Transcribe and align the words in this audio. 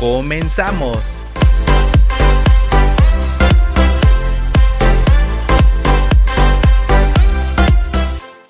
¡Comenzamos! 0.00 0.98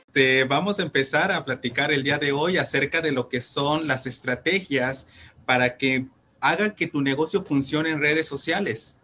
Este, 0.07 0.45
vamos 0.45 0.79
a 0.79 0.83
empezar 0.83 1.33
a 1.33 1.45
platicar 1.45 1.91
el 1.91 2.05
día 2.05 2.19
de 2.19 2.31
hoy 2.31 2.57
acerca 2.57 3.01
de 3.01 3.11
lo 3.11 3.29
que 3.29 3.41
son 3.41 3.89
las 3.89 4.07
estrategias 4.07 5.09
para 5.45 5.77
que 5.77 6.07
hagan 6.41 6.77
que 6.77 6.87
tu 6.87 7.03
negocio 7.03 7.43
funcione 7.43 7.91
en 7.91 8.01
redes 8.01 8.29
sociales. 8.29 8.99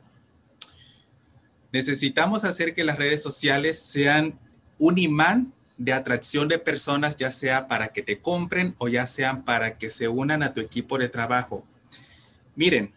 Necesitamos 1.72 2.44
hacer 2.44 2.74
que 2.74 2.84
las 2.84 2.96
redes 2.96 3.20
sociales 3.24 3.76
sean 3.76 4.38
un 4.78 4.98
imán 4.98 5.52
de 5.78 5.92
atracción 5.92 6.46
de 6.46 6.60
personas, 6.60 7.16
ya 7.16 7.32
sea 7.32 7.66
para 7.66 7.88
que 7.88 8.02
te 8.02 8.20
compren 8.20 8.76
o 8.78 8.86
ya 8.86 9.08
sean 9.08 9.44
para 9.44 9.78
que 9.78 9.90
se 9.90 10.06
unan 10.06 10.44
a 10.44 10.52
tu 10.52 10.60
equipo 10.60 10.96
de 10.96 11.08
trabajo. 11.08 11.64
Miren, 12.56 12.94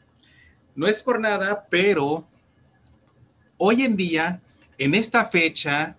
no 0.73 0.88
es 0.88 1.03
por 1.03 1.19
nada, 1.19 1.67
pero 1.69 2.25
hoy 3.57 3.81
en 3.83 3.97
día, 3.97 4.41
en 4.77 4.95
esta 4.95 5.25
fecha, 5.25 5.97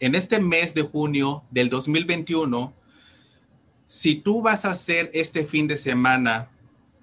en 0.00 0.16
este 0.16 0.40
mes 0.40 0.74
de 0.74 0.82
junio 0.82 1.44
del 1.52 1.70
2021, 1.70 2.74
si 3.86 4.16
tú 4.16 4.42
vas 4.42 4.64
a 4.64 4.72
hacer 4.72 5.12
este 5.14 5.46
fin 5.46 5.68
de 5.68 5.76
semana 5.76 6.50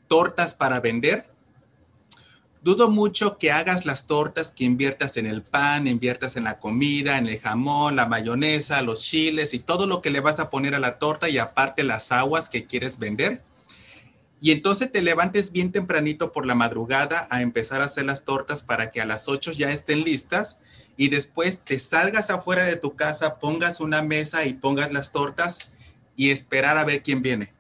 tortas 0.10 0.54
para 0.54 0.82
vender, 0.82 1.26
dudo 2.62 2.90
mucho 2.90 3.38
que 3.38 3.54
hagas 3.54 3.86
las 3.86 4.06
tortas, 4.06 4.52
que 4.52 4.66
inviertas 4.66 5.16
en 5.16 5.28
el 5.28 5.44
pan, 5.44 5.88
inviertas 5.88 6.36
en 6.36 6.44
la 6.44 6.60
comida, 6.60 7.18
en 7.18 7.28
el 7.28 7.40
jamón, 7.40 7.96
la 7.96 8.06
mayonesa, 8.06 8.82
los 8.82 9.02
chiles 9.02 9.54
y 9.54 9.60
todo 9.60 9.88
lo 9.88 10.02
que 10.02 10.10
le 10.10 10.20
vas 10.20 10.40
a 10.40 10.50
poner 10.50 10.76
a 10.76 10.80
la 10.80 11.00
torta 11.00 11.30
y 11.30 11.38
aparte 11.38 11.84
las 11.84 12.12
aguas 12.12 12.50
que 12.50 12.66
quieres 12.66 13.00
vender 13.00 13.42
y 14.46 14.52
entonces 14.52 14.92
te 14.92 15.02
levantes 15.02 15.52
bien 15.52 15.72
tempranito 15.72 16.32
por 16.32 16.46
la 16.46 16.54
madrugada 16.54 17.28
a 17.32 17.42
empezar 17.42 17.82
a 17.82 17.86
hacer 17.86 18.06
las 18.06 18.26
tortas 18.26 18.62
para 18.62 18.92
que 18.92 19.02
a 19.02 19.06
las 19.06 19.28
8 19.28 19.54
ya 19.54 19.72
estén 19.72 20.04
listas 20.04 20.60
y 20.98 21.08
después 21.10 21.62
te 21.62 21.80
salgas 21.80 22.30
afuera 22.30 22.64
de 22.64 22.76
tu 22.76 22.96
casa, 22.96 23.40
pongas 23.40 23.80
una 23.80 24.04
mesa 24.04 24.46
y 24.46 24.54
pongas 24.54 24.94
las 24.94 25.12
tortas 25.12 25.58
y 26.16 26.30
esperar 26.30 26.78
a 26.78 26.84
ver 26.84 27.02
quién 27.02 27.24
viene. 27.24 27.54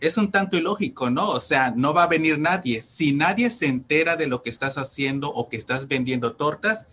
Es 0.00 0.16
un 0.16 0.30
tanto 0.30 0.56
ilógico, 0.56 1.10
¿no? 1.10 1.28
O 1.28 1.40
sea, 1.40 1.74
no 1.76 1.92
va 1.92 2.04
a 2.04 2.08
venir 2.08 2.38
nadie. 2.38 2.82
Si 2.82 3.12
nadie 3.12 3.50
se 3.50 3.66
entera 3.66 4.16
de 4.16 4.28
lo 4.28 4.40
que 4.40 4.48
estás 4.48 4.78
haciendo 4.78 5.28
o 5.28 5.50
que 5.50 5.58
estás 5.58 5.88
vendiendo 5.88 6.36
tortas, 6.36 6.86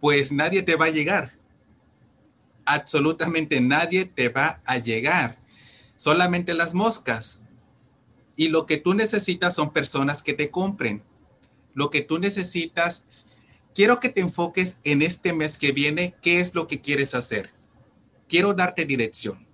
pues 0.00 0.32
nadie 0.32 0.62
te 0.62 0.76
va 0.76 0.86
a 0.86 0.90
llegar. 0.90 1.32
Absolutamente 2.64 3.60
nadie 3.60 4.06
te 4.06 4.30
va 4.30 4.62
a 4.64 4.78
llegar. 4.78 5.36
Solamente 5.98 6.54
las 6.54 6.72
moscas. 6.72 7.42
Y 8.36 8.48
lo 8.48 8.66
que 8.66 8.76
tú 8.76 8.94
necesitas 8.94 9.54
son 9.54 9.72
personas 9.72 10.22
que 10.22 10.34
te 10.34 10.50
compren. 10.50 11.02
Lo 11.74 11.90
que 11.90 12.02
tú 12.02 12.18
necesitas, 12.18 13.26
quiero 13.74 13.98
que 13.98 14.10
te 14.10 14.20
enfoques 14.20 14.76
en 14.84 15.02
este 15.02 15.32
mes 15.32 15.56
que 15.56 15.72
viene, 15.72 16.14
qué 16.20 16.40
es 16.40 16.54
lo 16.54 16.66
que 16.66 16.80
quieres 16.80 17.14
hacer. 17.14 17.50
Quiero 18.28 18.52
darte 18.52 18.84
dirección. 18.84 19.46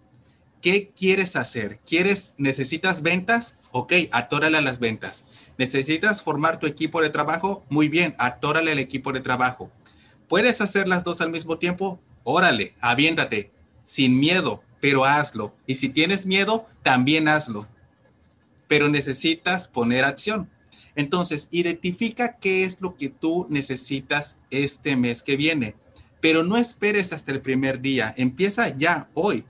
¿Qué 0.60 0.93
quieres 0.97 1.37
hacer? 1.37 1.81
¿Quieres, 1.87 2.34
necesitas 2.38 3.03
ventas? 3.03 3.56
Ok, 3.72 3.94
atórale 4.12 4.59
a 4.59 4.62
las 4.62 4.78
ventas. 4.78 5.25
¿Necesitas 5.59 6.22
formar 6.22 6.60
tu 6.60 6.66
equipo 6.66 7.00
de 7.00 7.10
trabajo? 7.10 7.64
Muy 7.69 7.88
bien, 7.88 8.14
atórale 8.19 8.72
al 8.72 8.78
equipo 8.78 9.12
de 9.12 9.20
trabajo. 9.20 9.70
¿Puedes 10.28 10.60
hacer 10.60 10.88
las 10.88 11.04
dos 11.04 11.20
al 11.20 11.31
mismo 11.31 11.59
tiempo? 11.59 12.00
Órale, 12.22 12.75
aviéntate, 12.81 13.50
sin 13.84 14.19
miedo, 14.19 14.62
pero 14.81 15.04
hazlo. 15.04 15.54
Y 15.66 15.75
si 15.75 15.88
tienes 15.88 16.26
miedo, 16.26 16.66
también 16.84 17.26
hazlo 17.26 17.66
pero 18.72 18.88
necesitas 18.88 19.69
poner 19.69 20.03
acción. 20.03 20.49
Entonces, 20.97 21.49
identifica 21.50 22.38
qué 22.38 22.65
es 22.65 22.81
lo 22.81 22.97
que 22.97 23.10
tú 23.10 23.47
necesitas 23.50 24.38
este 24.50 24.97
mes 24.97 25.22
que 25.22 25.37
viene, 25.37 25.75
pero 26.22 26.43
no 26.43 26.56
esperes 26.56 27.12
hasta 27.12 27.32
el 27.32 27.43
primer 27.43 27.82
día. 27.82 28.15
Empieza 28.16 28.75
ya, 28.75 29.11
hoy, 29.12 29.44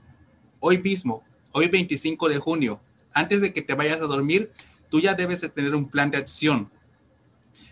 hoy 0.59 0.79
mismo, 0.79 1.23
hoy 1.53 1.69
25 1.69 2.27
de 2.27 2.37
junio. 2.37 2.81
Antes 3.13 3.39
de 3.39 3.53
que 3.53 3.61
te 3.61 3.75
vayas 3.75 4.01
a 4.01 4.07
dormir, 4.07 4.51
tú 4.89 4.99
ya 4.99 5.13
debes 5.13 5.39
de 5.39 5.47
tener 5.47 5.73
un 5.73 5.87
plan 5.87 6.11
de 6.11 6.17
acción. 6.17 6.69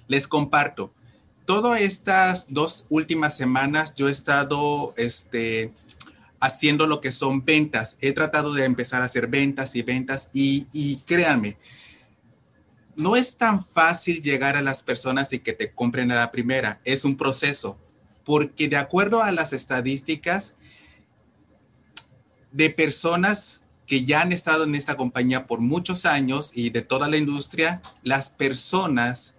Les 0.07 0.29
comparto. 0.29 0.94
Todas 1.44 1.81
estas 1.81 2.45
dos 2.47 2.85
últimas 2.88 3.35
semanas 3.35 3.94
yo 3.94 4.07
he 4.07 4.11
estado 4.13 4.94
este, 4.95 5.73
haciendo 6.41 6.88
lo 6.88 7.00
que 7.00 7.12
son 7.13 7.46
ventas. 7.46 7.97
He 8.02 8.12
tratado 8.12 8.53
de 8.53 8.66
empezar 8.66 9.02
a 9.02 9.06
hacer 9.06 9.28
ventas 9.28 9.75
y 9.75 9.84
ventas 9.84 10.29
y, 10.34 10.97
créanme, 11.06 11.57
no 12.97 13.16
es 13.16 13.38
tan 13.38 13.63
fácil 13.63 14.22
llegar 14.22 14.57
a 14.57 14.62
las 14.62 14.84
personas 14.84 15.31
y 15.31 15.40
que 15.40 15.53
te 15.53 15.72
compren 15.72 16.12
a 16.12 16.16
la 16.16 16.31
primera. 16.31 16.81
Es 16.84 17.06
un 17.06 17.16
proceso, 17.16 17.79
porque 18.25 18.68
de 18.68 18.75
acuerdo 18.75 19.24
a 19.24 19.31
las 19.31 19.53
estadísticas 19.53 20.56
de 22.52 22.69
personas 22.69 23.63
que 23.85 24.03
ya 24.03 24.22
han 24.22 24.31
estado 24.31 24.63
en 24.63 24.75
esta 24.75 24.97
compañía 24.97 25.47
por 25.47 25.59
muchos 25.59 26.06
años 26.06 26.52
y 26.56 26.72
de 26.72 26.81
toda 26.81 27.08
la 27.08 27.18
industria, 27.18 27.81
las 28.03 28.29
personas 28.29 29.35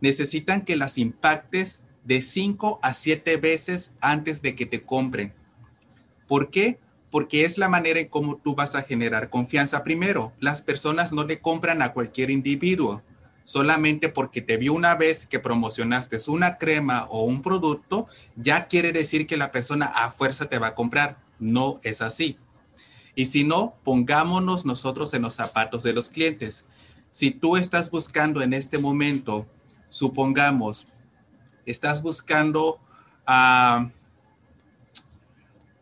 necesitan 0.00 0.64
que 0.64 0.76
las 0.76 0.98
impactes 0.98 1.80
de 2.04 2.22
5 2.22 2.78
a 2.82 2.94
7 2.94 3.36
veces 3.38 3.94
antes 4.00 4.40
de 4.40 4.54
que 4.54 4.66
te 4.66 4.82
compren. 4.82 5.34
¿Por 6.28 6.50
qué? 6.50 6.78
Porque 7.10 7.44
es 7.44 7.58
la 7.58 7.68
manera 7.68 7.98
en 7.98 8.08
cómo 8.08 8.36
tú 8.36 8.54
vas 8.54 8.74
a 8.74 8.82
generar 8.82 9.30
confianza. 9.30 9.82
Primero, 9.82 10.32
las 10.38 10.62
personas 10.62 11.12
no 11.12 11.24
le 11.24 11.40
compran 11.40 11.82
a 11.82 11.92
cualquier 11.92 12.30
individuo 12.30 13.02
solamente 13.48 14.10
porque 14.10 14.42
te 14.42 14.58
vio 14.58 14.74
una 14.74 14.94
vez 14.94 15.26
que 15.26 15.38
promocionaste 15.38 16.18
una 16.28 16.58
crema 16.58 17.06
o 17.08 17.24
un 17.24 17.40
producto, 17.40 18.06
ya 18.36 18.68
quiere 18.68 18.92
decir 18.92 19.26
que 19.26 19.38
la 19.38 19.50
persona 19.50 19.86
a 19.86 20.10
fuerza 20.10 20.50
te 20.50 20.58
va 20.58 20.68
a 20.68 20.74
comprar. 20.74 21.16
No 21.38 21.80
es 21.82 22.02
así. 22.02 22.36
Y 23.14 23.26
si 23.26 23.44
no, 23.44 23.74
pongámonos 23.84 24.66
nosotros 24.66 25.14
en 25.14 25.22
los 25.22 25.34
zapatos 25.34 25.82
de 25.82 25.94
los 25.94 26.10
clientes. 26.10 26.66
Si 27.10 27.30
tú 27.30 27.56
estás 27.56 27.90
buscando 27.90 28.42
en 28.42 28.52
este 28.52 28.76
momento, 28.76 29.46
supongamos, 29.88 30.88
estás 31.64 32.02
buscando 32.02 32.78
a 33.26 33.90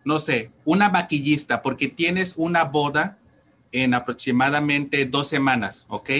no 0.06 0.21
sé, 0.21 0.53
una 0.65 0.89
maquillista 0.89 1.62
porque 1.62 1.89
tienes 1.89 2.34
una 2.37 2.62
boda 2.62 3.19
en 3.72 3.93
aproximadamente 3.93 5.05
dos 5.05 5.27
semanas, 5.27 5.84
¿ok? 5.89 6.11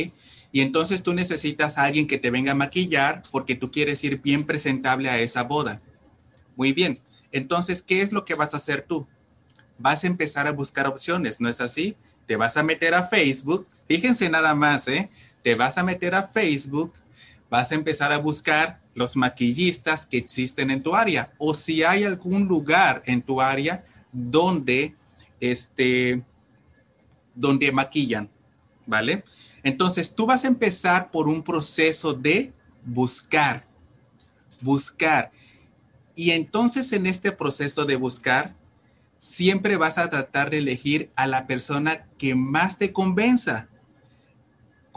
Y 0.51 0.61
entonces 0.61 1.05
tú 1.05 1.15
necesitas 1.15 1.79
a 1.79 1.85
alguien 1.85 2.09
que 2.09 2.19
te 2.19 2.33
venga 2.33 2.51
a 2.51 2.57
maquillar 2.57 3.23
porque 3.31 3.55
tú 3.55 3.71
quieres 3.71 4.03
ir 4.03 4.21
bien 4.21 4.45
presentable 4.45 5.09
a 5.09 5.21
esa 5.21 5.45
boda. 5.45 5.81
Muy 6.57 6.73
bien. 6.73 6.99
Entonces, 7.31 7.81
¿qué 7.81 8.03
es 8.03 8.11
lo 8.11 8.25
que 8.25 8.35
vas 8.35 8.55
a 8.55 8.57
hacer 8.57 8.85
tú? 8.89 9.07
Vas 9.79 10.03
a 10.03 10.09
empezar 10.09 10.49
a 10.49 10.53
buscar 10.53 10.89
opciones, 10.89 11.41
¿no 11.41 11.49
es 11.49 11.61
así? 11.61 11.97
Te 12.27 12.35
vas 12.35 12.57
a 12.57 12.65
meter 12.65 12.93
a 12.93 13.05
Facebook. 13.05 13.69
Fíjense 13.87 14.29
nada 14.29 14.56
más, 14.56 14.89
¿eh? 14.89 15.09
Te 15.44 15.55
vas 15.55 15.79
a 15.79 15.85
meter 15.85 16.17
a 16.17 16.25
Facebook, 16.25 16.93
vas 17.49 17.71
a 17.71 17.77
empezar 17.77 18.11
a 18.11 18.19
buscar 18.19 18.81
los 18.96 19.14
maquillistas 19.14 20.06
que 20.06 20.16
existen 20.16 20.70
en 20.70 20.82
tu 20.82 20.96
área 20.96 21.32
o 21.37 21.54
si 21.54 21.84
hay 21.84 22.04
algún 22.04 22.48
lugar 22.48 23.02
en 23.04 23.20
tu 23.20 23.43
área 23.43 23.84
donde, 24.10 24.96
este, 25.38 26.25
donde 27.34 27.70
maquillan, 27.70 28.31
¿vale? 28.87 29.22
Entonces 29.62 30.14
tú 30.14 30.25
vas 30.25 30.44
a 30.44 30.48
empezar 30.48 31.10
por 31.10 31.28
un 31.28 31.43
proceso 31.43 32.14
de 32.14 32.54
buscar, 32.87 33.66
buscar. 34.62 35.31
Y 36.14 36.31
entonces 36.31 36.90
en 36.93 37.04
este 37.04 37.32
proceso 37.32 37.84
de 37.84 37.96
buscar, 37.96 38.56
siempre 39.19 39.76
vas 39.76 39.98
a 39.98 40.08
tratar 40.08 40.48
de 40.48 40.58
elegir 40.58 41.10
a 41.16 41.26
la 41.26 41.46
persona 41.46 42.06
que 42.16 42.34
más 42.34 42.78
te 42.78 42.94
convenza 42.94 43.69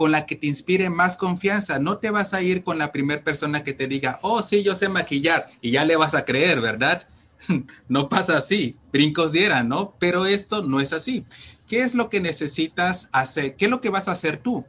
con 0.00 0.12
la 0.12 0.24
que 0.24 0.34
te 0.34 0.46
inspire 0.46 0.88
más 0.88 1.18
confianza. 1.18 1.78
No 1.78 1.98
te 1.98 2.08
vas 2.08 2.32
a 2.32 2.40
ir 2.40 2.64
con 2.64 2.78
la 2.78 2.90
primera 2.90 3.22
persona 3.22 3.62
que 3.62 3.74
te 3.74 3.86
diga, 3.86 4.18
oh, 4.22 4.40
sí, 4.40 4.62
yo 4.62 4.74
sé 4.74 4.88
maquillar 4.88 5.44
y 5.60 5.72
ya 5.72 5.84
le 5.84 5.96
vas 5.96 6.14
a 6.14 6.24
creer, 6.24 6.62
¿verdad? 6.62 7.06
no 7.88 8.08
pasa 8.08 8.38
así, 8.38 8.78
brincos 8.92 9.30
dieran, 9.30 9.68
¿no? 9.68 9.94
Pero 9.98 10.24
esto 10.24 10.62
no 10.62 10.80
es 10.80 10.94
así. 10.94 11.26
¿Qué 11.68 11.82
es 11.82 11.94
lo 11.94 12.08
que 12.08 12.20
necesitas 12.20 13.10
hacer? 13.12 13.56
¿Qué 13.56 13.66
es 13.66 13.70
lo 13.70 13.82
que 13.82 13.90
vas 13.90 14.08
a 14.08 14.12
hacer 14.12 14.38
tú? 14.38 14.64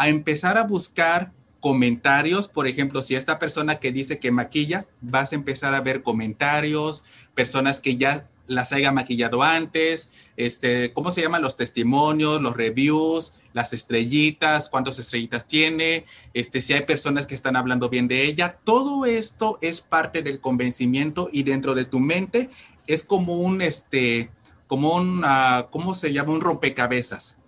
a 0.00 0.08
empezar 0.08 0.56
a 0.56 0.62
buscar 0.62 1.30
comentarios, 1.60 2.48
por 2.48 2.66
ejemplo, 2.66 3.02
si 3.02 3.16
esta 3.16 3.38
persona 3.38 3.74
que 3.74 3.92
dice 3.92 4.18
que 4.18 4.30
maquilla, 4.30 4.86
vas 5.02 5.32
a 5.32 5.34
empezar 5.34 5.74
a 5.74 5.82
ver 5.82 6.02
comentarios, 6.02 7.04
personas 7.34 7.82
que 7.82 7.96
ya 7.96 8.26
las 8.46 8.72
haya 8.72 8.92
maquillado 8.92 9.42
antes, 9.42 10.10
este, 10.36 10.92
¿cómo 10.92 11.12
se 11.12 11.22
llaman 11.22 11.42
los 11.42 11.56
testimonios, 11.56 12.40
los 12.40 12.56
reviews, 12.56 13.38
las 13.52 13.72
estrellitas, 13.72 14.68
cuántas 14.68 14.98
estrellitas 14.98 15.46
tiene, 15.46 16.04
este, 16.34 16.62
si 16.62 16.72
hay 16.72 16.82
personas 16.82 17.26
que 17.26 17.34
están 17.34 17.56
hablando 17.56 17.88
bien 17.88 18.08
de 18.08 18.24
ella? 18.24 18.58
Todo 18.64 19.04
esto 19.04 19.58
es 19.62 19.80
parte 19.80 20.22
del 20.22 20.40
convencimiento 20.40 21.28
y 21.32 21.42
dentro 21.42 21.74
de 21.74 21.84
tu 21.84 22.00
mente 22.00 22.50
es 22.86 23.02
como 23.04 23.34
un, 23.34 23.62
este, 23.62 24.30
como 24.66 24.94
un, 24.94 25.24
uh, 25.24 25.68
¿cómo 25.70 25.94
se 25.94 26.12
llama? 26.12 26.32
Un 26.32 26.40
rompecabezas. 26.40 27.38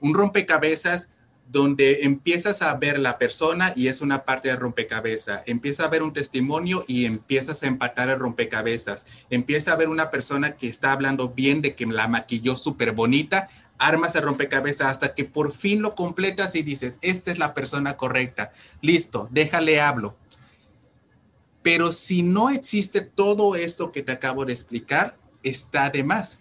Un 0.00 0.14
rompecabezas 0.14 1.10
donde 1.50 2.00
empiezas 2.02 2.62
a 2.62 2.74
ver 2.76 2.98
la 2.98 3.18
persona 3.18 3.72
y 3.74 3.88
es 3.88 4.00
una 4.00 4.24
parte 4.24 4.48
de 4.48 4.56
rompecabezas. 4.56 5.42
Empieza 5.46 5.84
a 5.84 5.88
ver 5.88 6.02
un 6.02 6.12
testimonio 6.12 6.84
y 6.86 7.06
empiezas 7.06 7.62
a 7.62 7.66
empatar 7.66 8.08
el 8.08 8.20
rompecabezas. 8.20 9.06
Empieza 9.30 9.72
a 9.72 9.76
ver 9.76 9.88
una 9.88 10.10
persona 10.10 10.56
que 10.56 10.68
está 10.68 10.92
hablando 10.92 11.30
bien 11.30 11.60
de 11.60 11.74
que 11.74 11.86
la 11.86 12.06
maquilló 12.06 12.54
súper 12.54 12.92
bonita. 12.92 13.48
Armas 13.78 14.14
el 14.14 14.22
rompecabezas 14.22 14.88
hasta 14.88 15.14
que 15.14 15.24
por 15.24 15.52
fin 15.52 15.82
lo 15.82 15.96
completas 15.96 16.54
y 16.54 16.62
dices, 16.62 16.98
esta 17.02 17.32
es 17.32 17.38
la 17.38 17.52
persona 17.52 17.96
correcta. 17.96 18.52
Listo, 18.80 19.26
déjale 19.32 19.80
hablo. 19.80 20.16
Pero 21.62 21.90
si 21.90 22.22
no 22.22 22.50
existe 22.50 23.00
todo 23.00 23.56
esto 23.56 23.90
que 23.90 24.02
te 24.02 24.12
acabo 24.12 24.44
de 24.44 24.52
explicar, 24.52 25.16
está 25.42 25.90
de 25.90 26.04
más. 26.04 26.39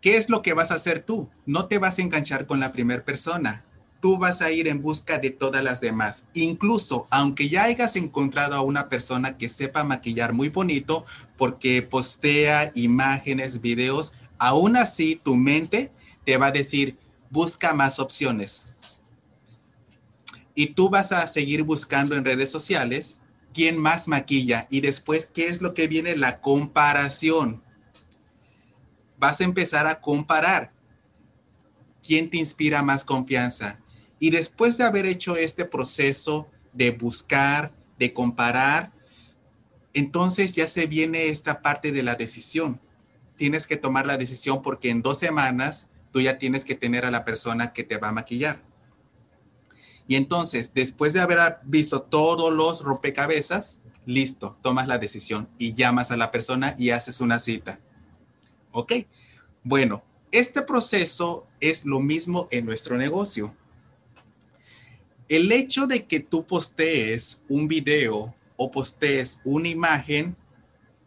¿Qué 0.00 0.16
es 0.16 0.28
lo 0.28 0.42
que 0.42 0.52
vas 0.52 0.70
a 0.70 0.74
hacer 0.74 1.02
tú? 1.02 1.28
No 1.44 1.66
te 1.66 1.78
vas 1.78 1.98
a 1.98 2.02
enganchar 2.02 2.46
con 2.46 2.60
la 2.60 2.72
primera 2.72 3.04
persona. 3.04 3.64
Tú 4.00 4.16
vas 4.16 4.42
a 4.42 4.52
ir 4.52 4.68
en 4.68 4.80
busca 4.80 5.18
de 5.18 5.30
todas 5.30 5.64
las 5.64 5.80
demás. 5.80 6.24
Incluso, 6.34 7.08
aunque 7.10 7.48
ya 7.48 7.64
hayas 7.64 7.96
encontrado 7.96 8.54
a 8.54 8.60
una 8.60 8.88
persona 8.88 9.36
que 9.36 9.48
sepa 9.48 9.82
maquillar 9.82 10.32
muy 10.32 10.50
bonito 10.50 11.04
porque 11.36 11.82
postea 11.82 12.70
imágenes, 12.76 13.60
videos, 13.60 14.12
aún 14.38 14.76
así 14.76 15.16
tu 15.16 15.34
mente 15.34 15.90
te 16.24 16.36
va 16.36 16.46
a 16.46 16.52
decir, 16.52 16.96
busca 17.30 17.74
más 17.74 17.98
opciones. 17.98 18.64
Y 20.54 20.68
tú 20.68 20.90
vas 20.90 21.10
a 21.10 21.26
seguir 21.26 21.64
buscando 21.64 22.14
en 22.14 22.24
redes 22.24 22.52
sociales 22.52 23.20
quién 23.52 23.76
más 23.78 24.06
maquilla 24.06 24.68
y 24.70 24.80
después 24.80 25.26
qué 25.26 25.48
es 25.48 25.60
lo 25.60 25.74
que 25.74 25.88
viene 25.88 26.16
la 26.16 26.40
comparación 26.40 27.62
vas 29.18 29.40
a 29.40 29.44
empezar 29.44 29.86
a 29.86 30.00
comparar 30.00 30.72
quién 32.02 32.30
te 32.30 32.38
inspira 32.38 32.82
más 32.82 33.04
confianza. 33.04 33.78
Y 34.18 34.30
después 34.30 34.78
de 34.78 34.84
haber 34.84 35.06
hecho 35.06 35.36
este 35.36 35.64
proceso 35.64 36.48
de 36.72 36.90
buscar, 36.90 37.72
de 37.98 38.12
comparar, 38.12 38.92
entonces 39.94 40.54
ya 40.54 40.68
se 40.68 40.86
viene 40.86 41.28
esta 41.28 41.62
parte 41.62 41.92
de 41.92 42.02
la 42.02 42.14
decisión. 42.14 42.80
Tienes 43.36 43.66
que 43.66 43.76
tomar 43.76 44.06
la 44.06 44.16
decisión 44.16 44.62
porque 44.62 44.90
en 44.90 45.02
dos 45.02 45.18
semanas 45.18 45.88
tú 46.12 46.20
ya 46.20 46.38
tienes 46.38 46.64
que 46.64 46.74
tener 46.74 47.04
a 47.04 47.10
la 47.10 47.24
persona 47.24 47.72
que 47.72 47.84
te 47.84 47.96
va 47.96 48.08
a 48.08 48.12
maquillar. 48.12 48.62
Y 50.06 50.16
entonces, 50.16 50.72
después 50.72 51.12
de 51.12 51.20
haber 51.20 51.58
visto 51.64 52.00
todos 52.02 52.52
los 52.52 52.82
rompecabezas, 52.82 53.80
listo, 54.06 54.58
tomas 54.62 54.88
la 54.88 54.98
decisión 54.98 55.48
y 55.58 55.74
llamas 55.74 56.10
a 56.10 56.16
la 56.16 56.30
persona 56.30 56.74
y 56.78 56.90
haces 56.90 57.20
una 57.20 57.38
cita. 57.38 57.78
¿Ok? 58.78 58.92
Bueno, 59.64 60.04
este 60.30 60.62
proceso 60.62 61.48
es 61.60 61.84
lo 61.84 61.98
mismo 61.98 62.46
en 62.52 62.64
nuestro 62.64 62.96
negocio. 62.96 63.52
El 65.28 65.50
hecho 65.50 65.88
de 65.88 66.04
que 66.04 66.20
tú 66.20 66.46
postees 66.46 67.42
un 67.48 67.66
video 67.66 68.36
o 68.56 68.70
postees 68.70 69.40
una 69.44 69.68
imagen 69.68 70.36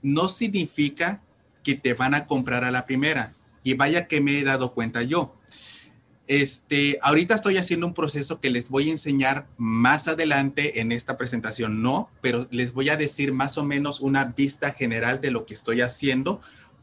no 0.01 0.27
significa 0.27 1.23
que 1.63 1.75
te 1.75 1.93
van 1.93 2.13
a 2.13 2.27
comprar 2.27 2.65
a 2.65 2.71
la 2.71 2.85
primera. 2.85 3.33
Y 3.63 3.75
vaya 3.75 4.05
que 4.05 4.19
me 4.19 4.39
he 4.39 4.43
dado 4.43 4.73
cuenta 4.73 5.03
yo. 5.03 5.33
Este, 6.27 6.99
ahorita 7.01 7.35
estoy 7.35 7.57
haciendo 7.57 7.87
un 7.87 7.93
proceso 7.93 8.39
que 8.39 8.49
les 8.49 8.69
voy 8.69 8.89
a 8.89 8.91
enseñar 8.91 9.47
más 9.57 10.07
adelante 10.07 10.79
en 10.79 10.91
esta 10.91 11.17
presentación, 11.17 11.81
no, 11.81 12.09
pero 12.21 12.47
les 12.51 12.73
voy 12.73 12.89
a 12.89 12.95
decir 12.95 13.33
más 13.33 13.57
o 13.57 13.65
menos 13.65 14.01
una 14.01 14.25
vista 14.25 14.71
general 14.71 15.19
de 15.19 15.31
lo 15.31 15.45
que 15.45 15.53
estoy 15.53 15.81
haciendo 15.81 16.39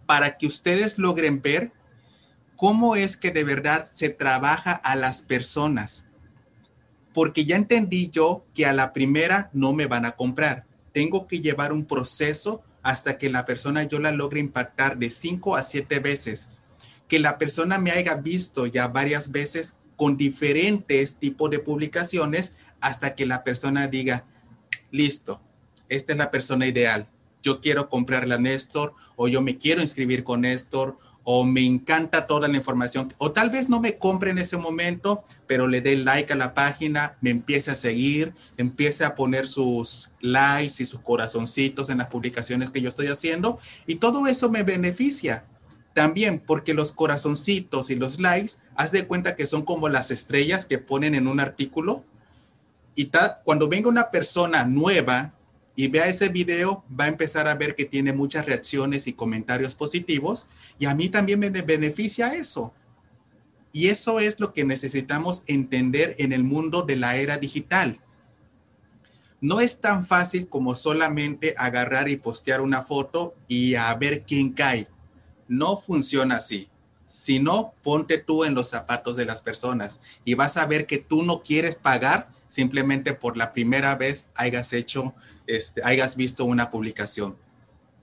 para 0.09 0.39
que 0.39 0.47
ustedes 0.47 0.97
logren 0.97 1.43
ver 1.43 1.71
cómo 2.57 2.97
es 2.97 3.19
que 3.19 3.31
de 3.31 3.45
verdad 3.45 3.87
se 3.93 4.09
trabaja 4.09 4.73
a 4.73 4.97
las 4.97 5.21
personas. 5.21 6.07
Porque 7.13 7.45
ya 7.45 7.57
entendí 7.57 8.09
yo 8.09 8.47
que 8.55 8.65
a 8.65 8.73
la 8.73 8.95
primera 8.95 9.51
no 9.53 9.75
me 9.75 9.85
van 9.85 10.07
a 10.07 10.13
comprar. 10.13 10.65
Tengo 10.95 11.27
que 11.27 11.43
llevar 11.43 11.75
un 11.75 11.85
proceso 11.85 12.63
hasta 12.83 13.19
que 13.19 13.29
la 13.29 13.45
persona 13.45 13.83
yo 13.83 13.99
la 13.99 14.11
logre 14.11 14.41
impactar 14.41 14.97
de 14.97 15.11
cinco 15.11 15.57
a 15.57 15.63
siete 15.63 15.99
veces. 15.99 16.49
Que 17.07 17.19
la 17.19 17.37
persona 17.37 17.77
me 17.77 17.91
haya 17.91 18.15
visto 18.15 18.65
ya 18.65 18.89
varias 18.89 19.31
veces 19.31 19.77
con 19.95 20.17
diferentes 20.17 21.17
tipos 21.17 21.51
de 21.51 21.59
publicaciones 21.59 22.57
hasta 22.81 23.15
que 23.15 23.27
la 23.27 23.45
persona 23.45 23.89
diga, 23.89 24.25
listo, 24.91 25.43
esta 25.91 26.13
es 26.13 26.19
la 26.19 26.31
persona 26.31 26.67
ideal 26.67 27.11
yo 27.43 27.61
quiero 27.61 27.89
comprarle 27.89 28.35
a 28.35 28.39
Néstor 28.39 28.95
o 29.17 29.29
yo 29.29 29.43
me 29.43 29.57
quiero 29.57 29.81
inscribir 29.81 30.25
con 30.25 30.43
Néstor 30.43 30.99
o 31.31 31.45
me 31.45 31.63
encanta 31.63 32.27
toda 32.27 32.49
la 32.49 32.57
información, 32.57 33.13
o 33.19 33.33
tal 33.33 33.51
vez 33.51 33.69
no 33.69 33.81
me 33.81 33.99
compre 33.99 34.31
en 34.31 34.39
ese 34.39 34.57
momento, 34.57 35.23
pero 35.47 35.67
le 35.67 35.83
dé 35.83 35.95
like 35.95 36.33
a 36.33 36.37
la 36.37 36.55
página, 36.55 37.19
me 37.21 37.29
empiece 37.29 37.71
a 37.71 37.75
seguir, 37.75 38.33
empiece 38.57 39.05
a 39.05 39.15
poner 39.15 39.47
sus 39.47 40.13
likes 40.23 40.83
y 40.83 40.87
sus 40.87 41.01
corazoncitos 41.01 41.91
en 41.91 41.99
las 41.99 42.07
publicaciones 42.07 42.71
que 42.71 42.81
yo 42.81 42.89
estoy 42.89 43.09
haciendo, 43.09 43.59
y 43.87 43.97
todo 43.97 44.27
eso 44.27 44.49
me 44.49 44.63
beneficia. 44.63 45.45
También 45.93 46.43
porque 46.47 46.73
los 46.73 46.93
corazoncitos 46.93 47.91
y 47.91 47.97
los 47.97 48.21
likes, 48.21 48.53
haz 48.75 48.91
de 48.93 49.07
cuenta 49.07 49.37
que 49.37 49.47
son 49.47 49.67
como 49.67 49.91
las 49.91 50.11
estrellas 50.11 50.65
que 50.65 50.79
ponen 50.79 51.15
en 51.15 51.29
un 51.29 51.41
artículo, 51.41 52.07
y 52.95 53.11
cuando 53.45 53.69
venga 53.69 53.91
una 53.91 54.11
persona 54.11 54.65
nueva 54.65 55.35
y 55.79 55.87
vea 55.87 56.09
ese 56.09 56.29
video, 56.29 56.83
va 56.91 57.05
a 57.05 57.09
empezar 57.09 57.47
a 57.47 57.55
ver 57.55 57.77
que 57.77 57.85
tiene 57.85 58.13
muchas 58.13 58.47
reacciones 58.47 59.07
y 59.07 59.13
comentarios 59.13 59.77
positivos 59.77 60.49
y 60.77 60.87
a 60.87 60.95
mí 60.97 61.09
también 61.09 61.39
me 61.39 61.51
beneficia 61.51 62.35
eso. 62.35 62.75
Y 63.73 63.87
eso 63.87 64.19
es 64.19 64.41
lo 64.41 64.53
que 64.53 64.65
necesitamos 64.65 65.45
entender 65.47 66.17
en 66.19 66.33
el 66.33 66.43
mundo 66.43 66.83
de 66.83 66.97
la 66.97 67.17
era 67.17 67.39
digital. 67.39 68.01
No 69.41 69.61
es 69.61 69.81
tan 69.81 70.05
fácil 70.05 70.49
como 70.49 70.75
solamente 70.75 71.55
agarrar 71.57 72.09
y 72.09 72.17
postear 72.17 72.61
una 72.61 72.83
foto 72.83 73.37
y 73.47 73.77
a 73.77 73.95
ver 73.95 74.25
quién 74.27 74.51
cae. 74.55 74.89
No 75.47 75.77
funciona 75.77 76.39
así. 76.39 76.69
Si 77.05 77.39
no, 77.39 77.73
ponte 77.85 78.19
tú 78.19 78.43
en 78.43 78.57
los 78.57 78.69
zapatos 78.69 79.17
de 79.17 79.27
las 79.27 79.43
personas 79.43 80.01
y 80.25 80.35
vas 80.35 80.57
a 80.57 80.67
ver 80.67 80.87
que 80.87 80.99
tú 80.99 81.23
no 81.23 81.41
quieres 81.45 81.77
pagar 81.77 82.37
simplemente 82.49 83.13
por 83.13 83.37
la 83.37 83.53
primera 83.53 83.95
vez 83.95 84.29
hayas 84.35 84.73
hecho, 84.73 85.15
este, 85.47 85.83
hayas 85.85 86.17
visto 86.17 86.45
una 86.45 86.71
publicación. 86.71 87.37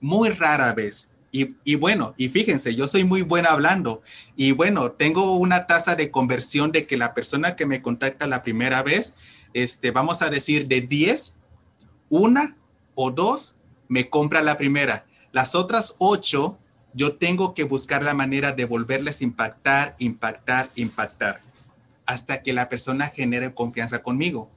Muy 0.00 0.30
rara 0.30 0.72
vez. 0.72 1.10
Y, 1.32 1.74
bueno, 1.74 2.14
y 2.16 2.30
fíjense, 2.30 2.74
yo 2.74 2.88
soy 2.88 3.04
muy 3.04 3.20
buena 3.20 3.50
hablando 3.50 4.00
y 4.36 4.52
bueno, 4.52 4.92
tengo 4.92 5.36
una 5.36 5.66
tasa 5.66 5.94
de 5.94 6.10
conversión 6.10 6.72
de 6.72 6.86
que 6.86 6.96
la 6.96 7.12
persona 7.12 7.56
que 7.56 7.66
me 7.66 7.82
contacta 7.82 8.26
la 8.26 8.42
primera 8.42 8.82
vez, 8.82 9.12
este, 9.52 9.90
vamos 9.90 10.22
a 10.22 10.30
decir 10.30 10.66
de 10.66 10.80
10, 10.80 11.34
una 12.08 12.56
o 12.94 13.10
dos 13.10 13.56
me 13.86 14.08
compra 14.08 14.40
la 14.40 14.56
primera. 14.56 15.04
Las 15.32 15.54
otras 15.54 15.96
ocho, 15.98 16.58
yo 16.94 17.16
tengo 17.16 17.52
que 17.52 17.64
buscar 17.64 18.02
la 18.02 18.14
manera 18.14 18.52
de 18.52 18.64
volverles 18.64 19.20
impactar, 19.20 19.94
impactar, 19.98 20.70
impactar 20.74 21.42
hasta 22.06 22.42
que 22.42 22.52
la 22.52 22.68
persona 22.68 23.08
genere 23.08 23.52
confianza 23.52 24.02
conmigo. 24.02 24.50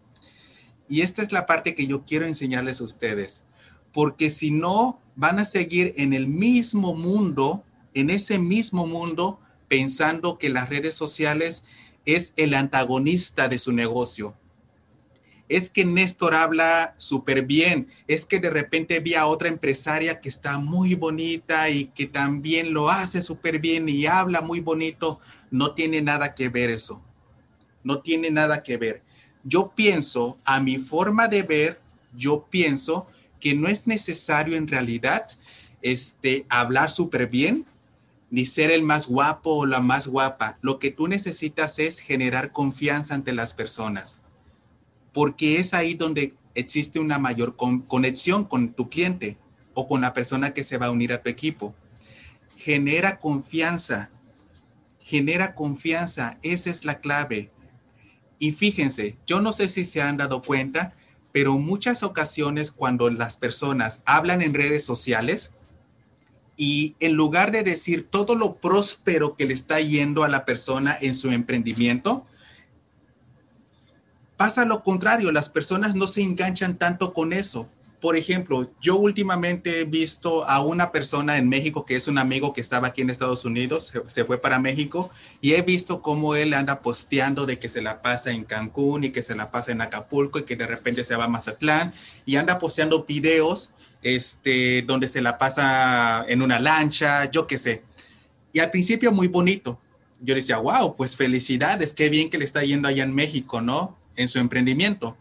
Y 0.88 1.01
esta 1.01 1.22
es 1.22 1.32
la 1.32 1.46
parte 1.46 1.75
que 1.75 1.88
yo 1.88 2.06
quiero 2.06 2.25
enseñarles 2.25 2.82
a 2.82 2.86
ustedes, 2.86 3.44
porque 3.91 4.29
si 4.32 4.51
no, 4.51 5.00
van 5.15 5.39
a 5.39 5.46
seguir 5.46 5.94
en 5.98 6.13
el 6.13 6.27
mismo 6.27 6.96
mundo, 6.96 7.63
en 7.94 8.10
ese 8.10 8.39
mismo 8.39 8.88
mundo, 8.88 9.39
pensando 9.68 10.38
que 10.38 10.50
las 10.50 10.70
redes 10.70 10.96
sociales 10.96 11.63
es 12.06 12.34
el 12.38 12.53
antagonista 12.53 13.48
de 13.48 13.60
su 13.60 13.74
negocio. 13.74 14.36
Es 15.48 15.70
que 15.70 15.84
Néstor 15.84 16.36
habla 16.36 16.94
súper 16.98 17.44
bien, 17.44 17.88
es 18.08 18.25
que 18.25 18.39
de 18.39 18.51
repente 18.51 19.00
vi 19.00 19.15
a 19.15 19.25
otra 19.25 19.50
empresaria 19.50 20.22
que 20.22 20.29
está 20.29 20.60
muy 20.60 20.94
bonita 20.94 21.70
y 21.70 21.86
que 21.86 22.06
también 22.06 22.72
lo 22.74 22.89
hace 22.89 23.22
súper 23.22 23.60
bien 23.60 23.89
y 23.89 24.06
habla 24.06 24.41
muy 24.41 24.60
bonito. 24.60 25.20
No 25.50 25.74
tiene 25.74 26.01
nada 26.03 26.36
que 26.36 26.50
ver 26.50 26.70
eso 26.70 27.03
no 27.83 28.01
tiene 28.01 28.31
nada 28.31 28.63
que 28.63 28.77
ver. 28.77 29.01
Yo 29.43 29.74
pienso, 29.75 30.38
a 30.43 30.59
mi 30.59 30.77
forma 30.77 31.27
de 31.27 31.43
ver, 31.43 31.81
yo 32.15 32.48
pienso 32.50 33.07
que 33.39 33.53
no 33.53 33.67
es 33.67 33.88
necesario 33.88 34.57
en 34.57 34.67
realidad 34.67 35.25
este, 35.81 36.45
hablar 36.50 36.89
súper 36.89 37.27
bien 37.27 37.65
ni 38.31 38.45
ser 38.45 38.71
el 38.71 38.83
más 38.83 39.07
guapo 39.07 39.51
o 39.51 39.65
la 39.65 39.81
más 39.81 40.07
guapa. 40.07 40.57
Lo 40.62 40.79
que 40.79 40.91
tú 40.91 41.07
necesitas 41.07 41.79
es 41.79 42.00
generar 42.00 42.51
confianza 42.51 43.15
ante 43.15 43.33
las 43.33 43.53
personas, 43.53 44.21
porque 45.13 45.57
es 45.57 45.74
ahí 45.74 45.95
donde 45.95 46.36
existe 46.53 47.00
una 47.00 47.17
mayor 47.17 47.55
conexión 47.55 48.45
con 48.45 48.74
tu 48.74 48.89
cliente 48.89 49.38
o 49.74 49.88
con 49.88 50.01
la 50.01 50.13
persona 50.13 50.53
que 50.53 50.63
se 50.63 50.77
va 50.77 50.88
a 50.88 50.91
unir 50.91 51.13
a 51.13 51.21
tu 51.21 51.29
equipo. 51.29 51.74
Genera 52.55 53.19
confianza, 53.19 54.09
genera 55.00 55.55
confianza, 55.55 56.38
esa 56.43 56.69
es 56.69 56.86
la 56.86 57.00
clave. 57.00 57.50
Y 58.39 58.53
fíjense, 58.53 59.17
yo 59.27 59.41
no 59.41 59.53
sé 59.53 59.69
si 59.69 59.86
se 59.86 60.01
han 60.01 60.17
dado 60.17 60.41
cuenta, 60.41 60.93
pero 61.31 61.58
muchas 61.58 62.01
ocasiones 62.01 62.72
cuando 62.72 63.10
las 63.10 63.38
personas 63.38 64.01
hablan 64.05 64.41
en 64.41 64.53
redes 64.53 64.84
sociales, 64.84 65.53
y 66.62 66.98
en 67.00 67.13
lugar 67.13 67.51
de 67.51 67.63
decir 67.63 68.10
todo 68.10 68.36
lo 68.36 68.55
próspero 68.55 69.38
que 69.38 69.46
le 69.46 69.53
está 69.53 69.79
yendo 69.79 70.25
a 70.25 70.27
la 70.27 70.43
persona 70.43 70.98
en 71.00 71.15
su 71.15 71.31
emprendimiento, 71.31 72.25
pasa 74.36 74.65
lo 74.65 74.84
contrario, 74.84 75.31
las 75.31 75.48
personas 75.50 75.96
no 75.96 76.05
se 76.05 76.22
enganchan 76.22 76.77
tanto 76.77 77.13
con 77.13 77.31
eso. 77.31 77.69
Por 78.00 78.15
ejemplo, 78.15 78.72
yo 78.79 78.96
últimamente 78.96 79.82
he 79.82 79.84
visto 79.84 80.48
a 80.48 80.62
una 80.62 80.91
persona 80.91 81.38
en 81.38 81.50
México 81.50 81.86
que 81.86 81.98
es 81.98 82.08
un 82.08 82.18
amigo 82.18 82.53
que 82.53 82.62
estaba 82.62 82.88
aquí 82.88 83.01
en 83.01 83.10
Estados 83.10 83.44
Unidos, 83.44 83.94
se, 84.08 84.24
fue 84.24 84.38
para 84.38 84.58
México, 84.58 85.12
y 85.41 85.53
he 85.53 85.62
visto 85.63 86.01
cómo 86.01 86.36
él 86.36 86.53
anda 86.53 86.79
posteando 86.79 87.46
de 87.46 87.60
que 87.60 87.68
se 87.68 87.82
la 87.82 88.01
pasa 88.01 88.32
en 88.32 88.46
Cancún 88.46 89.03
y 89.03 89.10
que 89.10 89.22
se 89.22 89.36
la 89.36 89.51
pasa 89.51 89.74
en 89.74 89.82
Acapulco 89.82 90.39
y 90.39 90.44
que 90.44 90.56
de 90.56 90.65
repente 90.65 91.03
se 91.03 91.18
va 91.18 91.25
a 91.25 91.27
Mazatlán 91.27 91.91
y 92.25 92.38
anda 92.38 92.58
posteando 92.58 93.03
videos 93.03 93.72
este, 94.01 94.82
donde 94.84 95.10
se 95.10 95.22
la 95.22 95.38
pasa 95.38 96.24
en 96.29 96.41
una 96.41 96.58
lancha, 96.60 97.29
yo 97.29 97.48
qué 97.48 97.58
sé. 97.58 97.84
Y 98.53 98.60
al 98.60 98.72
principio 98.72 99.12
muy 99.12 99.27
bonito. 99.27 99.77
Yo 100.22 100.36
decía, 100.36 100.58
wow, 100.58 100.96
pues 100.96 101.15
felicidades, 101.15 101.94
qué 101.94 102.10
bien 102.10 102.29
que 102.29 102.38
le 102.38 102.46
está 102.46 102.63
yendo 102.63 102.88
allá 102.88 103.03
en 103.03 103.13
México, 103.13 103.62
¿no? 103.62 103.98
En 104.15 104.27
su 104.27 104.39
emprendimiento. 104.39 105.18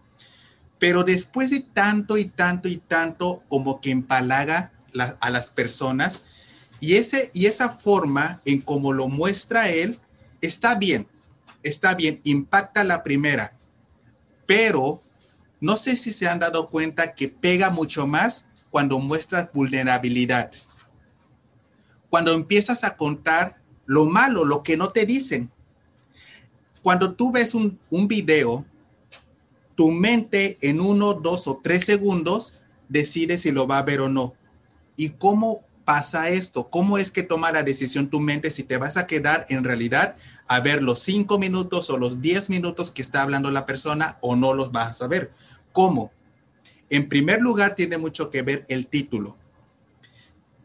Pero 0.79 1.05
después 1.05 1.51
de 1.51 1.61
tanto 1.61 2.17
y 2.17 2.27
tanto 2.27 2.69
y 2.69 2.77
tanto 2.77 3.43
como 3.49 3.81
que 3.81 3.91
empalaga 3.91 4.73
a 5.21 5.31
las 5.31 5.51
personas 5.51 6.23
y, 6.81 6.95
ese, 6.95 7.31
y 7.35 7.47
esa 7.47 7.69
forma 7.69 8.41
en 8.45 8.61
como 8.61 8.93
lo 8.93 9.09
muestra 9.09 9.69
él, 9.71 9.99
está 10.41 10.77
bien, 10.77 11.09
está 11.63 11.95
bien, 11.95 12.21
impacta 12.25 12.85
la 12.85 13.03
primera, 13.03 13.57
pero 14.47 15.01
no 15.61 15.77
sé 15.77 15.97
si 15.97 16.13
se 16.13 16.29
han 16.29 16.39
dado 16.39 16.71
cuenta 16.71 17.15
que 17.15 17.29
pega 17.29 17.71
mucho 17.71 18.07
más 18.07 18.47
cuando 18.71 18.99
muestras 18.99 19.49
vulnerabilidad. 19.53 20.51
Cuando 22.11 22.33
empiezas 22.33 22.85
a 22.85 22.97
contar 22.97 23.57
lo 23.87 24.07
malo, 24.07 24.45
lo 24.45 24.63
que 24.63 24.77
no 24.77 24.91
te 24.91 25.05
dicen. 25.05 25.51
Cuando 26.83 27.15
tú 27.15 27.33
ves 27.33 27.55
un, 27.55 27.79
un 27.91 28.07
video, 28.07 28.65
tu 29.79 29.93
mente 29.93 30.59
en 30.61 30.81
uno, 30.81 31.15
dos 31.15 31.47
o 31.47 31.61
tres 31.63 31.85
segundos 31.85 32.63
decide 32.89 33.39
si 33.39 33.53
lo 33.53 33.69
va 33.69 33.79
a 33.79 33.83
ver 33.83 34.01
o 34.01 34.09
no. 34.09 34.35
¿Y 34.97 35.11
cómo 35.11 35.63
pasa 35.85 36.31
esto? 36.31 36.69
¿Cómo 36.69 36.99
es 36.99 37.13
que 37.13 37.23
toma 37.23 37.53
la 37.53 37.63
decisión 37.63 38.11
tu 38.11 38.19
mente 38.19 38.51
si 38.51 38.65
te 38.65 38.77
vas 38.77 38.97
a 38.97 39.07
quedar 39.07 39.47
en 39.51 39.63
realidad 39.63 40.17
a 40.49 40.59
ver 40.59 40.83
los 40.83 40.99
cinco 40.99 41.39
minutos 41.39 41.91
o 41.91 41.97
los 41.97 42.21
diez 42.21 42.51
minutos 42.51 42.91
que 42.91 43.03
está 43.03 43.23
hablando 43.23 43.53
la 43.53 43.67
persona 43.67 44.19
o 44.21 44.35
no 44.35 44.53
los 44.53 44.73
vas 44.73 45.01
a 45.01 45.07
ver? 45.07 45.31
¿Cómo? 45.71 46.11
En 46.91 47.09
primer 47.09 47.41
lugar, 47.41 47.77
tiene 47.77 47.99
mucho 47.99 48.31
que 48.31 48.43
ver 48.43 48.67
el 48.69 48.89
título. 48.89 49.37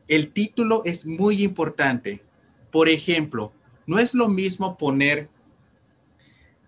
El 0.08 0.32
título 0.32 0.82
es 0.86 1.06
muy 1.06 1.44
importante. 1.44 2.24
Por 2.72 2.90
ejemplo, 2.90 3.54
no 3.86 4.00
es 4.00 4.16
lo 4.16 4.28
mismo 4.28 4.76
poner, 4.76 5.30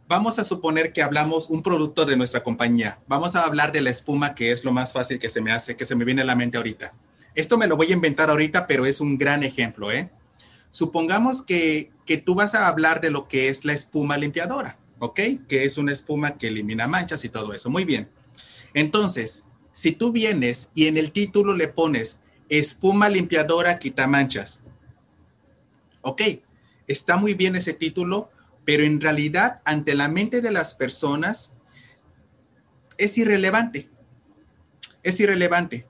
vamos 0.07 0.39
a 0.39 0.43
suponer 0.43 0.93
que 0.93 1.01
hablamos 1.01 1.50
un 1.50 1.62
producto 1.63 2.05
de 2.05 2.17
nuestra 2.17 2.43
compañía. 2.43 3.00
Vamos 3.07 3.35
a 3.35 3.43
hablar 3.43 3.71
de 3.71 3.81
la 3.81 3.89
espuma, 3.89 4.35
que 4.35 4.51
es 4.51 4.63
lo 4.63 4.71
más 4.71 4.93
fácil 4.93 5.19
que 5.19 5.29
se 5.29 5.41
me 5.41 5.51
hace, 5.51 5.75
que 5.75 5.85
se 5.85 5.95
me 5.95 6.05
viene 6.05 6.21
a 6.21 6.25
la 6.25 6.35
mente 6.35 6.57
ahorita. 6.57 6.93
Esto 7.33 7.57
me 7.57 7.67
lo 7.67 7.75
voy 7.75 7.88
a 7.88 7.93
inventar 7.93 8.29
ahorita, 8.29 8.67
pero 8.67 8.85
es 8.85 9.01
un 9.01 9.17
gran 9.17 9.43
ejemplo, 9.43 9.91
¿eh? 9.91 10.09
Supongamos 10.69 11.41
que, 11.41 11.91
que 12.05 12.17
tú 12.17 12.35
vas 12.35 12.53
a 12.53 12.67
hablar 12.67 13.01
de 13.01 13.09
lo 13.09 13.27
que 13.27 13.50
es 13.50 13.65
la 13.65 13.74
espuma 13.74 14.17
limpiadora, 14.17 14.77
¿ok? 15.00 15.19
Que 15.47 15.63
es 15.63 15.77
una 15.77 15.93
espuma 15.93 16.38
que 16.38 16.47
elimina 16.47 16.88
manchas 16.88 17.24
y 17.25 17.29
todo 17.29 17.53
eso. 17.53 17.69
Muy 17.69 17.85
bien. 17.85 18.09
Entonces, 18.74 19.45
si 19.71 19.91
tú 19.91 20.12
vienes 20.12 20.69
y 20.74 20.88
en 20.88 20.97
el 20.97 21.12
título 21.12 21.55
le 21.55 21.67
pones 21.67 22.19
espuma 22.50 23.09
limpiadora 23.09 23.79
quita 23.79 24.07
manchas, 24.07 24.62
ok, 26.01 26.21
está 26.88 27.17
muy 27.17 27.33
bien 27.33 27.55
ese 27.55 27.74
título, 27.74 28.29
pero 28.65 28.84
en 28.84 29.00
realidad 29.00 29.62
ante 29.63 29.93
la 29.95 30.10
mente 30.10 30.41
de 30.41 30.51
las 30.51 30.74
personas 30.74 31.53
es 32.98 33.17
irrelevante. 33.17 33.89
Es 35.03 35.19
irrelevante. 35.19 35.86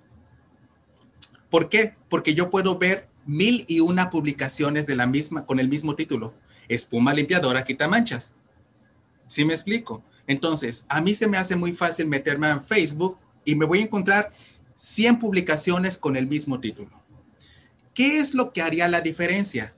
¿Por 1.50 1.70
qué? 1.70 1.96
Porque 2.10 2.36
yo 2.36 2.50
puedo 2.50 2.78
ver 2.78 3.08
mil 3.26 3.66
y 3.68 3.80
una 3.80 4.10
publicaciones 4.10 4.86
de 4.86 4.96
la 4.96 5.08
misma 5.08 5.46
con 5.46 5.60
el 5.60 5.70
mismo 5.70 5.96
título. 5.96 6.34
Espuma 6.68 7.14
limpiadora 7.14 7.64
quita 7.64 7.88
manchas. 7.88 8.36
¿Sí 9.28 9.46
me 9.46 9.54
explico? 9.54 10.04
Entonces, 10.28 10.86
a 10.90 11.02
mí 11.02 11.16
se 11.16 11.28
me 11.28 11.38
hace 11.38 11.56
muy 11.56 11.74
fácil 11.74 12.08
meterme 12.08 12.50
en 12.50 12.62
Facebook 12.62 13.18
y 13.46 13.56
me 13.56 13.66
voy 13.66 13.80
a 13.80 13.84
encontrar 13.84 14.32
100 14.76 15.20
publicaciones 15.20 15.98
con 15.98 16.16
el 16.16 16.28
mismo 16.28 16.60
título. 16.60 16.92
¿Qué 17.94 18.20
es 18.20 18.34
lo 18.34 18.52
que 18.52 18.62
haría 18.62 18.88
la 18.88 19.02
diferencia? 19.02 19.74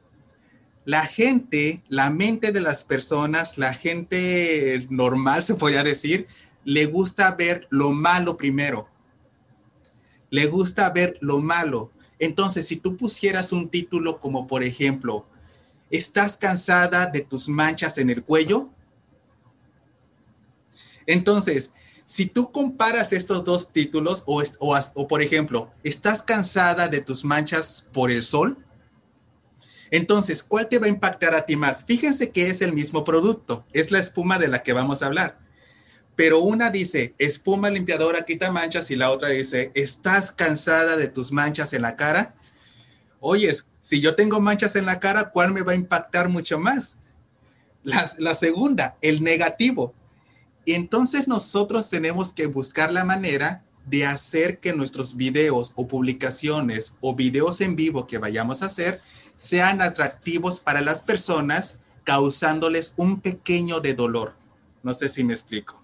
La 0.87 1.05
gente, 1.05 1.83
la 1.89 2.09
mente 2.09 2.53
de 2.53 2.61
las 2.61 2.85
personas, 2.85 3.57
la 3.57 3.73
gente 3.73 4.87
normal, 4.89 5.43
se 5.43 5.55
podría 5.55 5.83
decir, 5.83 6.27
le 6.63 6.85
gusta 6.85 7.31
ver 7.31 7.67
lo 7.69 7.91
malo 7.91 8.37
primero. 8.37 8.87
Le 10.29 10.45
gusta 10.45 10.89
ver 10.91 11.17
lo 11.19 11.41
malo. 11.41 11.91
Entonces, 12.19 12.69
si 12.69 12.77
tú 12.77 12.95
pusieras 12.95 13.51
un 13.51 13.67
título 13.67 14.21
como, 14.21 14.47
por 14.47 14.63
ejemplo, 14.63 15.25
¿estás 15.91 16.37
cansada 16.37 17.05
de 17.07 17.19
tus 17.19 17.49
manchas 17.49 17.97
en 17.97 18.09
el 18.09 18.23
cuello? 18.23 18.69
Entonces, 21.05 21.73
si 22.05 22.27
tú 22.27 22.49
comparas 22.53 23.11
estos 23.11 23.43
dos 23.43 23.73
títulos 23.73 24.23
o, 24.25 24.41
o, 24.61 25.07
por 25.09 25.21
ejemplo, 25.21 25.69
¿estás 25.83 26.23
cansada 26.23 26.87
de 26.87 27.01
tus 27.01 27.25
manchas 27.25 27.85
por 27.91 28.09
el 28.09 28.23
sol? 28.23 28.57
Entonces, 29.91 30.43
¿cuál 30.43 30.67
te 30.67 30.79
va 30.79 30.87
a 30.87 30.89
impactar 30.89 31.33
a 31.33 31.45
ti 31.45 31.55
más? 31.55 31.85
Fíjense 31.85 32.31
que 32.31 32.47
es 32.47 32.61
el 32.61 32.73
mismo 32.73 33.03
producto, 33.03 33.65
es 33.73 33.91
la 33.91 33.99
espuma 33.99 34.37
de 34.37 34.47
la 34.47 34.63
que 34.63 34.73
vamos 34.73 35.01
a 35.01 35.07
hablar. 35.07 35.39
Pero 36.15 36.39
una 36.39 36.71
dice, 36.71 37.13
espuma 37.19 37.69
limpiadora 37.69 38.25
quita 38.25 38.51
manchas 38.51 38.89
y 38.91 38.95
la 38.95 39.11
otra 39.11 39.29
dice, 39.29 39.71
¿estás 39.75 40.31
cansada 40.31 40.97
de 40.97 41.07
tus 41.07 41.31
manchas 41.31 41.73
en 41.73 41.83
la 41.83 41.95
cara? 41.95 42.35
Oyes, 43.19 43.69
si 43.81 44.01
yo 44.01 44.15
tengo 44.15 44.39
manchas 44.39 44.75
en 44.75 44.85
la 44.85 44.99
cara, 44.99 45.29
¿cuál 45.29 45.53
me 45.53 45.61
va 45.61 45.73
a 45.73 45.75
impactar 45.75 46.29
mucho 46.29 46.59
más? 46.59 46.97
la 47.83 48.35
segunda, 48.35 48.97
el 49.01 49.23
negativo. 49.23 49.93
Y 50.65 50.73
entonces 50.73 51.29
nosotros 51.29 51.89
tenemos 51.89 52.33
que 52.33 52.47
buscar 52.47 52.91
la 52.91 53.05
manera 53.05 53.63
de 53.85 54.05
hacer 54.05 54.59
que 54.59 54.73
nuestros 54.73 55.15
videos 55.15 55.71
o 55.75 55.87
publicaciones 55.87 56.95
o 56.99 57.15
videos 57.15 57.61
en 57.61 57.75
vivo 57.75 58.05
que 58.05 58.17
vayamos 58.17 58.61
a 58.61 58.65
hacer 58.65 59.01
sean 59.37 59.81
atractivos 59.81 60.59
para 60.59 60.81
las 60.81 61.03
personas, 61.03 61.77
causándoles 62.03 62.93
un 62.97 63.21
pequeño 63.21 63.79
de 63.79 63.93
dolor. 63.93 64.35
No 64.83 64.93
sé 64.93 65.07
si 65.07 65.23
me 65.23 65.33
explico. 65.33 65.81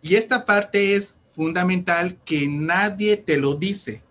Y 0.00 0.14
esta 0.14 0.46
parte 0.46 0.94
es 0.94 1.16
fundamental 1.26 2.18
que 2.24 2.46
nadie 2.48 3.16
te 3.16 3.36
lo 3.36 3.54
dice. 3.54 4.02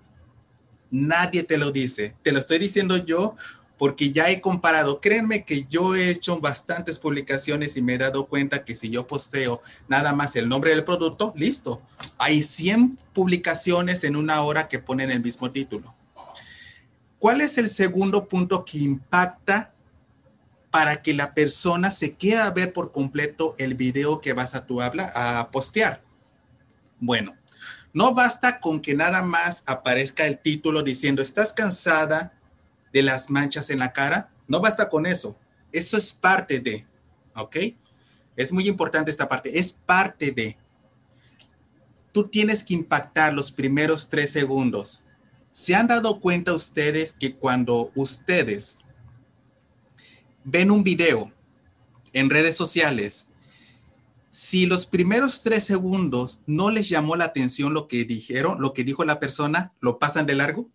Nadie 0.90 1.44
te 1.44 1.58
lo 1.58 1.72
dice. 1.72 2.14
Te 2.24 2.32
lo 2.32 2.40
estoy 2.40 2.60
diciendo 2.60 2.98
yo 2.98 3.36
porque 3.78 4.12
ya 4.12 4.30
he 4.30 4.42
comparado. 4.42 5.00
Créanme 5.00 5.46
que 5.46 5.64
yo 5.64 5.96
he 5.96 6.10
hecho 6.10 6.40
bastantes 6.40 7.00
publicaciones 7.00 7.78
y 7.78 7.82
me 7.82 7.96
he 7.96 7.98
dado 7.98 8.28
cuenta 8.28 8.66
que 8.66 8.76
si 8.76 8.90
yo 8.90 9.08
posteo 9.08 9.62
nada 9.88 10.14
más 10.14 10.36
el 10.36 10.50
nombre 10.50 10.72
del 10.72 10.84
producto, 10.84 11.34
listo. 11.38 11.82
Hay 12.18 12.44
100 12.44 13.00
publicaciones 13.14 14.04
en 14.04 14.18
una 14.18 14.42
hora 14.42 14.68
que 14.68 14.80
ponen 14.80 15.10
el 15.10 15.22
mismo 15.22 15.52
título. 15.52 15.96
¿Cuál 17.22 17.42
es 17.42 17.60
el 17.60 17.70
segundo 17.70 18.28
punto 18.28 18.66
que 18.66 18.80
impacta 18.80 19.72
para 20.72 21.04
que 21.04 21.14
la 21.14 21.36
persona 21.36 21.92
se 21.92 22.16
quiera 22.16 22.50
ver 22.50 22.74
por 22.74 22.92
completo 22.92 23.54
el 23.60 23.76
video 23.76 24.22
que 24.22 24.34
vas 24.34 24.56
a 24.56 24.66
tu 24.66 24.82
habla 24.82 25.12
a 25.14 25.52
postear? 25.52 26.02
Bueno, 27.00 27.38
no 27.94 28.16
basta 28.16 28.60
con 28.60 28.82
que 28.82 28.96
nada 28.96 29.22
más 29.22 29.64
aparezca 29.68 30.26
el 30.26 30.40
título 30.40 30.82
diciendo, 30.82 31.22
estás 31.22 31.54
cansada 31.54 32.34
de 32.92 33.04
las 33.04 33.30
manchas 33.30 33.70
en 33.70 33.78
la 33.78 33.94
cara, 33.94 34.32
no 34.48 34.60
basta 34.60 34.90
con 34.90 35.06
eso. 35.06 35.38
Eso 35.72 35.98
es 35.98 36.14
parte 36.14 36.60
de, 36.60 36.88
¿ok? 37.36 37.56
Es 38.36 38.52
muy 38.52 38.68
importante 38.68 39.12
esta 39.12 39.28
parte, 39.28 39.60
es 39.60 39.74
parte 39.74 40.32
de. 40.32 40.58
Tú 42.14 42.28
tienes 42.30 42.64
que 42.64 42.74
impactar 42.74 43.32
los 43.32 43.52
primeros 43.52 44.10
tres 44.10 44.32
segundos. 44.32 45.04
¿Se 45.52 45.76
han 45.76 45.88
dado 45.88 46.22
cuenta 46.22 46.54
ustedes 46.54 47.12
que 47.12 47.36
cuando 47.36 47.92
ustedes 47.96 48.78
ven 50.46 50.72
un 50.72 50.84
video 50.84 51.32
en 52.14 52.30
redes 52.30 52.56
sociales, 52.56 53.28
si 54.30 54.66
los 54.66 54.86
primeros 54.86 55.44
tres 55.44 55.66
segundos 55.66 56.42
no 56.48 56.70
les 56.70 56.88
llamó 56.88 57.18
la 57.18 57.26
atención 57.26 57.74
lo 57.74 57.90
que 57.90 58.06
dijeron, 58.06 58.62
lo 58.62 58.74
que 58.74 58.86
dijo 58.86 59.04
la 59.04 59.20
persona, 59.20 59.74
lo 59.82 60.00
pasan 60.00 60.26
de 60.26 60.36
largo? 60.36 60.70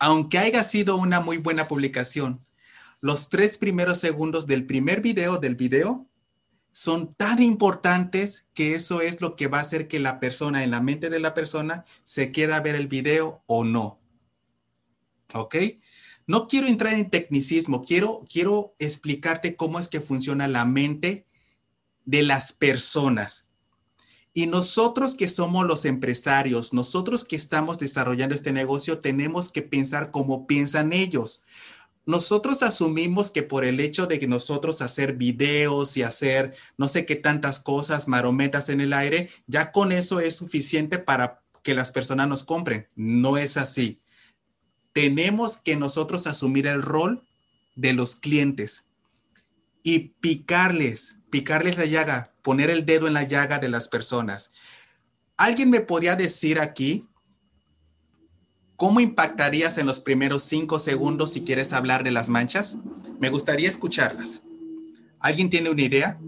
Aunque 0.00 0.38
haya 0.38 0.64
sido 0.64 0.96
una 0.96 1.20
muy 1.20 1.38
buena 1.38 1.68
publicación, 1.68 2.40
los 3.00 3.28
tres 3.28 3.58
primeros 3.58 3.98
segundos 3.98 4.48
del 4.48 4.66
primer 4.66 5.00
video 5.00 5.38
del 5.38 5.54
video 5.54 6.09
son 6.72 7.14
tan 7.14 7.42
importantes 7.42 8.46
que 8.54 8.74
eso 8.74 9.00
es 9.00 9.20
lo 9.20 9.36
que 9.36 9.48
va 9.48 9.58
a 9.58 9.62
hacer 9.62 9.88
que 9.88 10.00
la 10.00 10.20
persona, 10.20 10.62
en 10.62 10.70
la 10.70 10.80
mente 10.80 11.10
de 11.10 11.20
la 11.20 11.34
persona, 11.34 11.84
se 12.04 12.30
quiera 12.30 12.60
ver 12.60 12.74
el 12.74 12.86
video 12.86 13.42
o 13.46 13.64
no. 13.64 14.00
¿Ok? 15.34 15.56
No 16.26 16.46
quiero 16.46 16.66
entrar 16.66 16.94
en 16.94 17.10
tecnicismo, 17.10 17.82
quiero, 17.82 18.24
quiero 18.30 18.74
explicarte 18.78 19.56
cómo 19.56 19.80
es 19.80 19.88
que 19.88 20.00
funciona 20.00 20.46
la 20.46 20.64
mente 20.64 21.26
de 22.04 22.22
las 22.22 22.52
personas. 22.52 23.48
Y 24.32 24.46
nosotros 24.46 25.16
que 25.16 25.26
somos 25.26 25.66
los 25.66 25.84
empresarios, 25.84 26.72
nosotros 26.72 27.24
que 27.24 27.34
estamos 27.34 27.78
desarrollando 27.78 28.34
este 28.34 28.52
negocio, 28.52 29.00
tenemos 29.00 29.50
que 29.50 29.62
pensar 29.62 30.12
como 30.12 30.46
piensan 30.46 30.92
ellos 30.92 31.42
nosotros 32.10 32.62
asumimos 32.62 33.30
que 33.30 33.42
por 33.42 33.64
el 33.64 33.80
hecho 33.80 34.06
de 34.06 34.18
que 34.18 34.26
nosotros 34.26 34.82
hacer 34.82 35.14
videos 35.14 35.96
y 35.96 36.02
hacer 36.02 36.54
no 36.76 36.88
sé 36.88 37.06
qué 37.06 37.16
tantas 37.16 37.60
cosas, 37.60 38.08
marometas 38.08 38.68
en 38.68 38.80
el 38.80 38.92
aire, 38.92 39.30
ya 39.46 39.72
con 39.72 39.92
eso 39.92 40.20
es 40.20 40.36
suficiente 40.36 40.98
para 40.98 41.40
que 41.62 41.74
las 41.74 41.92
personas 41.92 42.28
nos 42.28 42.42
compren. 42.42 42.86
No 42.96 43.38
es 43.38 43.56
así. 43.56 44.00
Tenemos 44.92 45.56
que 45.58 45.76
nosotros 45.76 46.26
asumir 46.26 46.66
el 46.66 46.82
rol 46.82 47.22
de 47.76 47.92
los 47.92 48.16
clientes 48.16 48.86
y 49.82 50.10
picarles, 50.20 51.18
picarles 51.30 51.78
la 51.78 51.84
llaga, 51.84 52.34
poner 52.42 52.70
el 52.70 52.84
dedo 52.84 53.06
en 53.06 53.14
la 53.14 53.22
llaga 53.22 53.58
de 53.58 53.68
las 53.68 53.88
personas. 53.88 54.50
¿Alguien 55.36 55.70
me 55.70 55.80
podría 55.80 56.16
decir 56.16 56.60
aquí 56.60 57.08
¿Cómo 58.80 59.00
impactarías 59.00 59.76
en 59.76 59.84
los 59.84 60.00
primeros 60.00 60.42
cinco 60.42 60.78
segundos 60.78 61.34
si 61.34 61.44
quieres 61.44 61.74
hablar 61.74 62.02
de 62.02 62.12
las 62.12 62.30
manchas? 62.30 62.78
Me 63.18 63.28
gustaría 63.28 63.68
escucharlas. 63.68 64.42
¿Alguien 65.20 65.50
tiene 65.50 65.68
una 65.68 65.82
idea? 65.82 66.18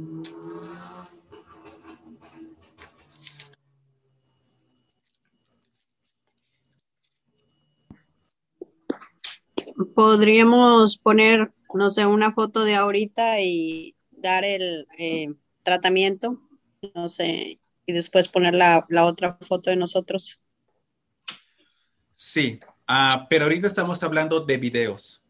Podríamos 9.95 10.99
poner, 10.99 11.55
no 11.73 11.89
sé, 11.89 12.05
una 12.05 12.33
foto 12.33 12.65
de 12.65 12.75
ahorita 12.75 13.41
y 13.41 13.97
dar 14.11 14.45
el 14.45 14.87
eh, 14.99 15.33
tratamiento, 15.63 16.39
no 16.95 17.09
sé, 17.09 17.61
y 17.87 17.93
después 17.95 18.29
poner 18.29 18.55
la, 18.55 18.85
la 18.91 19.07
otra 19.07 19.39
foto 19.41 19.71
de 19.71 19.77
nosotros. 19.77 20.42
Sí, 22.25 22.61
ah, 22.87 23.27
pero 23.29 23.47
ahorita 23.47 23.67
estamos 23.67 24.05
hablando 24.05 24.39
de 24.39 24.57
videos. 24.57 25.25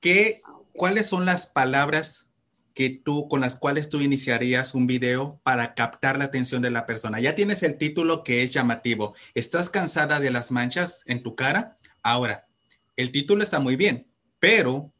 ¿Qué, 0.00 0.42
¿Cuáles 0.72 1.06
son 1.06 1.26
las 1.26 1.46
palabras 1.46 2.28
que 2.74 2.90
tú, 2.90 3.28
con 3.28 3.40
las 3.40 3.54
cuales 3.54 3.88
tú 3.88 4.00
iniciarías 4.00 4.74
un 4.74 4.88
video 4.88 5.38
para 5.44 5.76
captar 5.76 6.18
la 6.18 6.24
atención 6.24 6.60
de 6.60 6.72
la 6.72 6.86
persona? 6.86 7.20
Ya 7.20 7.36
tienes 7.36 7.62
el 7.62 7.78
título 7.78 8.24
que 8.24 8.42
es 8.42 8.52
llamativo. 8.52 9.14
¿Estás 9.34 9.70
cansada 9.70 10.18
de 10.18 10.32
las 10.32 10.50
manchas 10.50 11.04
en 11.06 11.22
tu 11.22 11.36
cara? 11.36 11.78
Ahora, 12.02 12.48
el 12.96 13.12
título 13.12 13.44
está 13.44 13.60
muy 13.60 13.76
bien, 13.76 14.08
pero 14.40 14.92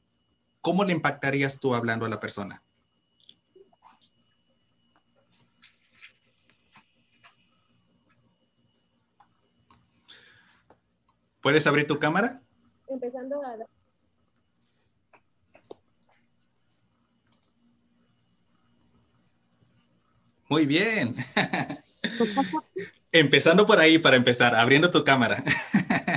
¿cómo 0.61 0.85
le 0.85 0.93
impactarías 0.93 1.59
tú 1.59 1.75
hablando 1.75 2.07
a 2.07 2.11
la 2.11 2.21
persona? 2.21 2.63
¿Puedes 11.45 11.67
abrir 11.67 11.87
tu 11.87 11.99
cámara? 11.99 12.41
Empezando 12.89 13.43
a... 13.43 13.59
Muy 20.49 20.65
bien. 20.65 21.15
Empezando 23.13 23.67
por 23.67 23.79
ahí 23.79 23.99
para 23.99 24.17
empezar, 24.17 24.55
abriendo 24.57 24.91
tu 24.91 25.05
cámara. 25.05 25.45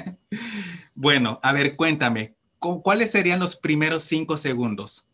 bueno, 0.95 1.41
a 1.43 1.51
ver, 1.51 1.75
cuéntame, 1.75 2.37
¿cuáles 2.57 3.11
serían 3.11 3.41
los 3.41 3.57
primeros 3.57 4.03
cinco 4.03 4.37
segundos? 4.37 5.09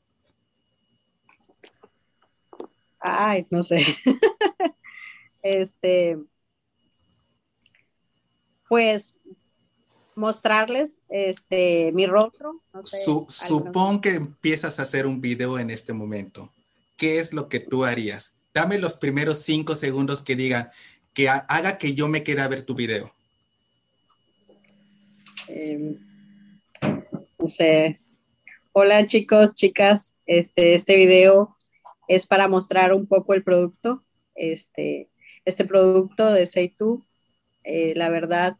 Ay, 2.99 3.47
no 3.49 3.63
sé. 3.63 3.83
este, 5.41 6.19
pues 8.69 9.17
mostrarles 10.15 11.01
este, 11.09 11.91
mi 11.93 12.05
rostro. 12.05 12.61
supón 12.83 14.01
que 14.01 14.15
empiezas 14.15 14.79
a 14.79 14.83
hacer 14.83 15.05
un 15.05 15.21
video 15.21 15.59
en 15.59 15.69
este 15.69 15.93
momento. 15.93 16.51
¿Qué 16.97 17.19
es 17.19 17.33
lo 17.33 17.49
que 17.49 17.59
tú 17.59 17.85
harías? 17.85 18.35
Dame 18.53 18.77
los 18.77 18.97
primeros 18.97 19.39
cinco 19.39 19.75
segundos 19.75 20.21
que 20.21 20.35
digan 20.35 20.69
que 21.13 21.29
haga 21.29 21.77
que 21.77 21.93
yo 21.93 22.07
me 22.07 22.23
quiera 22.23 22.47
ver 22.47 22.63
tu 22.63 22.75
video. 22.75 23.11
Em, 25.47 25.97
no 27.39 27.47
sé. 27.47 27.99
Hola 28.71 29.05
chicos, 29.05 29.53
chicas. 29.53 30.15
Este, 30.25 30.73
este 30.75 30.95
video 30.95 31.55
es 32.07 32.27
para 32.27 32.47
mostrar 32.47 32.93
un 32.93 33.07
poco 33.07 33.33
el 33.33 33.43
producto. 33.43 34.03
Este, 34.35 35.09
este 35.45 35.65
producto 35.65 36.31
de 36.31 36.47
Seitu, 36.47 37.03
eh, 37.63 37.93
la 37.95 38.09
verdad, 38.09 38.57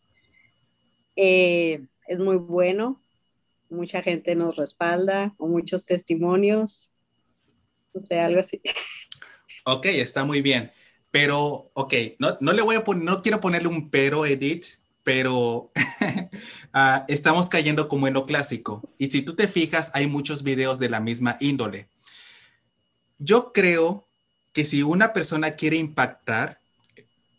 eh, 1.15 1.85
es 2.07 2.19
muy 2.19 2.37
bueno, 2.37 3.01
mucha 3.69 4.01
gente 4.01 4.35
nos 4.35 4.55
respalda, 4.55 5.33
con 5.37 5.51
muchos 5.51 5.85
testimonios, 5.85 6.91
o 7.93 7.99
sea, 7.99 8.25
algo 8.25 8.39
así. 8.39 8.61
Ok, 9.65 9.85
está 9.85 10.25
muy 10.25 10.41
bien. 10.41 10.71
Pero, 11.09 11.71
ok, 11.73 11.93
no, 12.19 12.37
no 12.41 12.51
le 12.51 12.61
voy 12.61 12.75
a 12.75 12.83
poner, 12.83 13.05
no 13.05 13.21
quiero 13.21 13.39
ponerle 13.39 13.69
un 13.69 13.89
pero, 13.89 14.25
Edith, 14.25 14.65
pero 15.03 15.71
ah, 16.73 17.05
estamos 17.07 17.47
cayendo 17.47 17.87
como 17.87 18.07
en 18.07 18.13
lo 18.13 18.25
clásico. 18.25 18.81
Y 18.97 19.07
si 19.07 19.21
tú 19.21 19.35
te 19.35 19.47
fijas, 19.47 19.91
hay 19.93 20.07
muchos 20.07 20.43
videos 20.43 20.79
de 20.79 20.89
la 20.89 20.99
misma 20.99 21.37
índole. 21.39 21.87
Yo 23.19 23.53
creo 23.53 24.05
que 24.53 24.65
si 24.65 24.83
una 24.83 25.13
persona 25.13 25.51
quiere 25.51 25.77
impactar 25.77 26.59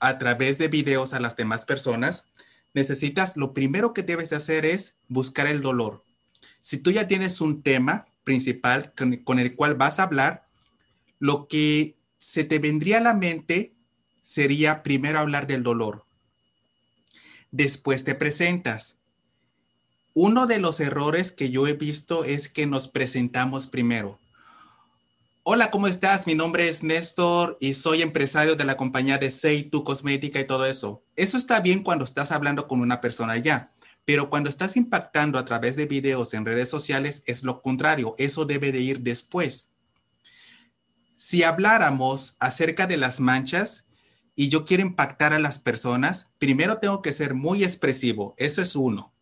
a 0.01 0.19
través 0.19 0.59
de 0.59 0.69
videos 0.69 1.15
a 1.15 1.21
las 1.21 1.37
demás 1.37 1.65
personas, 1.65 2.27
necesitas, 2.75 3.37
lo 3.37 3.55
primero 3.55 3.95
que 3.95 4.03
debes 4.03 4.33
hacer 4.33 4.67
es 4.67 4.97
buscar 5.09 5.47
el 5.47 5.63
dolor. 5.63 6.05
Si 6.61 6.79
tú 6.79 6.91
ya 6.91 7.07
tienes 7.07 7.41
un 7.41 7.63
tema 7.63 8.07
principal 8.25 8.93
con, 9.25 9.39
el 9.39 9.55
cual 9.55 9.75
vas 9.75 9.99
a 9.99 10.05
hablar, 10.05 10.49
lo 11.19 11.47
que 11.47 11.97
se 12.19 12.45
te 12.45 12.59
vendría 12.59 12.99
a 12.99 13.03
la 13.03 13.15
mente 13.15 13.75
sería 14.23 14.83
primero 14.83 15.19
hablar 15.19 15.47
del 15.47 15.63
dolor. 15.63 16.05
Después 17.51 18.03
te 18.05 18.15
presentas. 18.15 18.99
Uno 20.13 20.47
de 20.47 20.59
los 20.59 20.81
errores 20.81 21.33
que 21.33 21.51
yo 21.51 21.67
he 21.67 21.75
visto 21.75 22.25
es 22.25 22.49
que 22.49 22.67
nos 22.67 22.89
presentamos 22.89 23.67
primero. 23.67 24.19
Hola, 25.47 25.71
¿cómo 25.71 25.89
estás? 25.89 26.27
Mi 26.27 26.35
nombre 26.35 26.71
es 26.71 26.83
Néstor 26.83 27.59
y 27.61 27.75
soy 27.75 28.01
empresario 28.01 28.57
de 28.57 28.65
la 28.65 28.79
compañía 28.79 29.19
de 29.19 29.31
Seitu 29.31 29.85
Cosmética 29.85 30.41
y 30.41 30.47
todo 30.47 30.65
eso. 30.65 31.03
Eso 31.17 31.37
está 31.37 31.61
bien 31.61 31.83
cuando 31.83 32.07
estás 32.07 32.33
hablando 32.33 32.67
con 32.67 32.81
una 32.81 33.03
persona 33.03 33.37
ya, 33.37 33.71
pero 34.07 34.31
cuando 34.31 34.49
estás 34.49 34.75
impactando 34.75 35.39
a 35.39 35.45
través 35.45 35.77
de 35.77 35.85
videos 35.85 36.33
en 36.33 36.47
redes 36.47 36.71
sociales 36.71 37.23
es 37.27 37.45
lo 37.45 37.61
contrario, 37.61 38.15
eso 38.17 38.47
debe 38.47 38.73
de 38.73 38.81
ir 38.81 39.01
después. 39.01 39.71
Si 41.15 41.43
habláramos 41.43 42.39
acerca 42.41 42.87
de 42.87 42.97
las 42.97 43.21
manchas 43.21 43.85
y 44.35 44.49
yo 44.49 44.65
quiero 44.65 44.83
impactar 44.83 45.35
a 45.35 45.39
las 45.39 45.59
personas, 45.59 46.31
primero 46.39 46.79
tengo 46.79 47.03
que 47.03 47.13
ser 47.13 47.35
muy 47.35 47.65
expresivo, 47.65 48.35
eso 48.39 48.63
es 48.63 48.75
uno. 48.75 49.13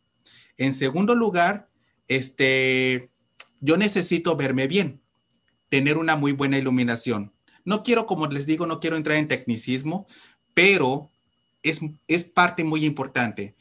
En 0.56 0.72
segundo 0.72 1.16
lugar, 1.16 1.68
este, 2.06 3.10
yo 3.58 3.76
necesito 3.76 4.36
verme 4.36 4.68
bien 4.68 5.01
tener 5.72 5.96
una 5.96 6.16
muy 6.16 6.32
buena 6.32 6.58
iluminación. 6.58 7.32
No 7.64 7.82
quiero, 7.82 8.04
como 8.04 8.26
les 8.26 8.44
digo, 8.44 8.66
no 8.66 8.78
quiero 8.78 8.98
entrar 8.98 9.16
en 9.16 9.26
tecnicismo, 9.26 10.06
pero 10.52 11.08
es, 11.62 11.80
es 12.08 12.24
parte 12.24 12.62
muy 12.62 12.84
importante. 12.84 13.56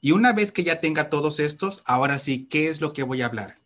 Y 0.00 0.12
una 0.12 0.32
vez 0.32 0.52
que 0.52 0.62
ya 0.62 0.80
tenga 0.80 1.10
todos 1.10 1.40
estos, 1.40 1.82
ahora 1.84 2.20
sí, 2.20 2.46
¿qué 2.48 2.68
es 2.68 2.80
lo 2.80 2.92
que 2.92 3.02
voy 3.02 3.20
a 3.20 3.26
hablar? 3.26 3.58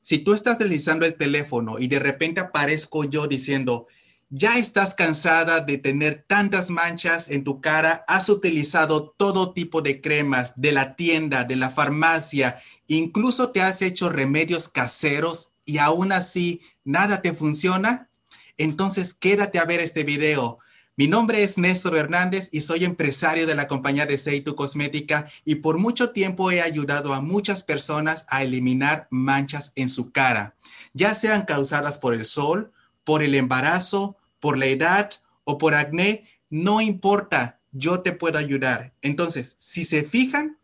Si 0.00 0.18
tú 0.18 0.32
estás 0.32 0.58
deslizando 0.58 1.06
el 1.06 1.14
teléfono 1.14 1.78
y 1.78 1.86
de 1.86 2.00
repente 2.00 2.40
aparezco 2.40 3.04
yo 3.04 3.28
diciendo, 3.28 3.86
Ya 4.28 4.58
estás 4.58 4.96
cansada 4.96 5.60
de 5.60 5.78
tener 5.78 6.24
tantas 6.26 6.70
manchas 6.70 7.30
en 7.30 7.44
tu 7.44 7.60
cara, 7.60 8.02
has 8.08 8.28
utilizado 8.28 9.14
todo 9.16 9.52
tipo 9.52 9.82
de 9.82 10.00
cremas 10.00 10.56
de 10.56 10.72
la 10.72 10.96
tienda, 10.96 11.44
de 11.44 11.54
la 11.54 11.70
farmacia, 11.70 12.58
incluso 12.88 13.52
te 13.52 13.62
has 13.62 13.82
hecho 13.82 14.08
remedios 14.08 14.68
caseros 14.68 15.52
y 15.66 15.78
aún 15.78 16.12
así 16.12 16.62
nada 16.84 17.20
te 17.20 17.34
funciona. 17.34 18.08
Entonces 18.56 19.12
quédate 19.12 19.58
a 19.58 19.66
ver 19.66 19.80
este 19.80 20.04
video. 20.04 20.58
Mi 20.98 21.08
nombre 21.08 21.42
es 21.42 21.58
Néstor 21.58 21.98
Hernández 21.98 22.48
y 22.52 22.62
soy 22.62 22.86
empresario 22.86 23.46
de 23.46 23.54
la 23.54 23.68
compañía 23.68 24.06
de 24.06 24.16
Seitu 24.16 24.54
Cosmética 24.54 25.28
y 25.44 25.56
por 25.56 25.76
mucho 25.76 26.12
tiempo 26.12 26.50
he 26.50 26.62
ayudado 26.62 27.12
a 27.12 27.20
muchas 27.20 27.62
personas 27.62 28.24
a 28.30 28.42
eliminar 28.42 29.06
manchas 29.10 29.72
en 29.74 29.90
su 29.90 30.10
cara, 30.10 30.56
ya 30.94 31.12
sean 31.12 31.44
causadas 31.44 31.98
por 31.98 32.14
el 32.14 32.24
sol, 32.24 32.72
por 33.04 33.22
el 33.22 33.34
embarazo, 33.34 34.16
por 34.40 34.56
la 34.56 34.66
edad 34.66 35.10
o 35.44 35.58
por 35.58 35.74
acné, 35.74 36.24
no 36.48 36.80
importa, 36.80 37.60
yo 37.72 38.00
te 38.00 38.12
puedo 38.12 38.38
ayudar. 38.38 38.94
Entonces, 39.02 39.54
si 39.58 39.84
se 39.84 40.02
fijan, 40.02 40.56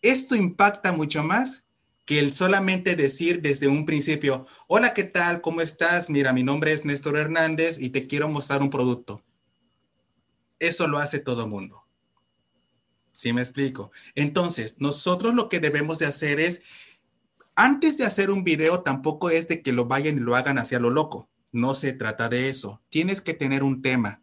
esto 0.00 0.36
impacta 0.36 0.92
mucho 0.92 1.22
más 1.22 1.64
que 2.10 2.18
el 2.18 2.34
solamente 2.34 2.96
decir 2.96 3.40
desde 3.40 3.68
un 3.68 3.84
principio, 3.84 4.44
hola, 4.66 4.94
¿qué 4.94 5.04
tal? 5.04 5.40
¿Cómo 5.40 5.60
estás? 5.60 6.10
Mira, 6.10 6.32
mi 6.32 6.42
nombre 6.42 6.72
es 6.72 6.84
Néstor 6.84 7.16
Hernández 7.16 7.78
y 7.78 7.90
te 7.90 8.08
quiero 8.08 8.28
mostrar 8.28 8.62
un 8.62 8.70
producto. 8.70 9.22
Eso 10.58 10.88
lo 10.88 10.98
hace 10.98 11.20
todo 11.20 11.44
el 11.44 11.50
mundo. 11.50 11.84
¿Sí 13.12 13.32
me 13.32 13.40
explico? 13.40 13.92
Entonces, 14.16 14.80
nosotros 14.80 15.36
lo 15.36 15.48
que 15.48 15.60
debemos 15.60 16.00
de 16.00 16.06
hacer 16.06 16.40
es, 16.40 16.62
antes 17.54 17.96
de 17.96 18.06
hacer 18.06 18.32
un 18.32 18.42
video, 18.42 18.82
tampoco 18.82 19.30
es 19.30 19.46
de 19.46 19.62
que 19.62 19.72
lo 19.72 19.84
vayan 19.84 20.16
y 20.16 20.20
lo 20.20 20.34
hagan 20.34 20.58
hacia 20.58 20.80
lo 20.80 20.90
loco. 20.90 21.28
No 21.52 21.76
se 21.76 21.92
trata 21.92 22.28
de 22.28 22.48
eso. 22.48 22.82
Tienes 22.88 23.20
que 23.20 23.34
tener 23.34 23.62
un 23.62 23.82
tema. 23.82 24.20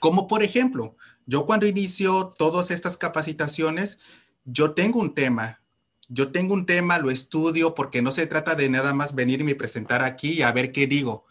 Como 0.00 0.26
por 0.26 0.42
ejemplo, 0.42 0.96
yo 1.26 1.44
cuando 1.44 1.66
inicio 1.66 2.30
todas 2.38 2.70
estas 2.70 2.96
capacitaciones, 2.96 3.98
yo 4.46 4.72
tengo 4.72 4.98
un 4.98 5.14
tema. 5.14 5.60
Yo 6.14 6.30
tengo 6.30 6.54
un 6.54 6.64
tema, 6.64 6.98
lo 6.98 7.10
estudio 7.10 7.74
porque 7.74 8.00
no 8.00 8.12
se 8.12 8.28
trata 8.28 8.54
de 8.54 8.68
nada 8.68 8.94
más 8.94 9.16
venir 9.16 9.40
y 9.40 9.44
me 9.44 9.56
presentar 9.56 10.00
aquí 10.02 10.34
y 10.34 10.42
a 10.42 10.52
ver 10.52 10.70
qué 10.70 10.86
digo, 10.86 11.24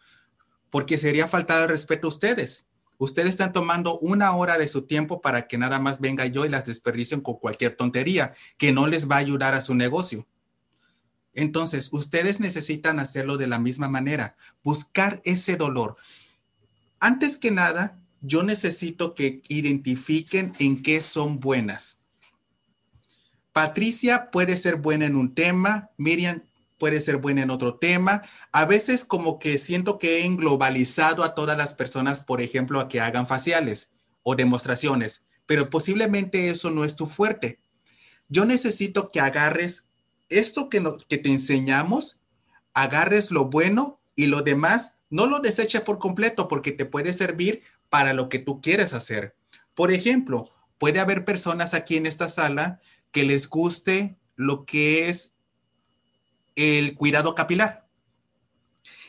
porque 0.70 0.98
sería 0.98 1.26
faltar 1.30 1.62
el 1.62 1.70
respeto 1.70 2.08
a 2.08 2.10
ustedes. 2.10 2.68
Ustedes 2.98 3.30
están 3.30 3.54
tomando 3.54 3.98
una 4.00 4.36
hora 4.36 4.58
de 4.58 4.68
su 4.68 4.82
tiempo 4.82 5.22
para 5.22 5.48
que 5.48 5.58
nada 5.58 5.80
más 5.80 6.02
venga 6.02 6.26
yo 6.26 6.44
y 6.44 6.50
las 6.50 6.66
desperdicien 6.66 7.22
con 7.22 7.36
cualquier 7.36 7.78
tontería 7.78 8.34
que 8.58 8.74
no 8.74 8.88
les 8.88 9.10
va 9.10 9.16
a 9.16 9.20
ayudar 9.20 9.54
a 9.54 9.62
su 9.62 9.74
negocio. 9.74 10.28
Entonces, 11.34 11.88
ustedes 11.94 12.42
necesitan 12.42 13.00
hacerlo 13.00 13.38
de 13.38 13.48
la 13.48 13.60
misma 13.60 13.88
manera, 13.88 14.36
buscar 14.66 15.22
ese 15.24 15.56
dolor. 15.56 15.96
Antes 17.00 17.38
que 17.38 17.52
nada, 17.52 17.98
yo 18.20 18.44
necesito 18.44 19.16
que 19.16 19.42
identifiquen 19.48 20.52
en 20.60 20.84
qué 20.84 21.00
son 21.00 21.40
buenas. 21.40 22.03
Patricia 23.54 24.32
puede 24.32 24.58
ser 24.58 24.78
buena 24.78 25.06
en 25.06 25.16
un 25.16 25.34
tema, 25.34 25.92
Miriam 25.98 26.44
puede 26.80 27.00
ser 27.00 27.18
buena 27.18 27.44
en 27.44 27.52
otro 27.52 27.76
tema. 27.76 28.24
A 28.52 28.66
veces 28.66 29.06
como 29.06 29.40
que 29.40 29.58
siento 29.58 30.00
que 30.00 30.18
he 30.18 30.26
englobalizado 30.26 31.24
a 31.24 31.36
todas 31.36 31.58
las 31.58 31.74
personas, 31.74 32.20
por 32.20 32.42
ejemplo, 32.42 32.82
a 32.82 32.90
que 32.90 33.00
hagan 33.00 33.26
faciales 33.26 33.92
o 34.24 34.36
demostraciones, 34.36 35.24
pero 35.46 35.70
posiblemente 35.70 36.50
eso 36.50 36.72
no 36.72 36.84
es 36.84 36.96
tu 36.96 37.06
fuerte. 37.06 37.60
Yo 38.28 38.44
necesito 38.44 39.12
que 39.12 39.20
agarres 39.20 39.88
esto 40.30 40.68
que, 40.68 40.84
que 41.08 41.18
te 41.18 41.30
enseñamos, 41.30 42.20
agarres 42.74 43.32
lo 43.32 43.46
bueno 43.46 44.02
y 44.16 44.26
lo 44.26 44.42
demás, 44.42 44.96
no 45.10 45.28
lo 45.28 45.40
deseches 45.40 45.82
por 45.82 46.00
completo 46.00 46.48
porque 46.48 46.72
te 46.72 46.86
puede 46.86 47.14
servir 47.14 47.62
para 47.90 48.14
lo 48.14 48.30
que 48.30 48.40
tú 48.40 48.62
quieres 48.62 48.94
hacer. 48.94 49.36
Por 49.76 49.92
ejemplo, 49.92 50.50
puede 50.80 51.00
haber 51.00 51.24
personas 51.24 51.74
aquí 51.74 51.96
en 51.96 52.08
esta 52.08 52.28
sala 52.28 52.82
que 53.14 53.24
les 53.24 53.48
guste 53.48 54.18
lo 54.36 54.66
que 54.66 55.08
es 55.08 55.36
el 56.58 56.96
cuidado 56.96 57.36
capilar. 57.36 57.88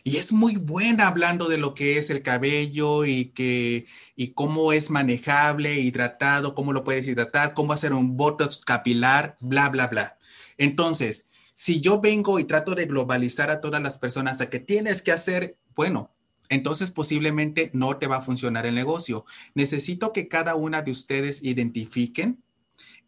Y 0.04 0.18
es 0.18 0.32
muy 0.32 0.56
buena 0.56 1.08
hablando 1.08 1.48
de 1.48 1.56
lo 1.56 1.72
que 1.74 1.96
es 1.96 2.10
el 2.10 2.22
cabello 2.22 3.06
y, 3.06 3.26
que, 3.30 3.86
y 4.14 4.28
cómo 4.28 4.74
es 4.74 4.90
manejable, 4.90 5.80
hidratado, 5.80 6.54
cómo 6.54 6.74
lo 6.74 6.84
puedes 6.84 7.08
hidratar, 7.08 7.54
cómo 7.54 7.72
hacer 7.72 7.94
un 7.94 8.16
botox 8.16 8.58
capilar, 8.58 9.38
bla, 9.40 9.70
bla, 9.70 9.86
bla. 9.86 10.18
Entonces, 10.58 11.24
si 11.54 11.80
yo 11.80 12.02
vengo 12.02 12.38
y 12.38 12.44
trato 12.44 12.74
de 12.74 12.84
globalizar 12.84 13.50
a 13.50 13.62
todas 13.62 13.82
las 13.82 13.96
personas 13.96 14.42
a 14.42 14.50
que 14.50 14.60
tienes 14.60 15.00
que 15.00 15.12
hacer, 15.12 15.56
bueno, 15.74 16.10
entonces 16.50 16.90
posiblemente 16.90 17.70
no 17.72 17.96
te 17.96 18.06
va 18.06 18.16
a 18.16 18.22
funcionar 18.22 18.66
el 18.66 18.74
negocio. 18.74 19.24
Necesito 19.54 20.12
que 20.12 20.28
cada 20.28 20.54
una 20.54 20.82
de 20.82 20.90
ustedes 20.90 21.42
identifiquen 21.42 22.43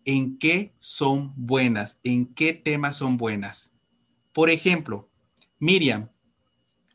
en 0.07 0.38
qué 0.38 0.73
son 0.79 1.35
buenas, 1.37 2.01
en 2.05 2.33
qué 2.33 2.55
temas 2.55 2.97
son 2.97 3.19
buenas. 3.19 3.73
Por 4.33 4.51
ejemplo, 4.51 5.11
Miriam, 5.59 6.09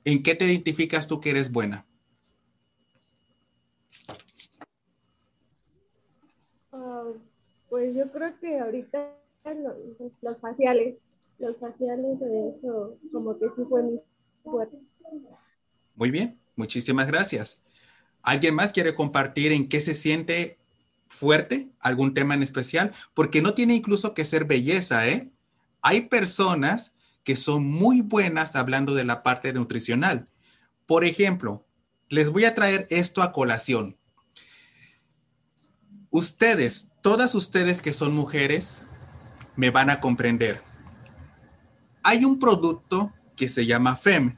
¿en 0.05 0.23
qué 0.23 0.33
te 0.33 0.45
identificas 0.45 1.07
tú 1.07 1.19
que 1.19 1.31
eres 1.31 1.51
buena? 1.51 1.85
Ah, 6.71 7.03
pues 7.69 7.93
yo 7.95 8.09
creo 8.11 8.39
que 8.39 8.59
ahorita 8.59 9.13
los, 10.21 10.37
faciales. 10.39 10.95
Los 11.37 11.57
faciales 11.57 12.19
de 12.19 12.49
eso, 12.49 12.97
como 13.11 13.37
que 13.37 13.47
sí 13.55 13.63
fue 13.67 13.81
muy 13.81 13.99
fuerte. 14.43 14.77
Muy 15.95 16.11
bien, 16.11 16.39
muchísimas 16.55 17.07
gracias. 17.07 17.61
¿Alguien 18.21 18.55
más 18.55 18.71
quiere 18.71 18.93
compartir 18.93 19.51
en 19.51 19.67
qué 19.67 19.81
se 19.81 19.95
siente 19.95 20.60
fuerte? 21.11 21.69
¿Algún 21.79 22.13
tema 22.13 22.33
en 22.33 22.41
especial? 22.41 22.91
Porque 23.13 23.41
no 23.41 23.53
tiene 23.53 23.75
incluso 23.75 24.13
que 24.13 24.25
ser 24.25 24.45
belleza, 24.45 25.07
¿eh? 25.07 25.29
Hay 25.81 26.01
personas 26.01 26.93
que 27.23 27.35
son 27.35 27.65
muy 27.65 28.01
buenas 28.01 28.55
hablando 28.55 28.95
de 28.95 29.03
la 29.03 29.21
parte 29.21 29.53
nutricional. 29.53 30.27
Por 30.87 31.05
ejemplo, 31.05 31.65
les 32.09 32.29
voy 32.29 32.45
a 32.45 32.55
traer 32.55 32.87
esto 32.89 33.21
a 33.21 33.33
colación. 33.33 33.97
Ustedes, 36.09 36.91
todas 37.01 37.35
ustedes 37.35 37.81
que 37.81 37.93
son 37.93 38.13
mujeres, 38.13 38.87
me 39.55 39.69
van 39.69 39.89
a 39.89 39.99
comprender. 39.99 40.61
Hay 42.03 42.25
un 42.25 42.39
producto 42.39 43.13
que 43.35 43.47
se 43.47 43.65
llama 43.65 43.95
FEM, 43.95 44.37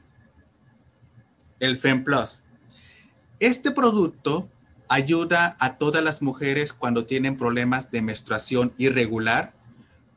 el 1.60 1.76
FEM 1.76 2.04
Plus. 2.04 2.44
Este 3.40 3.70
producto 3.70 4.50
ayuda 4.88 5.56
a 5.60 5.76
todas 5.76 6.02
las 6.02 6.22
mujeres 6.22 6.72
cuando 6.72 7.04
tienen 7.04 7.36
problemas 7.36 7.90
de 7.90 8.02
menstruación 8.02 8.72
irregular, 8.78 9.54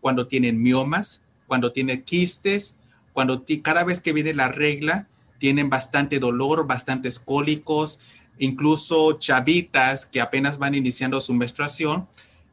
cuando 0.02 0.28
tienen 0.28 0.62
miomas, 0.62 1.22
cuando 1.48 1.72
tienen 1.72 2.04
quistes, 2.04 2.76
cuando 3.14 3.44
cada 3.62 3.84
vez 3.84 4.00
que 4.02 4.14
viene 4.14 4.34
la 4.34 4.50
regla 4.50 5.08
tienen 5.40 5.70
bastante 5.70 6.20
dolor, 6.20 6.68
bastantes 6.68 7.20
cólicos, 7.20 8.00
incluso 8.38 9.14
chavitas 9.14 10.06
que 10.06 10.22
apenas 10.22 10.58
van 10.58 10.76
iniciando 10.76 11.22
su 11.22 11.34
menstruación 11.34 12.08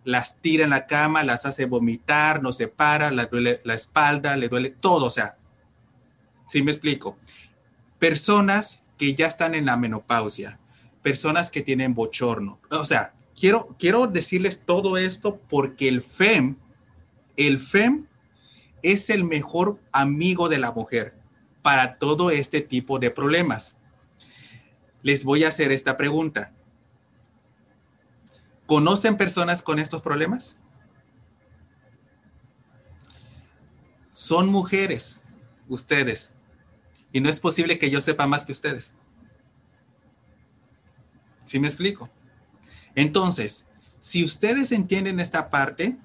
las 0.04 0.40
tira 0.40 0.64
en 0.64 0.70
la 0.70 0.86
cama, 0.86 1.24
las 1.24 1.46
hace 1.46 1.64
vomitar, 1.64 2.42
no 2.42 2.52
se 2.52 2.68
para, 2.68 3.10
le 3.10 3.26
duele 3.26 3.60
la 3.64 3.74
espalda, 3.74 4.36
le 4.36 4.48
duele 4.48 4.70
todo, 4.70 5.06
o 5.06 5.10
sea, 5.10 5.36
¿sí 6.46 6.62
me 6.62 6.70
explico? 6.70 7.16
Personas 7.98 8.84
que 8.98 9.14
ya 9.14 9.26
están 9.26 9.54
en 9.54 9.66
la 9.66 9.76
menopausia, 9.76 10.58
personas 11.04 11.50
que 11.50 11.60
tienen 11.60 11.94
bochorno, 11.94 12.58
o 12.70 12.86
sea, 12.86 13.14
quiero, 13.38 13.76
quiero 13.78 14.06
decirles 14.06 14.58
todo 14.64 14.96
esto 14.96 15.38
porque 15.48 15.86
el 15.86 16.02
FEM, 16.02 16.56
el 17.36 17.60
FEM 17.60 18.06
es 18.82 19.10
el 19.10 19.22
mejor 19.24 19.78
amigo 19.92 20.48
de 20.48 20.58
la 20.58 20.72
mujer 20.72 21.14
para 21.60 21.92
todo 21.94 22.30
este 22.30 22.62
tipo 22.62 22.98
de 22.98 23.10
problemas. 23.10 23.76
Les 25.02 25.24
voy 25.24 25.44
a 25.44 25.48
hacer 25.48 25.72
esta 25.72 25.98
pregunta. 25.98 26.52
¿Conocen 28.64 29.18
personas 29.18 29.60
con 29.60 29.78
estos 29.78 30.00
problemas? 30.00 30.56
Son 34.14 34.48
mujeres, 34.48 35.20
ustedes. 35.68 36.32
Y 37.12 37.20
no 37.20 37.28
es 37.28 37.40
posible 37.40 37.78
que 37.78 37.90
yo 37.90 38.00
sepa 38.00 38.26
más 38.26 38.46
que 38.46 38.52
ustedes. 38.52 38.96
¿Sí 41.44 41.58
me 41.58 41.68
explico? 41.68 42.10
Entonces, 42.94 43.66
si 44.00 44.24
ustedes 44.24 44.72
entienden 44.72 45.20
esta 45.20 45.50
parte, 45.50 45.96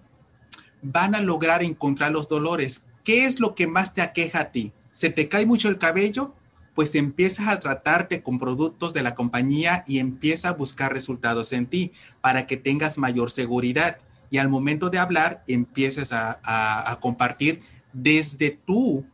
van 0.81 1.15
a 1.15 1.21
lograr 1.21 1.63
encontrar 1.63 2.11
los 2.11 2.27
dolores. 2.27 2.83
¿Qué 3.03 3.25
es 3.25 3.39
lo 3.39 3.55
que 3.55 3.67
más 3.67 3.93
te 3.93 4.01
aqueja 4.01 4.41
a 4.41 4.51
ti? 4.51 4.71
¿Se 4.91 5.09
te 5.09 5.27
cae 5.29 5.45
mucho 5.45 5.69
el 5.69 5.77
cabello? 5.77 6.35
pues 6.79 6.95
empiezas 6.95 7.49
a 7.49 7.59
tratarte 7.59 8.23
con 8.23 8.39
productos 8.39 8.93
de 8.93 9.03
la 9.03 9.13
compañía 9.13 9.83
y 9.85 9.99
empieza 9.99 10.47
a 10.47 10.53
buscar 10.53 10.93
resultados 10.93 11.51
en 11.51 11.65
ti 11.67 11.91
para 12.21 12.47
que 12.47 12.55
tengas 12.55 12.97
mayor 12.97 13.31
seguridad. 13.31 13.97
Y 14.29 14.37
al 14.37 14.47
momento 14.47 14.89
de 14.89 14.97
hablar, 14.97 15.43
empieces 15.47 16.13
a, 16.13 16.39
a 16.41 16.99
compartir 17.01 17.59
desde 17.91 18.51
tu 18.51 19.05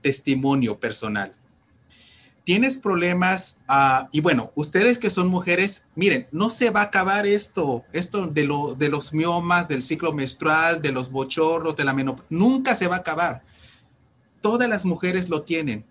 testimonio 0.00 0.80
personal. 0.80 1.32
Tienes 2.44 2.78
problemas, 2.78 3.58
ah, 3.68 4.08
y 4.12 4.20
bueno, 4.20 4.52
ustedes 4.54 4.98
que 4.98 5.10
son 5.10 5.28
mujeres, 5.28 5.84
miren, 5.94 6.26
no 6.32 6.50
se 6.50 6.70
va 6.70 6.80
a 6.80 6.84
acabar 6.84 7.26
esto, 7.26 7.84
esto 7.92 8.26
de, 8.26 8.44
lo, 8.44 8.74
de 8.74 8.88
los 8.88 9.12
miomas, 9.12 9.68
del 9.68 9.82
ciclo 9.82 10.12
menstrual, 10.12 10.82
de 10.82 10.92
los 10.92 11.10
bochornos, 11.10 11.76
de 11.76 11.84
la 11.84 11.92
menopausia, 11.92 12.26
nunca 12.30 12.74
se 12.74 12.88
va 12.88 12.96
a 12.96 13.00
acabar. 13.00 13.42
Todas 14.40 14.68
las 14.68 14.84
mujeres 14.84 15.28
lo 15.28 15.42
tienen. 15.42 15.84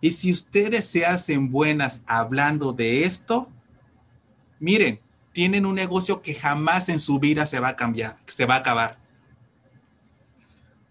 Y 0.00 0.12
si 0.12 0.32
ustedes 0.32 0.84
se 0.86 1.04
hacen 1.04 1.50
buenas 1.50 2.02
hablando 2.06 2.72
de 2.72 3.04
esto, 3.04 3.48
miren, 4.58 5.00
tienen 5.32 5.66
un 5.66 5.74
negocio 5.74 6.22
que 6.22 6.34
jamás 6.34 6.88
en 6.88 6.98
su 6.98 7.18
vida 7.18 7.44
se 7.44 7.60
va 7.60 7.68
a 7.68 7.76
cambiar, 7.76 8.16
se 8.26 8.46
va 8.46 8.54
a 8.54 8.58
acabar. 8.58 8.98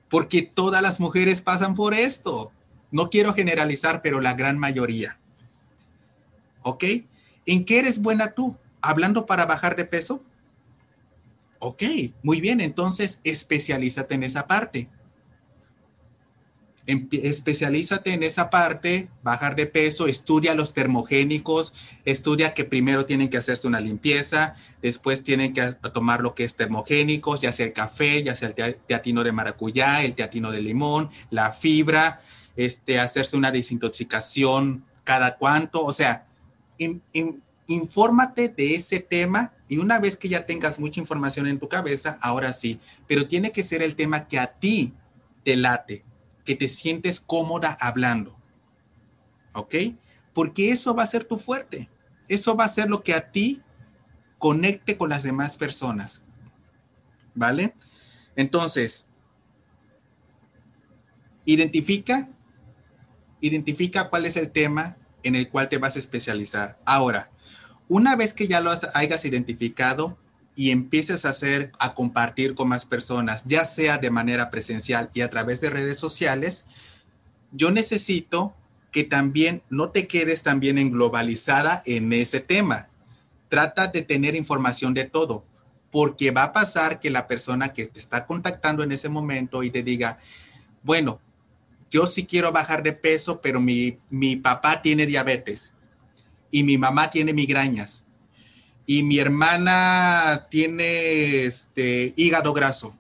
Porque 0.10 0.44
todas 0.44 0.84
las 0.84 1.00
mujeres 1.00 1.42
pasan 1.42 1.74
por 1.74 1.96
esto. 1.96 2.52
No 2.96 3.10
quiero 3.10 3.34
generalizar, 3.34 4.02
pero 4.02 4.22
la 4.22 4.36
gran 4.36 4.58
mayoría. 4.58 5.20
¿Ok? 6.62 6.86
¿En 7.46 7.66
qué 7.66 7.80
eres 7.80 8.02
buena 8.02 8.32
tú? 8.32 8.56
¿Hablando 8.80 9.26
para 9.26 9.46
bajar 9.46 9.76
de 9.76 9.84
peso? 9.84 10.24
Ok, 11.60 11.84
muy 12.24 12.40
bien, 12.40 12.62
entonces 12.62 13.20
especialízate 13.26 14.16
en 14.16 14.24
esa 14.24 14.48
parte 14.48 14.88
especialízate 16.88 18.14
en 18.14 18.24
esa 18.24 18.50
parte, 18.50 19.10
bajar 19.24 19.56
de 19.56 19.66
peso, 19.66 20.08
estudia 20.08 20.54
los 20.54 20.74
termogénicos, 20.74 21.74
estudia 22.06 22.54
que 22.54 22.64
primero 22.64 23.06
tienen 23.06 23.30
que 23.30 23.38
hacerse 23.38 23.68
una 23.68 23.80
limpieza, 23.80 24.54
después 24.82 25.24
tienen 25.24 25.54
que 25.54 25.64
tomar 25.94 26.22
lo 26.22 26.36
que 26.36 26.44
es 26.44 26.56
termogénicos, 26.56 27.42
ya 27.42 27.52
sea 27.52 27.66
el 27.66 27.74
café, 27.74 28.22
ya 28.22 28.36
sea 28.36 28.50
el 28.50 28.76
teatino 28.76 29.24
de 29.24 29.32
maracuyá, 29.32 30.04
el 30.04 30.14
teatino 30.14 30.52
de 30.52 30.62
limón, 30.62 31.10
la 31.32 31.52
fibra, 31.52 32.22
este, 32.56 33.00
hacerse 33.00 33.38
una 33.38 33.52
desintoxicación 33.52 34.86
cada 35.04 35.38
cuánto, 35.38 35.84
o 35.84 35.94
sea, 35.94 36.28
infórmate 37.68 38.50
de 38.50 38.76
ese 38.76 39.00
tema 39.00 39.54
y 39.68 39.78
una 39.78 40.00
vez 40.00 40.16
que 40.16 40.30
ya 40.30 40.46
tengas 40.46 40.80
mucha 40.80 41.00
información 41.00 41.48
en 41.48 41.60
tu 41.60 41.70
cabeza, 41.70 42.18
ahora 42.22 42.54
sí, 42.54 42.80
pero 43.08 43.28
tiene 43.28 43.52
que 43.52 43.64
ser 43.64 43.82
el 43.82 43.96
tema 43.96 44.28
que 44.28 44.40
a 44.40 44.48
ti 44.48 44.94
te 45.44 45.56
late, 45.56 46.04
que 46.44 46.56
te 46.56 46.68
sientes 46.70 47.20
cómoda 47.20 47.78
hablando. 47.80 48.36
¿Ok? 49.54 49.76
Porque 50.34 50.72
eso 50.72 50.94
va 50.94 51.04
a 51.04 51.08
ser 51.08 51.24
tu 51.24 51.38
fuerte. 51.38 51.90
Eso 52.28 52.56
va 52.56 52.66
a 52.66 52.70
ser 52.70 52.90
lo 52.90 53.04
que 53.04 53.14
a 53.14 53.32
ti 53.32 53.62
conecte 54.38 54.98
con 54.98 55.10
las 55.10 55.24
demás 55.24 55.56
personas. 55.56 56.24
¿Vale? 57.34 57.74
Entonces, 58.36 59.10
identifica, 61.46 62.30
identifica 63.46 64.10
cuál 64.10 64.26
es 64.26 64.36
el 64.36 64.52
tema 64.52 64.98
en 65.24 65.36
el 65.36 65.50
cual 65.50 65.70
te 65.70 65.78
vas 65.78 65.96
a 65.96 66.00
especializar. 66.00 66.80
Ahora, 66.86 67.32
una 67.88 68.16
vez 68.16 68.34
que 68.34 68.48
ya 68.48 68.60
lo 68.60 68.72
hayas 68.94 69.26
identificado, 69.26 70.18
y 70.56 70.72
empieces 70.72 71.26
a 71.26 71.30
hacer, 71.30 71.72
a 71.80 71.94
compartir 71.94 72.56
con 72.56 72.70
más 72.70 72.86
personas, 72.86 73.44
ya 73.46 73.66
sea 73.66 73.98
de 73.98 74.10
manera 74.10 74.50
presencial 74.50 75.10
y 75.14 75.22
a 75.22 75.30
través 75.30 75.62
de 75.62 75.70
redes 75.70 76.00
sociales, 76.00 76.66
yo 77.52 77.72
necesito 77.72 78.56
que 78.92 79.04
también 79.04 79.62
no 79.70 79.90
te 79.90 80.08
quedes 80.08 80.44
también 80.44 80.78
en 80.78 80.92
globalizada 80.92 81.84
en 81.86 82.12
ese 82.14 82.40
tema. 82.40 82.88
Trata 83.50 83.88
de 83.88 84.02
tener 84.02 84.36
información 84.36 84.94
de 84.94 85.04
todo, 85.04 85.46
porque 85.92 86.32
va 86.32 86.44
a 86.44 86.54
pasar 86.54 87.00
que 87.00 87.10
la 87.10 87.28
persona 87.28 87.74
que 87.74 87.86
te 87.88 88.00
está 88.00 88.26
contactando 88.26 88.84
en 88.84 88.94
ese 88.94 89.10
momento 89.10 89.64
y 89.64 89.70
te 89.70 89.84
diga, 89.84 90.18
bueno, 90.84 91.20
yo 91.92 92.08
sí 92.08 92.26
quiero 92.26 92.52
bajar 92.52 92.84
de 92.84 92.94
peso, 92.94 93.42
pero 93.42 93.62
mi, 93.62 94.00
mi 94.10 94.36
papá 94.36 94.82
tiene 94.82 95.06
diabetes 95.06 95.74
y 96.52 96.64
mi 96.64 96.78
mamá 96.78 97.10
tiene 97.10 97.34
migrañas 97.34 98.06
y 98.86 99.04
mi 99.04 99.18
hermana 99.20 100.48
tiene 100.50 101.46
este 101.46 102.14
hígado 102.16 102.54
graso. 102.54 102.96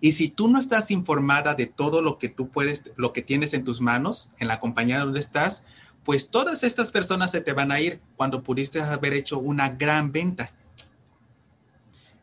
Y 0.00 0.12
si 0.12 0.28
tú 0.28 0.48
no 0.48 0.58
estás 0.58 0.90
informada 0.90 1.54
de 1.54 1.66
todo 1.66 2.02
lo 2.02 2.18
que 2.18 2.28
tú 2.28 2.48
puedes, 2.48 2.90
lo 2.96 3.12
que 3.12 3.22
tienes 3.22 3.54
en 3.54 3.64
tus 3.64 3.80
manos, 3.80 4.30
en 4.38 4.48
la 4.48 4.58
compañía 4.58 4.98
donde 4.98 5.20
estás, 5.20 5.62
pues 6.04 6.30
todas 6.30 6.64
estas 6.64 6.90
personas 6.90 7.30
se 7.30 7.40
te 7.40 7.52
van 7.52 7.70
a 7.70 7.80
ir 7.80 8.00
cuando 8.16 8.42
pudiste 8.42 8.80
haber 8.80 9.12
hecho 9.12 9.38
una 9.38 9.68
gran 9.68 10.10
venta. 10.10 10.50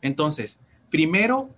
Entonces, 0.01 0.59
primero, 0.89 1.49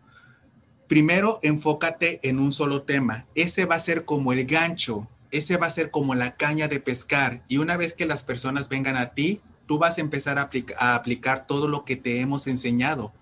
primero 0.92 1.40
enfócate 1.42 2.20
en 2.22 2.38
un 2.38 2.52
solo 2.52 2.82
tema. 2.82 3.26
Ese 3.34 3.64
va 3.64 3.76
a 3.76 3.80
ser 3.80 4.04
como 4.04 4.34
el 4.34 4.46
gancho, 4.46 5.08
ese 5.32 5.56
va 5.56 5.68
a 5.68 5.70
ser 5.70 5.90
como 5.90 6.16
la 6.16 6.36
caña 6.36 6.68
de 6.68 6.82
pescar. 6.82 7.46
Y 7.48 7.60
una 7.60 7.78
vez 7.78 7.94
que 7.94 8.06
las 8.06 8.26
personas 8.26 8.68
vengan 8.68 8.98
a 8.98 9.14
ti, 9.14 9.40
tú 9.68 9.80
vas 9.80 9.98
a 9.98 10.02
empezar 10.02 10.38
a, 10.38 10.50
aplicar 10.94 11.48
todo 11.48 11.70
lo 11.70 11.86
que 11.86 11.96
te 11.96 12.20
hemos 12.20 12.46
enseñado. 12.46 13.14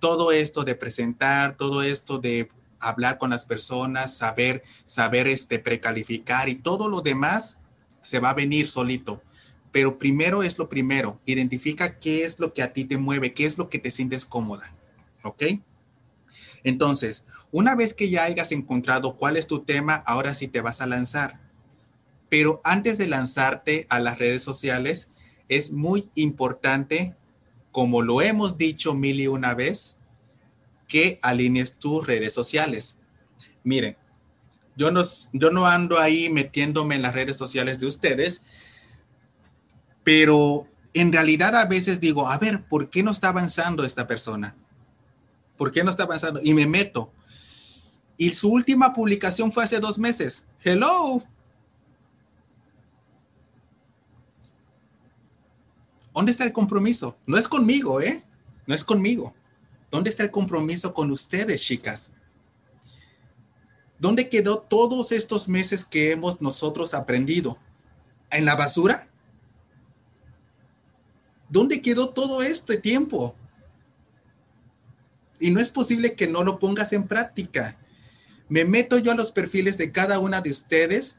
Todo 0.00 0.32
esto 0.32 0.64
de 0.64 0.74
presentar, 0.74 1.56
todo 1.56 1.84
esto 1.84 2.18
de 2.18 2.48
hablar 2.80 3.18
con 3.18 3.30
las 3.30 3.46
personas, 3.46 4.16
saber, 4.16 4.64
saber 4.84 5.28
este, 5.28 5.60
precalificar 5.60 6.48
y 6.48 6.56
todo 6.56 6.88
lo 6.88 7.02
demás 7.02 7.60
se 8.00 8.18
va 8.18 8.30
a 8.30 8.34
venir 8.34 8.66
solito. 8.66 9.22
Pero 9.70 9.96
primero 9.96 10.42
es 10.42 10.58
lo 10.58 10.68
primero, 10.68 11.20
identifica 11.24 12.00
qué 12.00 12.24
es 12.24 12.40
lo 12.40 12.52
que 12.52 12.64
a 12.64 12.72
ti 12.72 12.84
te 12.84 12.98
mueve, 12.98 13.32
qué 13.32 13.46
es 13.46 13.58
lo 13.58 13.68
que 13.68 13.78
te 13.78 13.92
sientes 13.92 14.24
cómoda. 14.24 14.74
¿Ok? 15.22 15.44
Entonces, 16.64 17.24
una 17.50 17.74
vez 17.74 17.94
que 17.94 18.10
ya 18.10 18.24
hayas 18.24 18.52
encontrado 18.52 19.16
cuál 19.16 19.36
es 19.36 19.46
tu 19.46 19.64
tema, 19.64 19.96
ahora 20.06 20.34
sí 20.34 20.48
te 20.48 20.60
vas 20.60 20.80
a 20.80 20.86
lanzar. 20.86 21.40
Pero 22.28 22.60
antes 22.64 22.98
de 22.98 23.06
lanzarte 23.06 23.86
a 23.88 24.00
las 24.00 24.18
redes 24.18 24.42
sociales, 24.42 25.10
es 25.48 25.72
muy 25.72 26.10
importante, 26.14 27.14
como 27.72 28.02
lo 28.02 28.20
hemos 28.20 28.58
dicho 28.58 28.94
mil 28.94 29.20
y 29.20 29.28
una 29.28 29.54
vez, 29.54 29.98
que 30.88 31.18
alinees 31.22 31.78
tus 31.78 32.06
redes 32.06 32.32
sociales. 32.32 32.98
Miren, 33.64 33.96
yo 34.76 34.90
no, 34.90 35.02
yo 35.32 35.50
no 35.50 35.66
ando 35.66 35.98
ahí 35.98 36.28
metiéndome 36.30 36.96
en 36.96 37.02
las 37.02 37.14
redes 37.14 37.36
sociales 37.36 37.80
de 37.80 37.86
ustedes, 37.86 38.42
pero 40.04 40.68
en 40.94 41.12
realidad 41.12 41.56
a 41.56 41.66
veces 41.66 42.00
digo, 42.00 42.28
a 42.28 42.38
ver, 42.38 42.64
¿por 42.68 42.90
qué 42.90 43.02
no 43.02 43.10
está 43.10 43.28
avanzando 43.28 43.84
esta 43.84 44.06
persona? 44.06 44.54
¿Por 45.56 45.70
qué 45.70 45.82
no 45.82 45.90
está 45.90 46.04
avanzando? 46.04 46.40
Y 46.42 46.54
me 46.54 46.66
meto. 46.66 47.10
Y 48.16 48.30
su 48.30 48.50
última 48.50 48.92
publicación 48.92 49.52
fue 49.52 49.64
hace 49.64 49.78
dos 49.78 49.98
meses. 49.98 50.46
Hello, 50.62 51.22
¿Dónde 56.16 56.32
está 56.32 56.44
el 56.44 56.54
compromiso? 56.54 57.18
No 57.26 57.36
es 57.36 57.46
conmigo, 57.46 58.00
¿eh? 58.00 58.24
No 58.66 58.74
es 58.74 58.82
conmigo. 58.84 59.34
¿Dónde 59.90 60.08
está 60.08 60.22
el 60.22 60.30
compromiso 60.30 60.94
con 60.94 61.10
ustedes, 61.10 61.62
chicas? 61.62 62.14
¿Dónde 63.98 64.30
quedó 64.30 64.60
todos 64.60 65.12
estos 65.12 65.46
meses 65.46 65.84
que 65.84 66.12
hemos 66.12 66.40
nosotros 66.40 66.94
aprendido? 66.94 67.58
¿En 68.30 68.46
la 68.46 68.56
basura? 68.56 69.06
¿Dónde 71.50 71.82
quedó 71.82 72.08
todo 72.08 72.40
este 72.40 72.78
tiempo? 72.78 73.34
Y 75.40 75.50
no 75.50 75.60
es 75.60 75.70
posible 75.70 76.14
que 76.14 76.26
no 76.26 76.44
lo 76.44 76.58
pongas 76.58 76.92
en 76.92 77.06
práctica. 77.06 77.76
Me 78.48 78.64
meto 78.64 78.98
yo 78.98 79.12
a 79.12 79.16
los 79.16 79.32
perfiles 79.32 79.76
de 79.78 79.92
cada 79.92 80.18
una 80.18 80.40
de 80.40 80.50
ustedes 80.50 81.16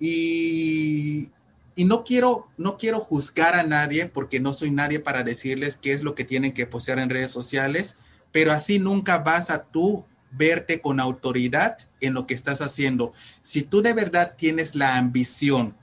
y, 0.00 1.30
y 1.76 1.84
no 1.84 2.04
quiero, 2.04 2.48
no 2.56 2.76
quiero 2.76 3.00
juzgar 3.00 3.54
a 3.54 3.62
nadie 3.62 4.06
porque 4.06 4.40
no 4.40 4.52
soy 4.52 4.70
nadie 4.70 5.00
para 5.00 5.22
decirles 5.22 5.76
qué 5.76 5.92
es 5.92 6.02
lo 6.02 6.14
que 6.14 6.24
tienen 6.24 6.52
que 6.52 6.66
postear 6.66 6.98
en 6.98 7.10
redes 7.10 7.30
sociales, 7.30 7.96
pero 8.32 8.52
así 8.52 8.78
nunca 8.78 9.18
vas 9.18 9.50
a 9.50 9.64
tú 9.64 10.04
verte 10.32 10.80
con 10.80 10.98
autoridad 10.98 11.78
en 12.00 12.14
lo 12.14 12.26
que 12.26 12.34
estás 12.34 12.60
haciendo. 12.60 13.12
Si 13.40 13.62
tú 13.62 13.82
de 13.82 13.92
verdad 13.92 14.34
tienes 14.36 14.74
la 14.74 14.96
ambición, 14.96 15.76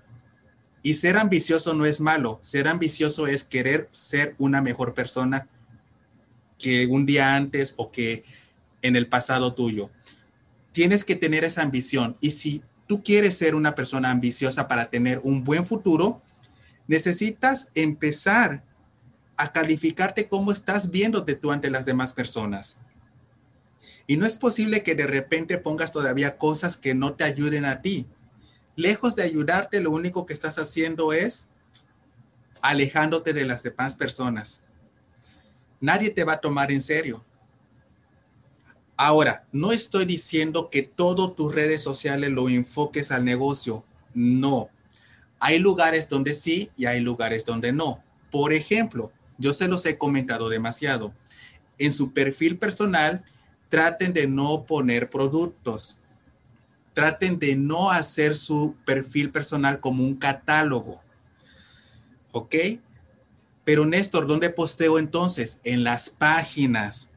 y 0.84 0.95
ser 0.95 1.17
ambicioso 1.17 1.73
no 1.73 1.86
es 1.86 2.01
malo, 2.01 2.39
ser 2.41 2.67
ambicioso 2.67 3.27
es 3.27 3.43
querer 3.43 3.88
ser 3.91 4.36
una 4.38 4.62
mejor 4.62 4.93
persona 4.93 5.47
que 6.62 6.86
un 6.88 7.06
día 7.06 7.36
antes 7.36 7.74
o 7.78 7.91
que 7.91 8.24
en 8.82 8.95
el 8.95 9.08
pasado 9.08 9.54
tuyo. 9.54 9.89
Tienes 10.71 11.04
que 11.04 11.15
tener 11.15 11.43
esa 11.43 11.62
ambición 11.62 12.15
y 12.21 12.32
si 12.32 12.63
tú 12.88 13.04
quieres 13.04 13.38
ser 13.38 13.56
una 13.56 13.76
persona 13.76 14.10
ambiciosa 14.10 14.67
para 14.67 14.89
tener 14.89 15.19
un 15.24 15.43
buen 15.43 15.65
futuro, 15.65 16.21
necesitas 16.88 17.69
empezar 17.76 18.63
a 19.38 19.52
calificarte 19.52 20.28
cómo 20.28 20.52
estás 20.52 20.91
viéndote 20.91 21.36
tú 21.36 21.52
ante 21.52 21.69
las 21.69 21.86
demás 21.86 22.13
personas. 22.13 22.78
Y 24.08 24.17
no 24.17 24.26
es 24.26 24.36
posible 24.36 24.84
que 24.84 24.95
de 24.95 25.08
repente 25.08 25.58
pongas 25.58 25.91
todavía 25.91 26.38
cosas 26.38 26.78
que 26.78 26.93
no 26.93 27.13
te 27.13 27.24
ayuden 27.24 27.65
a 27.65 27.82
ti. 27.82 28.08
Lejos 28.76 29.15
de 29.15 29.24
ayudarte, 29.24 29.80
lo 29.80 29.91
único 29.91 30.26
que 30.26 30.34
estás 30.34 30.60
haciendo 30.60 31.13
es 31.13 31.50
alejándote 32.62 33.34
de 33.34 33.45
las 33.45 33.63
demás 33.63 33.95
personas. 33.95 34.63
Nadie 35.81 36.11
te 36.11 36.23
va 36.23 36.33
a 36.33 36.41
tomar 36.41 36.71
en 36.71 36.81
serio. 36.81 37.25
Ahora, 38.95 39.47
no 39.51 39.71
estoy 39.71 40.05
diciendo 40.05 40.69
que 40.69 40.83
todo 40.83 41.31
tus 41.31 41.55
redes 41.55 41.81
sociales 41.81 42.29
lo 42.29 42.47
enfoques 42.49 43.11
al 43.11 43.25
negocio. 43.25 43.83
No. 44.13 44.69
Hay 45.39 45.57
lugares 45.57 46.07
donde 46.07 46.35
sí 46.35 46.69
y 46.77 46.85
hay 46.85 46.99
lugares 46.99 47.43
donde 47.43 47.73
no. 47.73 48.03
Por 48.29 48.53
ejemplo, 48.53 49.11
yo 49.39 49.53
se 49.53 49.67
los 49.67 49.83
he 49.87 49.97
comentado 49.97 50.49
demasiado. 50.49 51.15
En 51.79 51.91
su 51.91 52.13
perfil 52.13 52.59
personal, 52.59 53.25
traten 53.69 54.13
de 54.13 54.27
no 54.27 54.65
poner 54.67 55.09
productos. 55.09 55.99
Traten 56.93 57.39
de 57.39 57.55
no 57.55 57.89
hacer 57.89 58.35
su 58.35 58.75
perfil 58.85 59.31
personal 59.31 59.79
como 59.79 60.03
un 60.03 60.15
catálogo. 60.15 61.01
¿Ok? 62.33 62.55
Pero 63.63 63.86
Néstor, 63.86 64.28
¿dónde 64.28 64.50
posteo 64.50 64.97
entonces? 64.97 65.60
En 65.63 65.84
las 65.84 66.10
páginas. 66.10 67.10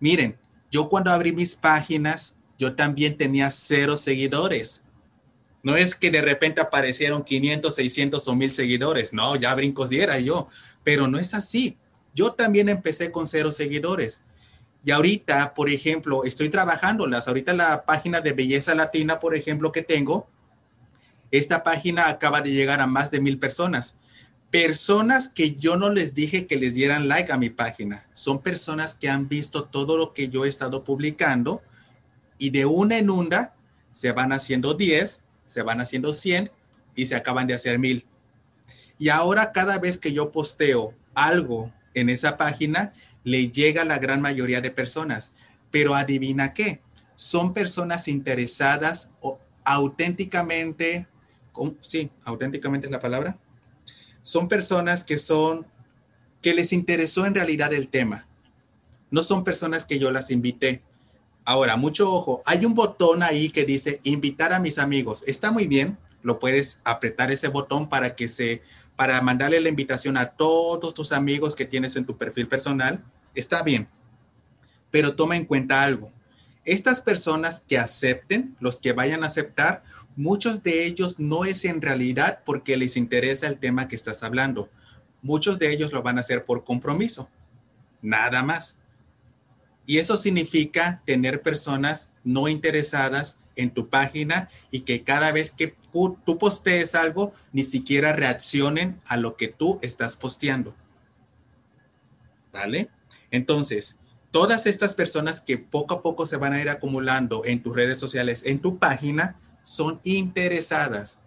Miren, 0.00 0.38
yo 0.70 0.88
cuando 0.88 1.10
abrí 1.10 1.32
mis 1.32 1.54
páginas, 1.56 2.36
yo 2.58 2.74
también 2.74 3.16
tenía 3.16 3.50
cero 3.50 3.96
seguidores. 3.96 4.82
No 5.62 5.76
es 5.76 5.94
que 5.94 6.10
de 6.10 6.22
repente 6.22 6.60
aparecieron 6.60 7.24
500, 7.24 7.74
600 7.74 8.28
o 8.28 8.34
1000 8.36 8.50
seguidores. 8.50 9.12
No, 9.12 9.34
ya 9.36 9.54
brincos 9.54 9.90
diera 9.90 10.18
yo. 10.20 10.46
Pero 10.84 11.08
no 11.08 11.18
es 11.18 11.34
así. 11.34 11.76
Yo 12.14 12.32
también 12.32 12.68
empecé 12.68 13.10
con 13.10 13.26
cero 13.26 13.50
seguidores. 13.50 14.22
Y 14.84 14.92
ahorita, 14.92 15.54
por 15.54 15.68
ejemplo, 15.68 16.24
estoy 16.24 16.50
trabajándolas. 16.50 17.26
Ahorita 17.26 17.52
la 17.52 17.84
página 17.84 18.20
de 18.20 18.32
Belleza 18.32 18.74
Latina, 18.74 19.18
por 19.18 19.34
ejemplo, 19.34 19.72
que 19.72 19.82
tengo, 19.82 20.28
esta 21.32 21.64
página 21.64 22.08
acaba 22.08 22.40
de 22.40 22.52
llegar 22.52 22.80
a 22.80 22.86
más 22.86 23.10
de 23.10 23.20
mil 23.20 23.38
personas 23.38 23.96
personas 24.50 25.28
que 25.28 25.52
yo 25.52 25.76
no 25.76 25.90
les 25.90 26.14
dije 26.14 26.46
que 26.46 26.56
les 26.56 26.74
dieran 26.74 27.08
like 27.08 27.32
a 27.32 27.36
mi 27.36 27.50
página. 27.50 28.06
Son 28.12 28.40
personas 28.40 28.94
que 28.94 29.08
han 29.08 29.28
visto 29.28 29.64
todo 29.64 29.96
lo 29.96 30.12
que 30.12 30.28
yo 30.28 30.44
he 30.44 30.48
estado 30.48 30.84
publicando 30.84 31.62
y 32.38 32.50
de 32.50 32.66
una 32.66 32.98
en 32.98 33.10
una 33.10 33.52
se 33.92 34.12
van 34.12 34.32
haciendo 34.32 34.74
10, 34.74 35.22
se 35.46 35.62
van 35.62 35.80
haciendo 35.80 36.12
100 36.12 36.50
y 36.94 37.06
se 37.06 37.16
acaban 37.16 37.46
de 37.46 37.54
hacer 37.54 37.78
mil. 37.78 38.04
Y 38.98 39.08
ahora 39.08 39.52
cada 39.52 39.78
vez 39.78 39.98
que 39.98 40.12
yo 40.12 40.30
posteo 40.30 40.94
algo 41.14 41.72
en 41.94 42.10
esa 42.10 42.36
página, 42.36 42.92
le 43.24 43.50
llega 43.50 43.82
a 43.82 43.86
la 43.86 43.98
gran 43.98 44.20
mayoría 44.20 44.60
de 44.60 44.70
personas. 44.70 45.32
Pero 45.70 45.94
adivina 45.94 46.52
qué, 46.52 46.80
son 47.14 47.52
personas 47.52 48.06
interesadas 48.06 49.10
o 49.20 49.40
auténticamente, 49.64 51.08
sí, 51.80 52.10
auténticamente 52.24 52.86
es 52.86 52.92
la 52.92 53.00
palabra, 53.00 53.38
son 54.26 54.48
personas 54.48 55.04
que 55.04 55.18
son, 55.18 55.64
que 56.42 56.52
les 56.52 56.72
interesó 56.72 57.26
en 57.26 57.34
realidad 57.36 57.72
el 57.72 57.86
tema. 57.86 58.26
No 59.08 59.22
son 59.22 59.44
personas 59.44 59.84
que 59.84 60.00
yo 60.00 60.10
las 60.10 60.32
invité. 60.32 60.82
Ahora, 61.44 61.76
mucho 61.76 62.12
ojo, 62.12 62.42
hay 62.44 62.66
un 62.66 62.74
botón 62.74 63.22
ahí 63.22 63.50
que 63.50 63.64
dice 63.64 64.00
invitar 64.02 64.52
a 64.52 64.58
mis 64.58 64.78
amigos. 64.78 65.22
Está 65.28 65.52
muy 65.52 65.68
bien, 65.68 65.96
lo 66.24 66.40
puedes 66.40 66.80
apretar 66.82 67.30
ese 67.30 67.46
botón 67.46 67.88
para 67.88 68.16
que 68.16 68.26
se, 68.26 68.62
para 68.96 69.22
mandarle 69.22 69.60
la 69.60 69.68
invitación 69.68 70.16
a 70.16 70.30
todos 70.30 70.92
tus 70.92 71.12
amigos 71.12 71.54
que 71.54 71.64
tienes 71.64 71.94
en 71.94 72.04
tu 72.04 72.18
perfil 72.18 72.48
personal. 72.48 73.04
Está 73.32 73.62
bien, 73.62 73.86
pero 74.90 75.14
toma 75.14 75.36
en 75.36 75.44
cuenta 75.44 75.84
algo. 75.84 76.10
Estas 76.64 77.00
personas 77.00 77.64
que 77.68 77.78
acepten, 77.78 78.56
los 78.58 78.80
que 78.80 78.92
vayan 78.92 79.22
a 79.22 79.28
aceptar, 79.28 79.84
muchos 80.16 80.62
de 80.62 80.86
ellos 80.86 81.18
no 81.18 81.44
es 81.44 81.64
en 81.64 81.80
realidad 81.80 82.40
porque 82.44 82.76
les 82.76 82.96
interesa 82.96 83.46
el 83.46 83.58
tema 83.58 83.86
que 83.86 83.96
estás 83.96 84.22
hablando. 84.22 84.68
Muchos 85.22 85.58
de 85.58 85.72
ellos 85.72 85.92
lo 85.92 86.02
van 86.02 86.18
a 86.18 86.20
hacer 86.20 86.44
por 86.44 86.64
compromiso, 86.64 87.28
nada 88.02 88.42
más. 88.42 88.76
Y 89.86 89.98
eso 89.98 90.16
significa 90.16 91.02
tener 91.04 91.42
personas 91.42 92.10
no 92.24 92.48
interesadas 92.48 93.38
en 93.54 93.70
tu 93.70 93.88
página 93.88 94.48
y 94.70 94.80
que 94.80 95.04
cada 95.04 95.32
vez 95.32 95.50
que 95.50 95.76
tú 95.92 96.38
postees 96.38 96.94
algo, 96.94 97.32
ni 97.52 97.64
siquiera 97.64 98.12
reaccionen 98.12 99.00
a 99.06 99.16
lo 99.16 99.36
que 99.36 99.48
tú 99.48 99.78
estás 99.82 100.16
posteando. 100.16 100.74
¿Vale? 102.52 102.90
Entonces, 103.30 103.98
todas 104.30 104.66
estas 104.66 104.94
personas 104.94 105.40
que 105.40 105.56
poco 105.56 105.94
a 105.94 106.02
poco 106.02 106.26
se 106.26 106.36
van 106.36 106.52
a 106.52 106.60
ir 106.60 106.68
acumulando 106.68 107.44
en 107.44 107.62
tus 107.62 107.74
redes 107.74 107.98
sociales, 107.98 108.44
en 108.44 108.58
tu 108.58 108.78
página, 108.78 109.36
son 109.66 110.00
interesadas. 110.04 111.20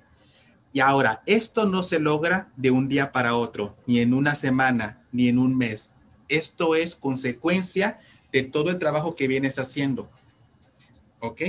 Y 0.71 0.79
ahora, 0.79 1.21
esto 1.25 1.65
no 1.65 1.83
se 1.83 1.99
logra 1.99 2.49
de 2.55 2.71
un 2.71 2.87
día 2.87 3.11
para 3.11 3.35
otro, 3.35 3.75
ni 3.85 3.99
en 3.99 4.13
una 4.13 4.33
semana, 4.33 5.03
ni 5.11 5.27
en 5.27 5.37
un 5.37 5.57
mes. 5.57 5.91
Esto 6.29 6.73
es 6.75 6.95
consecuencia 6.95 7.99
de 8.31 8.43
todo 8.43 8.69
el 8.69 8.79
trabajo 8.79 9.13
que 9.13 9.27
vienes 9.27 9.59
haciendo. 9.59 10.09
¿Ok? 11.19 11.41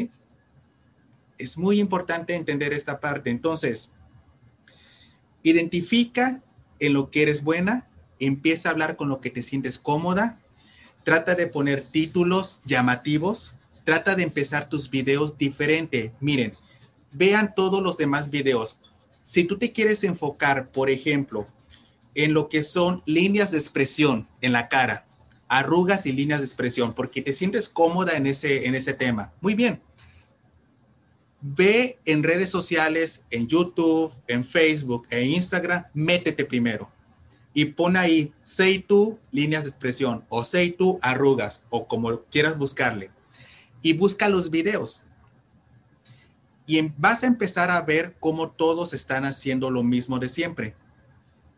Es 1.39 1.57
muy 1.57 1.79
importante 1.79 2.35
entender 2.35 2.73
esta 2.73 2.99
parte. 2.99 3.31
Entonces, 3.31 3.93
identifica 5.45 6.43
en 6.81 6.93
lo 6.93 7.09
que 7.11 7.23
eres 7.23 7.45
buena, 7.45 7.89
empieza 8.19 8.69
a 8.69 8.73
hablar 8.73 8.97
con 8.97 9.09
lo 9.09 9.21
que 9.21 9.31
te 9.31 9.45
sientes 9.45 9.79
cómoda, 9.79 10.41
trata 11.05 11.37
de 11.37 11.47
poner 11.47 11.83
títulos 11.85 12.63
llamativos, 12.65 13.55
trata 13.85 14.17
de 14.17 14.25
empezar 14.25 14.69
tus 14.69 14.91
videos 14.91 15.39
diferente. 15.39 16.13
Miren, 16.19 16.55
vean 17.13 17.55
todos 17.55 17.83
los 17.83 17.97
demás 17.97 18.31
videos. 18.31 18.79
Si 19.23 19.45
tú 19.45 19.59
te 19.59 19.73
quieres 19.73 20.05
enfocar, 20.05 20.71
por 20.73 20.91
ejemplo, 20.91 21.47
en 22.15 22.35
lo 22.35 22.49
que 22.49 22.63
son 22.63 23.03
líneas 23.07 23.51
de 23.51 23.59
expresión 23.59 24.29
en 24.41 24.53
la 24.53 24.69
cara, 24.69 25.07
arrugas 25.49 26.07
y 26.07 26.13
líneas 26.13 26.41
de 26.41 26.47
expresión, 26.47 26.95
porque 26.95 27.23
te 27.23 27.33
sientes 27.33 27.69
cómoda 27.69 28.17
en 28.17 28.27
ese, 28.27 28.67
en 28.67 28.75
ese 28.75 28.95
tema. 28.95 29.33
Muy 29.41 29.55
bien. 29.55 29.81
Ve 31.41 31.99
en 32.05 32.23
redes 32.23 32.51
sociales, 32.51 33.23
en 33.31 33.49
YouTube, 33.49 34.13
en 34.27 34.45
Facebook 34.45 35.07
e 35.11 35.23
Instagram, 35.25 35.85
métete 35.95 36.45
primero 36.45 36.91
y 37.53 37.67
pon 37.67 37.97
ahí, 37.97 38.33
say 38.43 38.79
tú, 38.79 39.19
líneas 39.33 39.65
de 39.65 39.71
expresión, 39.71 40.25
o 40.29 40.45
say 40.45 40.71
tú, 40.71 40.99
arrugas, 41.03 41.63
o 41.71 41.89
como 41.89 42.23
quieras 42.25 42.57
buscarle. 42.57 43.11
Y 43.83 43.95
busca 43.95 44.29
los 44.29 44.51
videos 44.51 45.03
y 46.71 46.93
vas 46.99 47.25
a 47.25 47.27
empezar 47.27 47.69
a 47.69 47.81
ver 47.81 48.15
cómo 48.21 48.53
todos 48.53 48.95
están 48.95 49.25
haciendo 49.25 49.71
lo 49.71 49.83
mismo 49.83 50.21
de 50.21 50.29
siempre. 50.29 50.77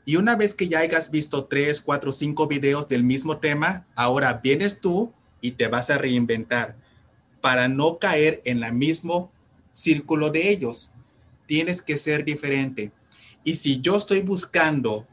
Y 0.07 0.16
una 0.16 0.37
vez 0.37 0.55
que 0.55 0.68
ya 0.68 0.79
hayas 0.79 1.11
visto 1.11 1.44
tres, 1.44 1.83
cuatro, 1.83 2.12
cinco 2.12 2.46
videos 2.46 2.88
del 2.88 3.05
mismo 3.05 3.37
tema, 3.37 3.87
ahora 3.94 4.40
vienes 4.42 4.81
tú 4.81 5.12
y 5.42 5.51
te 5.51 5.68
vas 5.68 5.90
a 5.90 5.98
reinventar 5.98 6.77
para 7.42 7.68
no 7.68 7.98
caer 7.98 8.40
en 8.46 8.62
el 8.62 8.72
mismo 8.72 9.31
círculo 9.72 10.31
de 10.31 10.48
ellos. 10.48 10.90
Tienes 11.44 11.83
que 11.83 11.98
ser 11.98 12.25
diferente. 12.25 12.90
Y 13.44 13.57
si 13.57 13.83
yo 13.83 13.98
estoy 13.98 14.22
buscando 14.22 15.07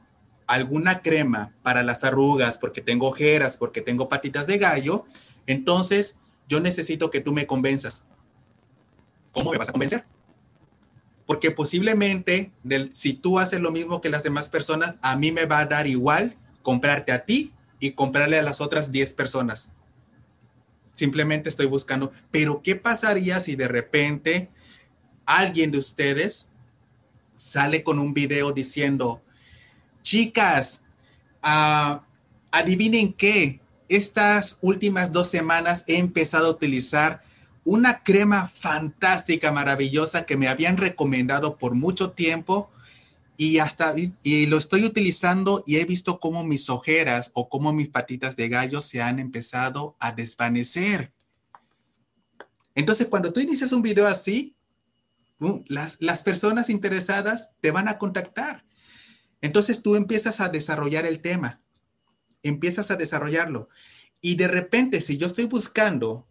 alguna 0.48 1.02
crema 1.02 1.54
para 1.62 1.84
las 1.84 2.06
arrugas, 2.06 2.58
porque 2.58 2.80
tengo 2.80 3.10
ojeras, 3.10 3.58
porque 3.58 3.82
tengo 3.82 4.08
patitas 4.08 4.48
de 4.48 4.60
gallo, 4.60 5.06
entonces 5.46 6.16
yo 6.48 6.62
necesito 6.62 7.12
que 7.12 7.20
tú 7.20 7.34
me 7.34 7.46
convenzas. 7.46 8.06
¿Cómo 9.32 9.52
me 9.52 9.58
vas 9.58 9.70
a 9.70 9.72
convencer? 9.72 10.06
Porque 11.26 11.52
posiblemente 11.52 12.52
si 12.92 13.14
tú 13.14 13.40
haces 13.40 13.60
lo 13.60 13.72
mismo 13.72 14.02
que 14.02 14.10
las 14.10 14.24
demás 14.24 14.50
personas, 14.50 14.98
a 15.02 15.16
mí 15.16 15.32
me 15.32 15.46
va 15.46 15.60
a 15.60 15.66
dar 15.66 15.88
igual 15.88 16.36
comprarte 16.62 17.12
a 17.12 17.26
ti 17.26 17.54
y 17.80 17.92
comprarle 17.92 18.40
a 18.40 18.44
las 18.44 18.62
otras 18.62 18.92
10 18.92 19.14
personas. 19.14 19.72
Simplemente 20.94 21.50
estoy 21.50 21.68
buscando, 21.68 22.12
pero 22.32 22.62
¿qué 22.62 22.76
pasaría 22.76 23.40
si 23.40 23.56
de 23.56 23.68
repente 23.68 24.50
alguien 25.26 25.72
de 25.72 25.78
ustedes 25.78 26.50
sale 27.38 27.84
con 27.84 28.00
un 28.00 28.14
video 28.14 28.52
diciendo, 28.52 29.22
chicas, 30.02 30.84
uh, 31.44 32.00
adivinen 32.52 33.14
qué, 33.14 33.62
estas 33.88 34.60
últimas 34.62 35.12
dos 35.12 35.30
semanas 35.30 35.86
he 35.88 35.98
empezado 35.98 36.48
a 36.48 36.52
utilizar 36.52 37.24
una 37.70 38.02
crema 38.02 38.48
fantástica, 38.48 39.52
maravillosa 39.52 40.26
que 40.26 40.38
me 40.38 40.48
habían 40.48 40.76
recomendado 40.76 41.60
por 41.60 41.76
mucho 41.76 42.14
tiempo 42.14 42.72
y 43.38 43.60
hasta 43.60 43.94
y 44.24 44.48
lo 44.48 44.58
estoy 44.58 44.86
utilizando 44.86 45.64
y 45.68 45.78
he 45.78 45.86
visto 45.86 46.20
cómo 46.20 46.44
mis 46.44 46.72
ojeras 46.72 47.30
o 47.36 47.48
cómo 47.48 47.72
mis 47.72 47.88
patitas 47.88 48.36
de 48.36 48.50
gallo 48.50 48.82
se 48.82 49.04
han 49.04 49.20
empezado 49.20 49.96
a 50.00 50.12
desvanecer. 50.12 51.14
Entonces, 52.74 53.06
cuando 53.06 53.32
tú 53.32 53.40
inicias 53.40 53.72
un 53.72 53.84
video 53.84 54.08
así, 54.08 54.56
las, 55.68 55.98
las 56.00 56.24
personas 56.24 56.72
interesadas 56.72 57.52
te 57.62 57.70
van 57.70 57.88
a 57.88 58.00
contactar. 58.00 58.66
Entonces 59.42 59.84
tú 59.84 59.96
empiezas 59.96 60.42
a 60.42 60.50
desarrollar 60.50 61.06
el 61.06 61.22
tema, 61.22 61.62
empiezas 62.42 62.90
a 62.90 62.96
desarrollarlo. 62.96 63.70
Y 64.22 64.38
de 64.38 64.48
repente, 64.48 65.02
si 65.02 65.18
yo 65.18 65.28
estoy 65.28 65.46
buscando 65.46 66.29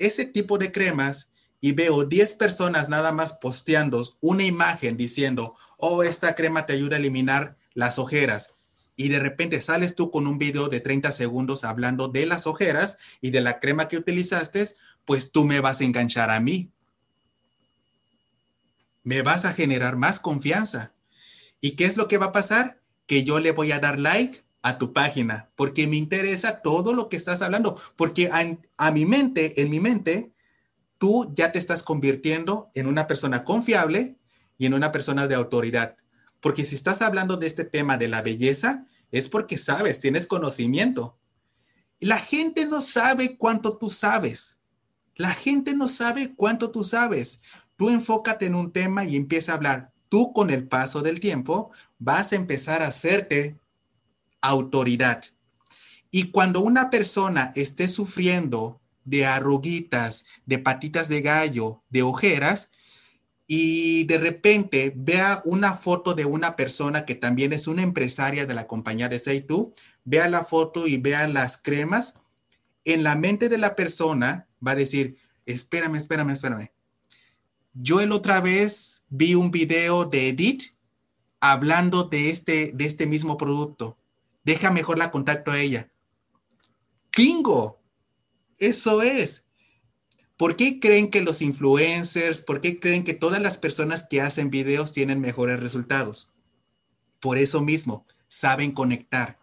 ese 0.00 0.24
tipo 0.24 0.58
de 0.58 0.72
cremas 0.72 1.30
y 1.60 1.72
veo 1.72 2.04
10 2.04 2.34
personas 2.34 2.88
nada 2.88 3.12
más 3.12 3.34
posteando 3.34 4.02
una 4.20 4.44
imagen 4.44 4.96
diciendo, 4.96 5.54
oh, 5.76 6.02
esta 6.02 6.34
crema 6.34 6.66
te 6.66 6.72
ayuda 6.72 6.96
a 6.96 6.98
eliminar 6.98 7.56
las 7.74 7.98
ojeras. 7.98 8.52
Y 8.96 9.08
de 9.08 9.20
repente 9.20 9.60
sales 9.60 9.94
tú 9.94 10.10
con 10.10 10.26
un 10.26 10.38
video 10.38 10.68
de 10.68 10.80
30 10.80 11.12
segundos 11.12 11.64
hablando 11.64 12.08
de 12.08 12.26
las 12.26 12.46
ojeras 12.46 12.98
y 13.20 13.30
de 13.30 13.40
la 13.40 13.60
crema 13.60 13.88
que 13.88 13.96
utilizaste, 13.96 14.64
pues 15.04 15.32
tú 15.32 15.44
me 15.44 15.60
vas 15.60 15.80
a 15.80 15.84
enganchar 15.84 16.30
a 16.30 16.40
mí. 16.40 16.70
me 19.02 19.22
vas 19.22 19.44
a 19.44 19.52
generar 19.52 19.96
más 19.96 20.20
confianza. 20.20 20.92
¿Y 21.60 21.72
qué 21.72 21.84
es 21.84 21.96
lo 21.96 22.08
que 22.08 22.18
va 22.18 22.26
a 22.26 22.32
pasar? 22.32 22.80
Que 23.06 23.24
yo 23.24 23.40
le 23.40 23.52
voy 23.52 23.72
a 23.72 23.78
dar 23.78 23.98
like 23.98 24.44
a 24.62 24.78
tu 24.78 24.92
página 24.92 25.50
porque 25.56 25.86
me 25.86 25.96
interesa 25.96 26.60
todo 26.62 26.92
lo 26.92 27.08
que 27.08 27.16
estás 27.16 27.42
hablando, 27.42 27.80
porque 27.96 28.30
a, 28.30 28.90
mi 28.90 29.06
mente, 29.06 29.60
en 29.60 29.70
mi 29.70 29.80
mente, 29.80 30.32
tú 30.98 31.32
ya 31.34 31.52
te 31.52 31.58
estás 31.58 31.82
convirtiendo 31.82 32.70
en 32.74 32.86
una 32.86 33.06
persona 33.06 33.44
confiable 33.44 34.16
y 34.58 34.66
en 34.66 34.74
una 34.74 34.92
persona 34.92 35.26
de 35.26 35.34
autoridad. 35.34 35.96
Porque 36.40 36.64
si 36.64 36.74
estás 36.74 37.02
hablando 37.02 37.36
de 37.36 37.46
este 37.46 37.64
tema 37.64 37.96
de 37.96 38.08
la 38.08 38.22
belleza, 38.22 38.86
es 39.10 39.28
porque 39.28 39.56
sabes, 39.56 39.98
tienes 39.98 40.26
conocimiento. 40.26 41.16
La 41.98 42.18
gente 42.18 42.66
no 42.66 42.80
sabe 42.80 43.36
cuánto 43.36 43.76
tú 43.76 43.90
sabes. 43.90 44.58
La 45.16 45.30
gente 45.30 45.74
no 45.74 45.88
sabe 45.88 46.34
cuánto 46.34 46.70
tú 46.70 46.84
sabes. 46.84 47.40
Tú 47.76 47.90
enfócate 47.90 48.46
en 48.46 48.54
un 48.54 48.72
tema 48.72 49.04
y 49.04 49.16
empieza 49.16 49.52
a 49.52 49.56
hablar. 49.56 49.92
Tú 50.08 50.32
con 50.32 50.50
el 50.50 50.66
paso 50.66 51.02
del 51.02 51.20
tiempo 51.20 51.70
vas 51.98 52.32
a 52.32 52.36
empezar 52.36 52.82
a 52.82 52.88
hacerte 52.88 53.58
autoridad. 54.40 55.24
Y 56.10 56.30
cuando 56.30 56.60
una 56.60 56.90
persona 56.90 57.52
esté 57.54 57.88
sufriendo 57.88 58.80
de 59.04 59.26
arruguitas, 59.26 60.24
de 60.46 60.58
patitas 60.58 61.08
de 61.08 61.22
gallo, 61.22 61.82
de 61.88 62.02
ojeras, 62.02 62.70
y 63.46 64.04
de 64.04 64.18
repente 64.18 64.92
vea 64.94 65.42
una 65.44 65.74
foto 65.74 66.14
de 66.14 66.24
una 66.24 66.54
persona 66.54 67.04
que 67.04 67.16
también 67.16 67.52
es 67.52 67.66
una 67.66 67.82
empresaria 67.82 68.46
de 68.46 68.54
la 68.54 68.68
compañía 68.68 69.08
de 69.08 69.18
Seitu, 69.18 69.72
vea 70.04 70.28
la 70.28 70.44
foto 70.44 70.86
y 70.86 70.98
vea 70.98 71.26
las 71.26 71.56
cremas, 71.56 72.14
en 72.84 73.02
la 73.02 73.16
mente 73.16 73.48
de 73.48 73.58
la 73.58 73.74
persona 73.74 74.46
va 74.64 74.72
a 74.72 74.76
decir, 74.76 75.16
espérame, 75.46 75.96
espérame, 75.96 76.30
espérame. 76.30 76.70
Yo 77.74 78.00
el 78.00 78.12
otra 78.12 78.40
vez 78.40 79.04
vi 79.08 79.34
un 79.34 79.50
video 79.50 80.04
de 80.04 80.28
Edith 80.28 80.62
hablando 81.40 82.04
de 82.04 82.30
este, 82.30 82.72
de 82.74 82.84
este 82.84 83.06
mismo 83.06 83.36
producto. 83.36 83.96
Deja 84.50 84.72
mejor 84.72 84.98
la 84.98 85.12
contacto 85.12 85.52
a 85.52 85.60
ella. 85.60 85.92
¡Bingo! 87.16 87.80
Eso 88.58 89.00
es. 89.00 89.44
¿Por 90.36 90.56
qué 90.56 90.80
creen 90.80 91.08
que 91.08 91.22
los 91.22 91.40
influencers, 91.40 92.40
por 92.40 92.60
qué 92.60 92.80
creen 92.80 93.04
que 93.04 93.14
todas 93.14 93.40
las 93.40 93.58
personas 93.58 94.08
que 94.10 94.20
hacen 94.20 94.50
videos 94.50 94.92
tienen 94.92 95.20
mejores 95.20 95.60
resultados? 95.60 96.32
Por 97.20 97.38
eso 97.38 97.62
mismo, 97.62 98.08
saben 98.26 98.72
conectar. 98.72 99.38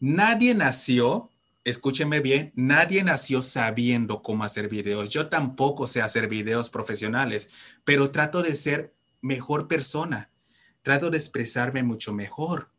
Nadie 0.00 0.56
nació, 0.56 1.30
escúchenme 1.62 2.18
bien, 2.18 2.50
nadie 2.56 3.04
nació 3.04 3.42
sabiendo 3.42 4.22
cómo 4.22 4.42
hacer 4.42 4.68
videos. 4.68 5.10
Yo 5.10 5.28
tampoco 5.28 5.86
sé 5.86 6.02
hacer 6.02 6.26
videos 6.26 6.68
profesionales, 6.68 7.50
pero 7.84 8.10
trato 8.10 8.42
de 8.42 8.56
ser 8.56 8.92
mejor 9.20 9.68
persona. 9.68 10.32
Trato 10.82 11.10
de 11.10 11.16
expresarme 11.16 11.84
mucho 11.84 12.12
mejor. 12.12 12.72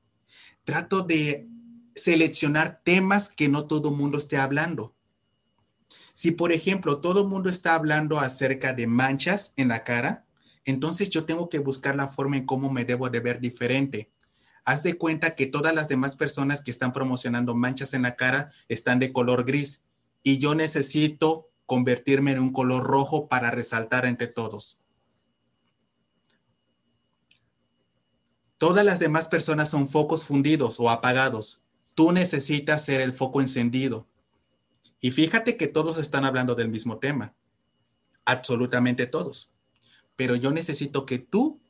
Trato 0.67 1.01
de 1.01 1.47
seleccionar 1.95 2.81
temas 2.83 3.29
que 3.29 3.47
no 3.47 3.65
todo 3.65 3.91
mundo 3.91 4.17
esté 4.17 4.37
hablando 4.37 4.97
si, 6.17 6.31
por 6.31 6.51
ejemplo, 6.51 6.99
todo 6.99 7.21
el 7.21 7.27
mundo 7.27 7.47
está 7.47 7.75
hablando 7.75 8.19
acerca 8.19 8.73
de 8.73 8.87
manchas 8.87 9.53
en 9.55 9.67
la 9.67 9.83
cara, 9.83 10.25
entonces 10.65 11.11
yo 11.11 11.25
tengo 11.25 11.47
que 11.47 11.59
buscar 11.59 11.95
la 11.95 12.07
forma 12.07 12.37
en 12.37 12.47
cómo 12.47 12.71
me 12.71 12.85
debo 12.85 13.07
de 13.11 13.19
ver 13.19 13.39
diferente. 13.39 14.09
Haz 14.65 14.81
de 14.81 14.97
cuenta 14.97 15.35
que 15.35 15.45
todas 15.45 15.75
las 15.75 15.89
demás 15.89 16.15
personas 16.15 16.63
que 16.63 16.71
están 16.71 16.91
promocionando 16.91 17.53
manchas 17.53 17.93
en 17.93 18.01
la 18.01 18.15
cara 18.15 18.49
están 18.67 18.97
de 18.97 19.13
color 19.13 19.45
gris 19.45 19.83
y 20.23 20.39
yo 20.39 20.55
necesito 20.55 21.51
convertirme 21.67 22.31
en 22.31 22.39
un 22.39 22.51
color 22.51 22.83
rojo 22.83 23.27
para 23.27 23.51
resaltar 23.51 24.07
entre 24.07 24.25
todos. 24.25 24.79
Todas 28.57 28.83
las 28.83 28.99
demás 28.99 29.27
personas 29.27 29.69
son 29.69 29.87
focos 29.87 30.25
fundidos 30.25 30.79
o 30.79 30.89
apagados. 30.89 31.61
Tú 31.93 32.11
necesitas 32.11 32.83
ser 32.83 33.01
el 33.01 33.11
foco 33.11 33.41
encendido. 33.41 34.07
Y 34.99 35.11
fíjate 35.11 35.57
que 35.57 35.67
todos 35.67 35.99
están 35.99 36.25
hablando 36.25 36.55
del 36.55 36.69
mismo 36.69 36.97
tema, 36.97 37.35
absolutamente 38.25 39.05
todos. 39.05 39.51
Pero 40.15 40.35
yo 40.35 40.51
necesito 40.51 41.05
que 41.05 41.19
tú 41.19 41.61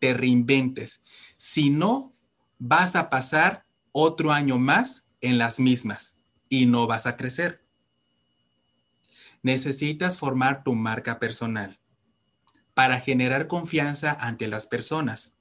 te 0.00 0.12
reinventes. 0.12 1.02
Si 1.36 1.70
no, 1.70 2.12
vas 2.58 2.96
a 2.96 3.10
pasar 3.10 3.64
otro 3.92 4.32
año 4.32 4.58
más 4.58 5.06
en 5.20 5.38
las 5.38 5.60
mismas 5.60 6.16
y 6.48 6.66
no 6.66 6.86
vas 6.86 7.06
a 7.06 7.16
crecer. 7.16 7.64
Necesitas 9.42 10.18
formar 10.18 10.64
tu 10.64 10.74
marca 10.74 11.20
personal 11.20 11.78
para 12.74 13.00
generar 13.00 13.46
confianza 13.46 14.12
ante 14.20 14.48
las 14.48 14.66
personas. 14.66 15.37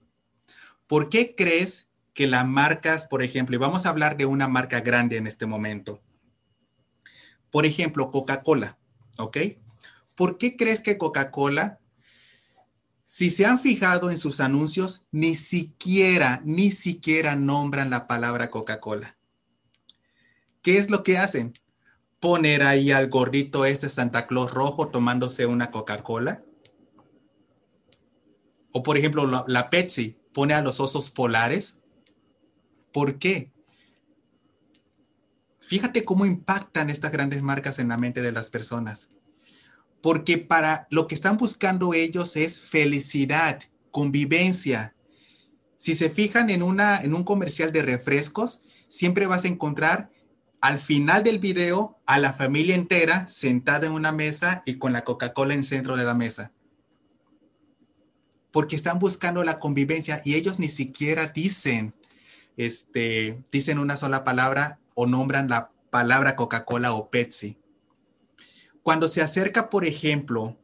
¿Por 0.88 1.10
qué 1.10 1.36
crees 1.36 1.90
que 2.14 2.28
las 2.28 2.48
marcas, 2.48 3.06
por 3.06 3.22
ejemplo, 3.22 3.56
y 3.56 3.60
vamos 3.60 3.86
a 3.86 3.90
hablar 3.90 4.18
de 4.18 4.26
una 4.26 4.48
marca 4.48 4.80
grande 4.80 5.18
en 5.18 5.28
este 5.28 5.46
momento, 5.46 6.02
por 7.52 7.66
ejemplo, 7.66 8.10
Coca-Cola, 8.10 8.78
¿ok? 9.18 9.38
¿Por 10.16 10.38
qué 10.38 10.58
crees 10.58 10.82
que 10.82 10.98
Coca-Cola, 10.98 11.80
si 13.06 13.30
se 13.30 13.46
han 13.46 13.60
fijado 13.60 14.10
en 14.10 14.18
sus 14.18 14.40
anuncios, 14.40 15.04
ni 15.12 15.36
siquiera, 15.36 16.42
ni 16.44 16.72
siquiera 16.72 17.36
nombran 17.36 17.90
la 17.90 18.08
palabra 18.08 18.50
Coca-Cola? 18.50 19.18
¿Qué 20.62 20.78
es 20.78 20.90
lo 20.90 21.04
que 21.04 21.18
hacen? 21.18 21.54
Poner 22.20 22.64
ahí 22.64 22.92
al 22.92 23.10
gordito 23.10 23.66
este 23.66 23.90
Santa 23.90 24.26
Claus 24.26 24.52
rojo 24.52 24.88
tomándose 24.88 25.46
una 25.46 25.70
Coca-Cola. 25.70 26.44
O 28.72 28.84
por 28.84 28.98
ejemplo, 28.98 29.28
la, 29.28 29.46
la 29.48 29.70
Pepsi 29.70 30.18
pone 30.38 30.54
a 30.54 30.62
los 30.62 30.80
osos 30.80 31.10
polares. 31.10 31.80
¿Por 32.94 33.18
qué? 33.18 33.52
Fíjate 35.60 36.06
cómo 36.06 36.28
impactan 36.28 36.92
estas 36.92 37.12
grandes 37.12 37.42
marcas 37.42 37.80
en 37.80 37.88
la 37.88 37.98
mente 37.98 38.22
de 38.22 38.32
las 38.32 38.52
personas. 38.52 39.10
Porque 40.00 40.38
para 40.38 40.86
lo 40.92 41.08
que 41.08 41.16
están 41.16 41.38
buscando 41.38 41.96
ellos 41.96 42.36
es 42.36 42.60
felicidad, 42.60 43.64
convivencia. 43.90 44.96
Si 45.76 45.96
se 45.96 46.12
fijan 46.12 46.52
en, 46.52 46.62
una, 46.62 47.02
en 47.02 47.16
un 47.16 47.24
comercial 47.24 47.72
de 47.72 47.82
refrescos, 47.82 48.62
siempre 48.90 49.26
vas 49.26 49.44
a 49.44 49.48
encontrar 49.48 50.12
al 50.62 50.78
final 50.78 51.24
del 51.24 51.40
video 51.40 52.00
a 52.06 52.20
la 52.20 52.32
familia 52.32 52.76
entera 52.76 53.28
sentada 53.28 53.88
en 53.88 53.94
una 53.94 54.12
mesa 54.12 54.62
y 54.68 54.76
con 54.76 54.94
la 54.94 55.04
Coca-Cola 55.04 55.56
en 55.56 55.64
centro 55.64 55.98
de 55.98 56.04
la 56.04 56.14
mesa. 56.14 56.52
Porque 58.52 58.76
están 58.76 59.00
buscando 59.00 59.43
la 59.43 59.60
convivencia 59.60 60.22
y 60.26 60.36
ellos 60.36 60.60
ni 60.60 60.70
siquiera 60.70 61.28
dicen, 61.28 61.93
este, 62.56 63.41
dicen 63.52 63.78
una 63.78 63.98
sola 63.98 64.24
palabra 64.24 64.80
o 64.95 65.06
nombran 65.06 65.50
la 65.50 65.72
palabra 65.89 66.36
Coca-Cola 66.36 66.93
o 66.93 67.10
Pepsi. 67.10 67.58
Cuando 68.84 69.08
se 69.08 69.22
acerca, 69.22 69.70
por 69.70 69.86
ejemplo, 69.86 70.58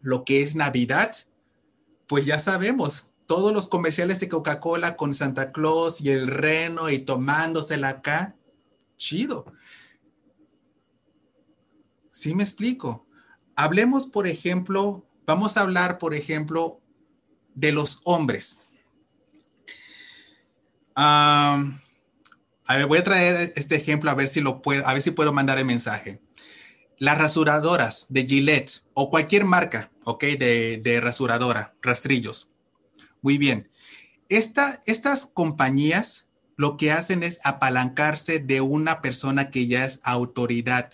lo 0.00 0.24
que 0.24 0.42
es 0.42 0.54
Navidad, 0.54 1.12
pues 2.06 2.26
ya 2.26 2.38
sabemos, 2.38 3.08
todos 3.26 3.52
los 3.52 3.68
comerciales 3.68 4.20
de 4.20 4.28
Coca-Cola 4.28 4.96
con 4.96 5.14
Santa 5.14 5.52
Claus 5.52 6.00
y 6.00 6.10
el 6.10 6.28
reno 6.28 6.90
y 6.90 6.98
tomándosela 6.98 7.88
acá, 7.88 8.36
chido. 8.96 9.46
¿Sí 12.10 12.34
me 12.34 12.42
explico? 12.42 13.06
Hablemos, 13.56 14.06
por 14.06 14.26
ejemplo, 14.26 15.04
vamos 15.26 15.56
a 15.56 15.62
hablar, 15.62 15.98
por 15.98 16.14
ejemplo, 16.14 16.80
de 17.54 17.72
los 17.72 18.00
hombres. 18.04 18.60
Ah 20.94 21.62
a 22.66 22.76
ver, 22.76 22.86
voy 22.86 22.98
a 22.98 23.04
traer 23.04 23.52
este 23.56 23.76
ejemplo 23.76 24.10
a 24.10 24.14
ver 24.14 24.28
si 24.28 24.40
lo 24.40 24.62
puedo, 24.62 24.86
a 24.86 24.92
ver 24.94 25.02
si 25.02 25.10
puedo 25.10 25.32
mandar 25.32 25.58
el 25.58 25.64
mensaje. 25.64 26.20
Las 26.98 27.18
rasuradoras 27.18 28.06
de 28.08 28.24
Gillette 28.24 28.84
o 28.94 29.10
cualquier 29.10 29.44
marca, 29.44 29.90
¿ok? 30.04 30.24
De, 30.24 30.80
de 30.82 31.00
rasuradora, 31.00 31.74
rastrillos. 31.82 32.52
Muy 33.20 33.36
bien. 33.36 33.68
Esta, 34.28 34.80
estas 34.86 35.26
compañías 35.26 36.30
lo 36.56 36.76
que 36.76 36.92
hacen 36.92 37.22
es 37.22 37.40
apalancarse 37.44 38.38
de 38.38 38.60
una 38.60 39.02
persona 39.02 39.50
que 39.50 39.66
ya 39.66 39.84
es 39.84 40.00
autoridad. 40.02 40.90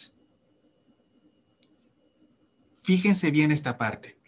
Fíjense 2.82 3.30
bien 3.30 3.52
esta 3.52 3.78
parte. 3.78 4.18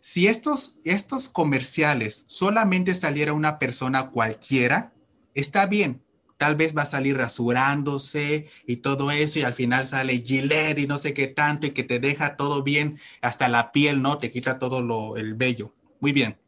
Si 0.00 0.26
estos, 0.28 0.78
estos 0.84 1.28
comerciales 1.28 2.24
solamente 2.26 2.94
saliera 2.94 3.34
una 3.34 3.58
persona 3.58 4.10
cualquiera, 4.10 4.94
está 5.34 5.66
bien, 5.66 6.02
tal 6.38 6.56
vez 6.56 6.74
va 6.74 6.82
a 6.82 6.86
salir 6.86 7.18
rasurándose 7.18 8.48
y 8.66 8.76
todo 8.76 9.10
eso 9.10 9.38
y 9.38 9.42
al 9.42 9.52
final 9.52 9.86
sale 9.86 10.22
Gillette 10.24 10.78
y 10.78 10.86
no 10.86 10.96
sé 10.96 11.12
qué 11.12 11.26
tanto 11.26 11.66
y 11.66 11.70
que 11.72 11.82
te 11.82 11.98
deja 11.98 12.36
todo 12.36 12.62
bien, 12.62 12.98
hasta 13.20 13.50
la 13.50 13.72
piel, 13.72 14.00
¿no? 14.00 14.16
Te 14.16 14.30
quita 14.30 14.58
todo 14.58 14.80
lo, 14.80 15.18
el 15.18 15.34
vello. 15.34 15.74
Muy 16.00 16.12
bien. 16.12 16.38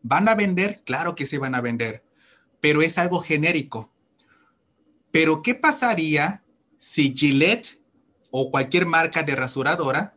¿Van 0.00 0.26
a 0.26 0.34
vender? 0.34 0.80
Claro 0.84 1.14
que 1.14 1.26
sí 1.26 1.36
van 1.36 1.54
a 1.54 1.60
vender, 1.60 2.02
pero 2.62 2.80
es 2.80 2.96
algo 2.96 3.20
genérico. 3.20 3.92
Pero 5.10 5.42
¿qué 5.42 5.54
pasaría 5.54 6.42
si 6.78 7.12
Gillette 7.14 7.78
o 8.30 8.50
cualquier 8.50 8.86
marca 8.86 9.22
de 9.22 9.34
rasuradora 9.34 10.14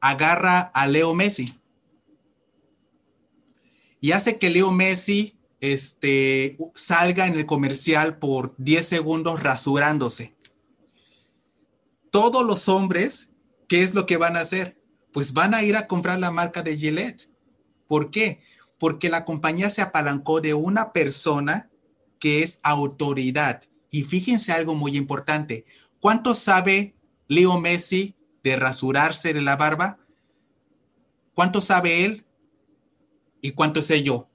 agarra 0.00 0.60
a 0.60 0.86
Leo 0.86 1.14
Messi? 1.14 1.58
y 4.00 4.12
hace 4.12 4.38
que 4.38 4.50
Leo 4.50 4.70
Messi 4.70 5.36
este, 5.60 6.56
salga 6.74 7.26
en 7.26 7.34
el 7.34 7.46
comercial 7.46 8.18
por 8.18 8.54
10 8.58 8.86
segundos 8.86 9.42
rasurándose. 9.42 10.34
Todos 12.10 12.46
los 12.46 12.68
hombres, 12.68 13.32
¿qué 13.68 13.82
es 13.82 13.94
lo 13.94 14.06
que 14.06 14.16
van 14.16 14.36
a 14.36 14.40
hacer? 14.40 14.80
Pues 15.12 15.32
van 15.32 15.54
a 15.54 15.62
ir 15.62 15.76
a 15.76 15.86
comprar 15.86 16.18
la 16.18 16.30
marca 16.30 16.62
de 16.62 16.76
Gillette. 16.76 17.28
¿Por 17.86 18.10
qué? 18.10 18.40
Porque 18.78 19.08
la 19.08 19.24
compañía 19.24 19.68
se 19.70 19.82
apalancó 19.82 20.40
de 20.40 20.54
una 20.54 20.92
persona 20.92 21.70
que 22.20 22.42
es 22.42 22.60
autoridad. 22.62 23.62
Y 23.90 24.02
fíjense 24.02 24.52
algo 24.52 24.74
muy 24.74 24.96
importante. 24.96 25.64
¿Cuánto 26.00 26.34
sabe 26.34 26.94
Leo 27.26 27.60
Messi 27.60 28.14
de 28.42 28.56
rasurarse 28.56 29.32
de 29.32 29.42
la 29.42 29.56
barba? 29.56 29.98
¿Cuánto 31.34 31.60
sabe 31.60 32.04
él? 32.04 32.24
¿Y 33.40 33.52
cuánto 33.52 33.82
sé 33.82 34.02
yo? 34.02 34.28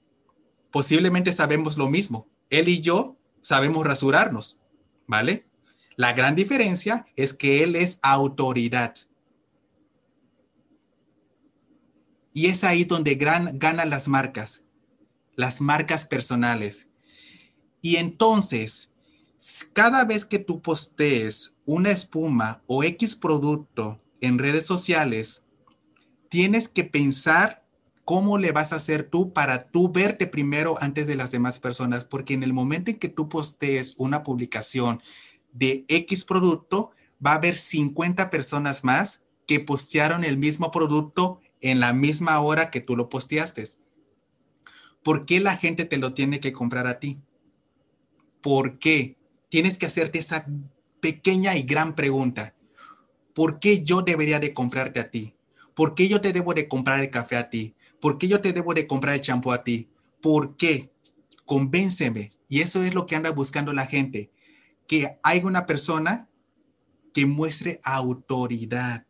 Posiblemente 0.70 1.32
sabemos 1.32 1.76
lo 1.76 1.88
mismo. 1.88 2.28
Él 2.50 2.68
y 2.68 2.80
yo 2.80 3.16
sabemos 3.40 3.86
rasurarnos, 3.86 4.58
¿vale? 5.06 5.46
La 5.96 6.12
gran 6.12 6.34
diferencia 6.34 7.06
es 7.14 7.34
que 7.34 7.62
él 7.62 7.76
es 7.76 7.98
autoridad. 8.02 8.94
Y 12.32 12.46
es 12.46 12.64
ahí 12.64 12.84
donde 12.84 13.14
gran, 13.14 13.58
ganan 13.58 13.90
las 13.90 14.08
marcas, 14.08 14.64
las 15.36 15.60
marcas 15.60 16.04
personales. 16.04 16.90
Y 17.80 17.96
entonces, 17.96 18.90
cada 19.72 20.04
vez 20.04 20.24
que 20.24 20.38
tú 20.38 20.60
postees 20.60 21.53
una 21.66 21.90
espuma 21.90 22.62
o 22.66 22.84
X 22.84 23.16
producto 23.16 24.00
en 24.20 24.38
redes 24.38 24.66
sociales, 24.66 25.44
tienes 26.28 26.68
que 26.68 26.84
pensar 26.84 27.64
cómo 28.04 28.38
le 28.38 28.52
vas 28.52 28.72
a 28.72 28.76
hacer 28.76 29.04
tú 29.04 29.32
para 29.32 29.70
tú 29.70 29.90
verte 29.90 30.26
primero 30.26 30.76
antes 30.80 31.06
de 31.06 31.16
las 31.16 31.30
demás 31.30 31.58
personas, 31.58 32.04
porque 32.04 32.34
en 32.34 32.42
el 32.42 32.52
momento 32.52 32.90
en 32.90 32.98
que 32.98 33.08
tú 33.08 33.28
postees 33.28 33.94
una 33.98 34.22
publicación 34.22 35.00
de 35.52 35.84
X 35.88 36.24
producto, 36.24 36.90
va 37.24 37.32
a 37.32 37.36
haber 37.36 37.56
50 37.56 38.30
personas 38.30 38.84
más 38.84 39.22
que 39.46 39.60
postearon 39.60 40.24
el 40.24 40.36
mismo 40.36 40.70
producto 40.70 41.40
en 41.60 41.80
la 41.80 41.92
misma 41.92 42.40
hora 42.40 42.70
que 42.70 42.80
tú 42.80 42.96
lo 42.96 43.08
posteaste. 43.08 43.64
¿Por 45.02 45.26
qué 45.26 45.40
la 45.40 45.56
gente 45.56 45.84
te 45.84 45.98
lo 45.98 46.12
tiene 46.14 46.40
que 46.40 46.52
comprar 46.52 46.86
a 46.86 46.98
ti? 46.98 47.18
¿Por 48.40 48.78
qué? 48.78 49.16
Tienes 49.48 49.78
que 49.78 49.86
hacerte 49.86 50.18
esa 50.18 50.46
pequeña 51.04 51.54
y 51.54 51.64
gran 51.64 51.94
pregunta. 51.94 52.54
¿Por 53.34 53.60
qué 53.60 53.84
yo 53.84 54.00
debería 54.00 54.40
de 54.40 54.54
comprarte 54.54 55.00
a 55.00 55.10
ti? 55.10 55.34
¿Por 55.74 55.94
qué 55.94 56.08
yo 56.08 56.22
te 56.22 56.32
debo 56.32 56.54
de 56.54 56.66
comprar 56.66 56.98
el 57.00 57.10
café 57.10 57.36
a 57.36 57.50
ti? 57.50 57.74
¿Por 58.00 58.16
qué 58.16 58.26
yo 58.26 58.40
te 58.40 58.54
debo 58.54 58.72
de 58.72 58.86
comprar 58.86 59.14
el 59.14 59.20
champú 59.20 59.52
a 59.52 59.62
ti? 59.62 59.90
¿Por 60.22 60.56
qué? 60.56 60.90
Convénceme. 61.44 62.30
Y 62.48 62.62
eso 62.62 62.82
es 62.82 62.94
lo 62.94 63.04
que 63.04 63.16
anda 63.16 63.32
buscando 63.32 63.74
la 63.74 63.84
gente. 63.84 64.30
Que 64.86 65.18
haya 65.22 65.46
una 65.46 65.66
persona 65.66 66.26
que 67.12 67.26
muestre 67.26 67.80
autoridad. 67.84 69.04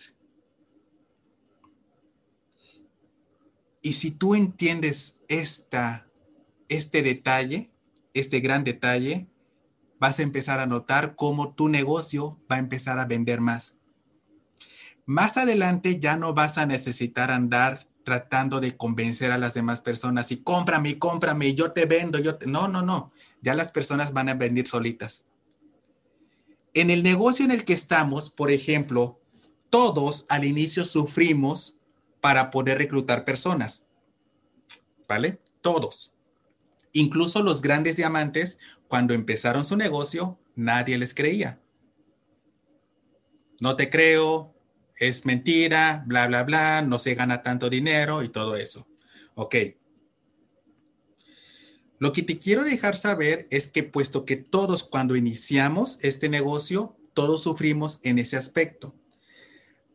Y 3.82 3.92
si 3.92 4.10
tú 4.10 4.34
entiendes 4.34 5.20
esta, 5.28 6.08
este 6.68 7.02
detalle, 7.02 7.70
este 8.14 8.40
gran 8.40 8.64
detalle, 8.64 9.28
vas 10.04 10.18
a 10.18 10.22
empezar 10.22 10.60
a 10.60 10.66
notar 10.66 11.16
cómo 11.16 11.54
tu 11.54 11.70
negocio 11.70 12.38
va 12.52 12.56
a 12.56 12.58
empezar 12.58 12.98
a 12.98 13.06
vender 13.06 13.40
más. 13.40 13.76
Más 15.06 15.38
adelante 15.38 15.98
ya 15.98 16.18
no 16.18 16.34
vas 16.34 16.58
a 16.58 16.66
necesitar 16.66 17.30
andar 17.30 17.88
tratando 18.04 18.60
de 18.60 18.76
convencer 18.76 19.32
a 19.32 19.38
las 19.38 19.54
demás 19.54 19.80
personas 19.80 20.30
y 20.30 20.42
cómprame, 20.42 20.98
cómprame, 20.98 21.54
yo 21.54 21.72
te 21.72 21.86
vendo, 21.86 22.18
yo. 22.18 22.36
No, 22.44 22.68
no, 22.68 22.82
no. 22.82 23.12
Ya 23.40 23.54
las 23.54 23.72
personas 23.72 24.12
van 24.12 24.28
a 24.28 24.34
vender 24.34 24.66
solitas. 24.66 25.24
En 26.74 26.90
el 26.90 27.02
negocio 27.02 27.46
en 27.46 27.50
el 27.50 27.64
que 27.64 27.72
estamos, 27.72 28.28
por 28.28 28.50
ejemplo, 28.50 29.18
todos 29.70 30.26
al 30.28 30.44
inicio 30.44 30.84
sufrimos 30.84 31.78
para 32.20 32.50
poder 32.50 32.76
reclutar 32.76 33.24
personas. 33.24 33.86
¿Vale? 35.08 35.40
Todos. 35.62 36.14
Incluso 36.92 37.42
los 37.42 37.62
grandes 37.62 37.96
diamantes, 37.96 38.58
cuando 38.94 39.12
empezaron 39.12 39.64
su 39.64 39.76
negocio, 39.76 40.38
nadie 40.54 40.96
les 40.96 41.14
creía. 41.14 41.60
No 43.60 43.74
te 43.74 43.90
creo, 43.90 44.54
es 44.96 45.26
mentira, 45.26 46.04
bla, 46.06 46.28
bla, 46.28 46.44
bla, 46.44 46.80
no 46.80 47.00
se 47.00 47.16
gana 47.16 47.42
tanto 47.42 47.68
dinero 47.68 48.22
y 48.22 48.28
todo 48.28 48.54
eso. 48.54 48.86
Ok. 49.34 49.56
Lo 51.98 52.12
que 52.12 52.22
te 52.22 52.38
quiero 52.38 52.62
dejar 52.62 52.94
saber 52.94 53.48
es 53.50 53.66
que 53.66 53.82
puesto 53.82 54.24
que 54.24 54.36
todos 54.36 54.84
cuando 54.84 55.16
iniciamos 55.16 55.98
este 56.02 56.28
negocio, 56.28 56.96
todos 57.14 57.42
sufrimos 57.42 57.98
en 58.04 58.20
ese 58.20 58.36
aspecto. 58.36 58.94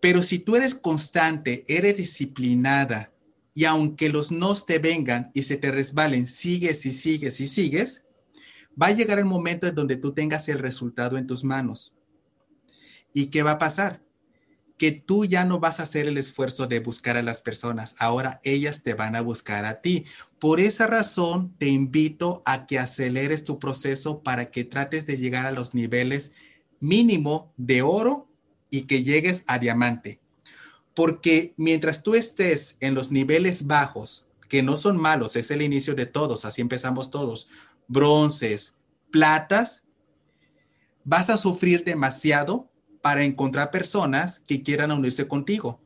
Pero 0.01 0.21
si 0.21 0.39
tú 0.39 0.57
eres 0.57 0.75
constante, 0.75 1.63
eres 1.69 1.95
disciplinada 1.95 3.13
y 3.53 3.63
aunque 3.63 4.09
los 4.09 4.29
nos 4.29 4.65
te 4.65 4.77
vengan 4.77 5.31
y 5.33 5.43
se 5.43 5.55
te 5.55 5.71
resbalen, 5.71 6.27
sigues 6.27 6.85
y 6.85 6.91
sigues 6.91 7.39
y 7.39 7.47
sigues, 7.47 8.03
va 8.81 8.87
a 8.87 8.91
llegar 8.91 9.19
el 9.19 9.25
momento 9.25 9.67
en 9.67 9.75
donde 9.75 9.97
tú 9.97 10.13
tengas 10.13 10.47
el 10.49 10.59
resultado 10.59 11.17
en 11.17 11.27
tus 11.27 11.43
manos. 11.43 11.93
¿Y 13.13 13.27
qué 13.27 13.43
va 13.43 13.51
a 13.51 13.59
pasar? 13.59 14.01
Que 14.77 14.91
tú 14.91 15.25
ya 15.25 15.43
no 15.43 15.59
vas 15.59 15.79
a 15.79 15.83
hacer 15.83 16.07
el 16.07 16.17
esfuerzo 16.17 16.67
de 16.67 16.79
buscar 16.79 17.17
a 17.17 17.23
las 17.23 17.41
personas, 17.41 17.95
ahora 17.99 18.39
ellas 18.43 18.83
te 18.83 18.93
van 18.93 19.15
a 19.15 19.21
buscar 19.21 19.65
a 19.65 19.81
ti. 19.81 20.05
Por 20.39 20.59
esa 20.59 20.87
razón, 20.87 21.53
te 21.57 21.67
invito 21.67 22.41
a 22.45 22.65
que 22.65 22.79
aceleres 22.79 23.43
tu 23.43 23.59
proceso 23.59 24.23
para 24.23 24.51
que 24.51 24.63
trates 24.63 25.05
de 25.05 25.17
llegar 25.17 25.45
a 25.45 25.51
los 25.51 25.73
niveles 25.73 26.31
mínimo 26.79 27.51
de 27.57 27.81
oro 27.81 28.29
y 28.69 28.83
que 28.83 29.03
llegues 29.03 29.43
a 29.47 29.59
diamante. 29.59 30.19
Porque 30.93 31.53
mientras 31.57 32.03
tú 32.03 32.15
estés 32.15 32.77
en 32.79 32.93
los 32.93 33.11
niveles 33.11 33.67
bajos, 33.67 34.27
que 34.47 34.63
no 34.63 34.77
son 34.77 34.97
malos, 34.97 35.35
es 35.35 35.51
el 35.51 35.61
inicio 35.61 35.93
de 35.93 36.07
todos, 36.07 36.43
así 36.43 36.61
empezamos 36.61 37.11
todos, 37.11 37.47
bronces, 37.89 38.75
platas, 39.11 39.83
vas 41.03 41.29
a 41.29 41.37
sufrir 41.37 41.83
demasiado 41.83 42.71
para 43.01 43.23
encontrar 43.23 43.71
personas 43.71 44.39
que 44.39 44.63
quieran 44.63 44.91
unirse 44.91 45.27
contigo. 45.27 45.81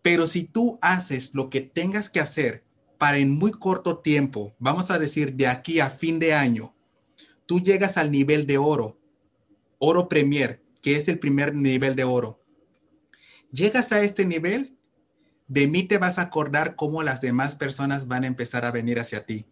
Pero 0.00 0.26
si 0.26 0.44
tú 0.44 0.78
haces 0.80 1.34
lo 1.34 1.50
que 1.50 1.60
tengas 1.60 2.08
que 2.08 2.20
hacer 2.20 2.64
para 2.96 3.18
en 3.18 3.32
muy 3.32 3.50
corto 3.50 3.98
tiempo, 3.98 4.54
vamos 4.58 4.90
a 4.90 4.98
decir 4.98 5.34
de 5.34 5.48
aquí 5.48 5.80
a 5.80 5.90
fin 5.90 6.18
de 6.18 6.32
año, 6.32 6.74
tú 7.44 7.60
llegas 7.60 7.96
al 7.96 8.10
nivel 8.10 8.46
de 8.46 8.56
oro, 8.56 8.98
oro 9.78 10.08
premier, 10.08 10.62
que 10.80 10.96
es 10.96 11.08
el 11.08 11.18
primer 11.18 11.54
nivel 11.54 11.96
de 11.96 12.04
oro. 12.04 12.40
Llegas 13.50 13.90
a 13.92 14.02
este 14.02 14.24
nivel, 14.24 14.76
de 15.48 15.66
mí 15.66 15.82
te 15.82 15.98
vas 15.98 16.18
a 16.18 16.22
acordar 16.22 16.76
cómo 16.76 17.02
las 17.02 17.20
demás 17.20 17.56
personas 17.56 18.06
van 18.06 18.24
a 18.24 18.28
empezar 18.28 18.64
a 18.64 18.70
venir 18.70 19.00
hacia 19.00 19.26
ti. 19.26 19.46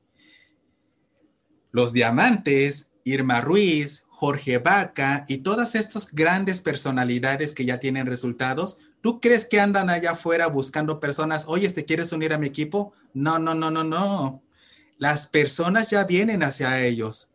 Los 1.75 1.93
diamantes, 1.93 2.87
Irma 3.03 3.41
Ruiz, 3.41 4.05
Jorge 4.07 4.59
Vaca 4.59 5.25
y 5.27 5.39
todas 5.39 5.75
estas 5.75 6.07
grandes 6.13 6.61
personalidades 6.63 7.51
que 7.51 7.65
ya 7.65 7.81
tienen 7.81 8.07
resultados, 8.07 8.79
¿tú 9.01 9.21
crees 9.21 9.45
que 9.45 9.59
andan 9.59 9.91
allá 9.91 10.13
afuera 10.13 10.47
buscando 10.47 11.01
personas? 11.01 11.47
Oye, 11.49 11.69
¿te 11.71 11.85
quieres 11.85 12.13
unir 12.13 12.33
a 12.33 12.39
mi 12.39 12.47
equipo? 12.47 12.93
No, 13.13 13.41
no, 13.41 13.57
no, 13.57 13.73
no, 13.73 13.83
no. 13.83 14.41
Las 14.99 15.27
personas 15.27 15.91
ya 15.91 16.05
vienen 16.05 16.45
hacia 16.45 16.81
ellos. 16.81 17.33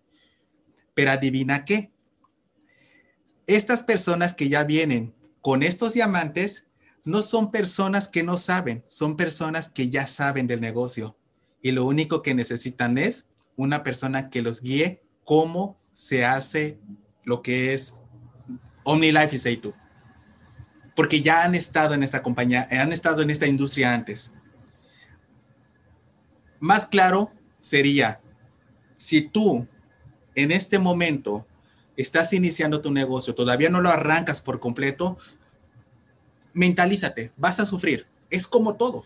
Pero 0.93 1.11
adivina 1.11 1.65
qué, 1.65 1.91
estas 3.45 3.83
personas 3.83 4.33
que 4.33 4.47
ya 4.47 4.63
vienen 4.63 5.13
con 5.41 5.63
estos 5.63 5.91
diamantes 5.91 6.65
no 7.03 7.23
son 7.23 7.51
personas 7.51 8.07
que 8.07 8.23
no 8.23 8.37
saben, 8.37 8.85
son 8.87 9.17
personas 9.17 9.69
que 9.69 9.89
ya 9.89 10.07
saben 10.07 10.47
del 10.47 10.61
negocio 10.61 11.17
y 11.61 11.71
lo 11.71 11.85
único 11.85 12.21
que 12.21 12.33
necesitan 12.33 12.97
es 12.97 13.27
una 13.59 13.83
persona 13.83 14.29
que 14.29 14.41
los 14.41 14.61
guíe 14.61 15.03
cómo 15.25 15.75
se 15.91 16.23
hace 16.23 16.79
lo 17.25 17.41
que 17.41 17.73
es 17.73 17.97
OmniLife 18.85 19.35
y 19.35 19.37
Seitu. 19.37 19.73
Porque 20.95 21.21
ya 21.21 21.43
han 21.43 21.55
estado 21.55 21.93
en 21.93 22.01
esta 22.01 22.23
compañía, 22.23 22.69
han 22.71 22.93
estado 22.93 23.21
en 23.21 23.29
esta 23.29 23.47
industria 23.47 23.93
antes. 23.93 24.33
Más 26.61 26.85
claro 26.85 27.33
sería, 27.59 28.21
si 28.95 29.21
tú 29.21 29.67
en 30.35 30.51
este 30.51 30.79
momento 30.79 31.45
estás 31.97 32.31
iniciando 32.31 32.81
tu 32.81 32.93
negocio, 32.93 33.35
todavía 33.35 33.69
no 33.69 33.81
lo 33.81 33.89
arrancas 33.89 34.41
por 34.41 34.61
completo, 34.61 35.17
mentalízate, 36.53 37.33
vas 37.35 37.59
a 37.59 37.65
sufrir. 37.65 38.07
Es 38.29 38.47
como 38.47 38.75
todo. 38.75 39.03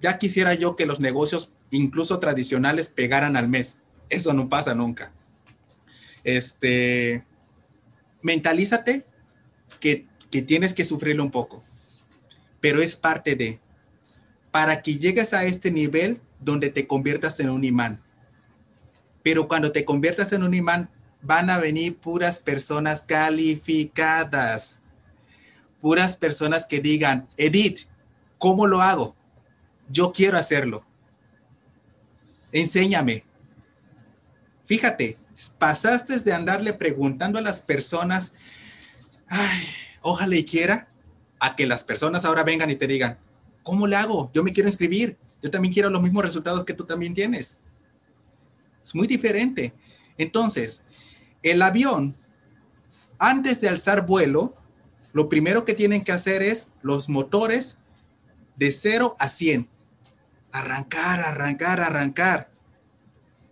Ya 0.00 0.18
quisiera 0.18 0.54
yo 0.54 0.74
que 0.74 0.84
los 0.84 0.98
negocios, 0.98 1.52
incluso 1.70 2.18
tradicionales, 2.18 2.88
pegaran 2.88 3.36
al 3.36 3.48
mes. 3.48 3.78
Eso 4.14 4.32
no 4.32 4.48
pasa 4.48 4.74
nunca. 4.74 5.12
Este, 6.22 7.24
mentalízate 8.22 9.04
que, 9.80 10.06
que 10.30 10.40
tienes 10.40 10.72
que 10.72 10.84
sufrirlo 10.84 11.24
un 11.24 11.32
poco, 11.32 11.64
pero 12.60 12.80
es 12.80 12.94
parte 12.94 13.34
de, 13.34 13.58
para 14.52 14.82
que 14.82 14.98
llegues 14.98 15.34
a 15.34 15.44
este 15.44 15.72
nivel, 15.72 16.20
donde 16.38 16.70
te 16.70 16.86
conviertas 16.86 17.40
en 17.40 17.50
un 17.50 17.64
imán. 17.64 18.00
Pero 19.24 19.48
cuando 19.48 19.72
te 19.72 19.84
conviertas 19.84 20.32
en 20.32 20.44
un 20.44 20.54
imán, 20.54 20.88
van 21.20 21.50
a 21.50 21.58
venir 21.58 21.98
puras 21.98 22.38
personas 22.38 23.02
calificadas, 23.02 24.78
puras 25.80 26.16
personas 26.16 26.66
que 26.66 26.78
digan, 26.78 27.26
Edith, 27.36 27.88
¿cómo 28.38 28.68
lo 28.68 28.80
hago? 28.80 29.16
Yo 29.88 30.12
quiero 30.12 30.38
hacerlo. 30.38 30.84
Enséñame. 32.52 33.24
Fíjate, 34.66 35.16
pasaste 35.58 36.18
de 36.20 36.32
andarle 36.32 36.72
preguntando 36.72 37.38
a 37.38 37.42
las 37.42 37.60
personas, 37.60 38.32
ay, 39.28 39.66
ojalá 40.00 40.36
y 40.36 40.44
quiera, 40.44 40.88
a 41.40 41.56
que 41.56 41.66
las 41.66 41.84
personas 41.84 42.24
ahora 42.24 42.44
vengan 42.44 42.70
y 42.70 42.76
te 42.76 42.86
digan, 42.86 43.18
¿cómo 43.62 43.86
le 43.86 43.96
hago? 43.96 44.30
Yo 44.32 44.42
me 44.42 44.52
quiero 44.52 44.68
inscribir. 44.68 45.18
Yo 45.42 45.50
también 45.50 45.72
quiero 45.74 45.90
los 45.90 46.00
mismos 46.00 46.24
resultados 46.24 46.64
que 46.64 46.72
tú 46.72 46.84
también 46.84 47.12
tienes. 47.12 47.58
Es 48.82 48.94
muy 48.94 49.06
diferente. 49.06 49.74
Entonces, 50.16 50.82
el 51.42 51.60
avión, 51.60 52.16
antes 53.18 53.60
de 53.60 53.68
alzar 53.68 54.06
vuelo, 54.06 54.54
lo 55.12 55.28
primero 55.28 55.64
que 55.64 55.74
tienen 55.74 56.02
que 56.02 56.12
hacer 56.12 56.42
es 56.42 56.68
los 56.82 57.08
motores 57.08 57.76
de 58.56 58.72
0 58.72 59.16
a 59.18 59.28
100. 59.28 59.68
Arrancar, 60.52 61.20
arrancar, 61.20 61.80
arrancar. 61.80 62.50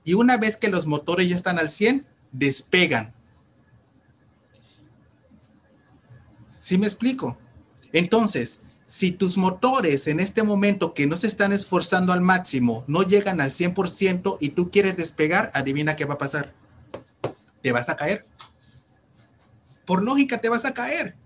Y 0.04 0.14
una 0.14 0.36
vez 0.36 0.56
que 0.56 0.68
los 0.68 0.86
motores 0.86 1.28
ya 1.28 1.36
están 1.36 1.58
al 1.58 1.68
100, 1.68 2.06
despegan. 2.32 3.14
¿Sí 6.58 6.78
me 6.78 6.86
explico? 6.86 7.38
Entonces, 7.92 8.60
si 8.86 9.10
tus 9.10 9.38
motores 9.38 10.06
en 10.06 10.20
este 10.20 10.42
momento 10.42 10.92
que 10.94 11.06
no 11.06 11.16
se 11.16 11.26
están 11.26 11.52
esforzando 11.52 12.12
al 12.12 12.20
máximo 12.20 12.84
no 12.86 13.02
llegan 13.02 13.40
al 13.40 13.50
100% 13.50 14.36
y 14.38 14.50
tú 14.50 14.70
quieres 14.70 14.96
despegar, 14.96 15.50
adivina 15.54 15.96
qué 15.96 16.04
va 16.04 16.14
a 16.14 16.18
pasar. 16.18 16.52
Te 17.62 17.72
vas 17.72 17.88
a 17.88 17.96
caer. 17.96 18.24
Por 19.86 20.02
lógica 20.02 20.42
te 20.42 20.48
vas 20.48 20.64
a 20.64 20.74
caer, 20.74 21.16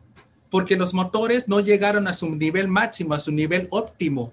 porque 0.51 0.77
los 0.77 0.95
motores 0.95 1.49
no 1.49 1.61
llegaron 1.61 2.09
a 2.09 2.15
su 2.15 2.35
nivel 2.35 2.69
máximo, 2.69 3.15
a 3.15 3.21
su 3.21 3.33
nivel 3.33 3.69
óptimo. 3.71 4.33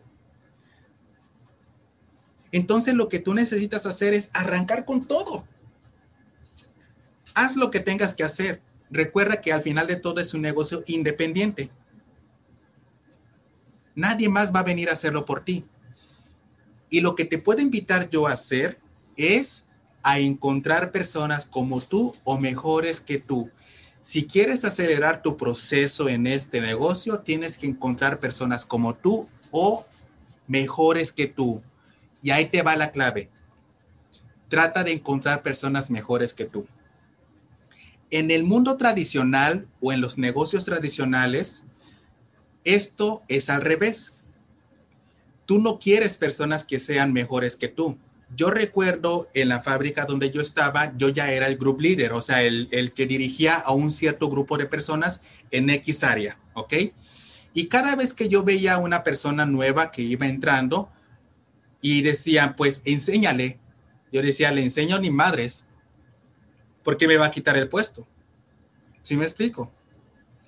Entonces 2.53 2.93
lo 2.93 3.09
que 3.09 3.19
tú 3.19 3.33
necesitas 3.33 3.87
hacer 3.87 4.13
es 4.13 4.29
arrancar 4.31 4.85
con 4.85 5.05
todo. 5.05 5.45
Haz 7.33 7.55
lo 7.55 7.71
que 7.71 7.79
tengas 7.79 8.13
que 8.13 8.23
hacer. 8.23 8.61
Recuerda 8.91 9.41
que 9.41 9.51
al 9.51 9.63
final 9.63 9.87
de 9.87 9.95
todo 9.95 10.21
es 10.21 10.35
un 10.35 10.43
negocio 10.43 10.83
independiente. 10.85 11.71
Nadie 13.95 14.29
más 14.29 14.53
va 14.53 14.59
a 14.59 14.63
venir 14.63 14.87
a 14.89 14.93
hacerlo 14.93 15.25
por 15.25 15.43
ti. 15.43 15.65
Y 16.91 17.01
lo 17.01 17.15
que 17.15 17.25
te 17.25 17.39
puedo 17.39 17.59
invitar 17.59 18.07
yo 18.07 18.27
a 18.27 18.33
hacer 18.33 18.77
es 19.17 19.65
a 20.03 20.19
encontrar 20.19 20.91
personas 20.91 21.47
como 21.47 21.81
tú 21.81 22.15
o 22.23 22.37
mejores 22.37 23.01
que 23.01 23.17
tú. 23.17 23.49
Si 24.03 24.27
quieres 24.27 24.63
acelerar 24.63 25.23
tu 25.23 25.37
proceso 25.37 26.07
en 26.07 26.27
este 26.27 26.61
negocio, 26.61 27.19
tienes 27.19 27.57
que 27.57 27.65
encontrar 27.65 28.19
personas 28.19 28.63
como 28.63 28.93
tú 28.93 29.27
o 29.49 29.87
mejores 30.45 31.11
que 31.11 31.25
tú. 31.25 31.63
Y 32.23 32.31
ahí 32.31 32.45
te 32.45 32.63
va 32.63 32.75
la 32.75 32.91
clave. 32.91 33.29
Trata 34.47 34.83
de 34.83 34.93
encontrar 34.93 35.43
personas 35.43 35.91
mejores 35.91 36.33
que 36.33 36.45
tú. 36.45 36.65
En 38.09 38.31
el 38.31 38.43
mundo 38.43 38.77
tradicional 38.77 39.67
o 39.81 39.91
en 39.91 39.99
los 39.99 40.17
negocios 40.17 40.65
tradicionales, 40.65 41.65
esto 42.63 43.23
es 43.27 43.49
al 43.49 43.61
revés. 43.61 44.15
Tú 45.45 45.59
no 45.59 45.79
quieres 45.79 46.17
personas 46.17 46.63
que 46.63 46.79
sean 46.79 47.11
mejores 47.11 47.57
que 47.57 47.67
tú. 47.67 47.97
Yo 48.35 48.49
recuerdo 48.49 49.29
en 49.33 49.49
la 49.49 49.59
fábrica 49.59 50.05
donde 50.05 50.31
yo 50.31 50.41
estaba, 50.41 50.95
yo 50.97 51.09
ya 51.09 51.31
era 51.31 51.47
el 51.47 51.57
group 51.57 51.81
leader, 51.81 52.13
o 52.13 52.21
sea, 52.21 52.41
el, 52.41 52.91
que 52.95 53.05
dirigía 53.05 53.55
a 53.55 53.73
un 53.73 53.91
cierto 53.91 54.29
grupo 54.29 54.57
de 54.57 54.65
personas 54.65 55.21
en 55.51 55.69
X 55.69 56.03
área, 56.03 56.39
¿ok? 56.53 56.73
Y 57.53 57.67
cada 57.67 57.95
vez 57.95 58.13
que 58.13 58.29
yo 58.29 58.43
veía 58.43 58.77
una 58.77 59.03
persona 59.03 59.45
nueva 59.45 59.91
que 59.91 60.01
iba 60.01 60.25
entrando 60.25 60.89
y 61.83 62.01
decían, 62.01 62.55
pues 62.55 62.81
enséñale, 62.85 63.59
yo 64.09 64.21
decía, 64.21 64.53
le 64.53 64.63
enseño 64.63 64.97
ni 64.99 65.11
madres, 65.11 65.65
porque 66.81 67.07
me 67.09 67.17
va 67.17 67.25
a 67.25 67.31
quitar 67.31 67.57
el 67.57 67.67
puesto. 67.67 68.07
¿Sí 69.01 69.17
me 69.17 69.25
explico? 69.25 69.69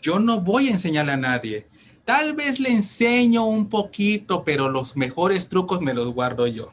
Yo 0.02 0.18
no 0.18 0.40
voy 0.40 0.70
a 0.70 0.72
enseñarle 0.72 1.12
a 1.12 1.18
nadie. 1.18 1.68
Tal 2.06 2.36
vez 2.36 2.62
le 2.62 2.70
enseño 2.70 3.44
un 3.46 3.68
poquito, 3.68 4.46
pero 4.46 4.70
los 4.70 4.96
mejores 4.96 5.50
trucos 5.50 5.82
me 5.82 5.94
los 5.94 6.14
guardo 6.14 6.48
yo. 6.48 6.72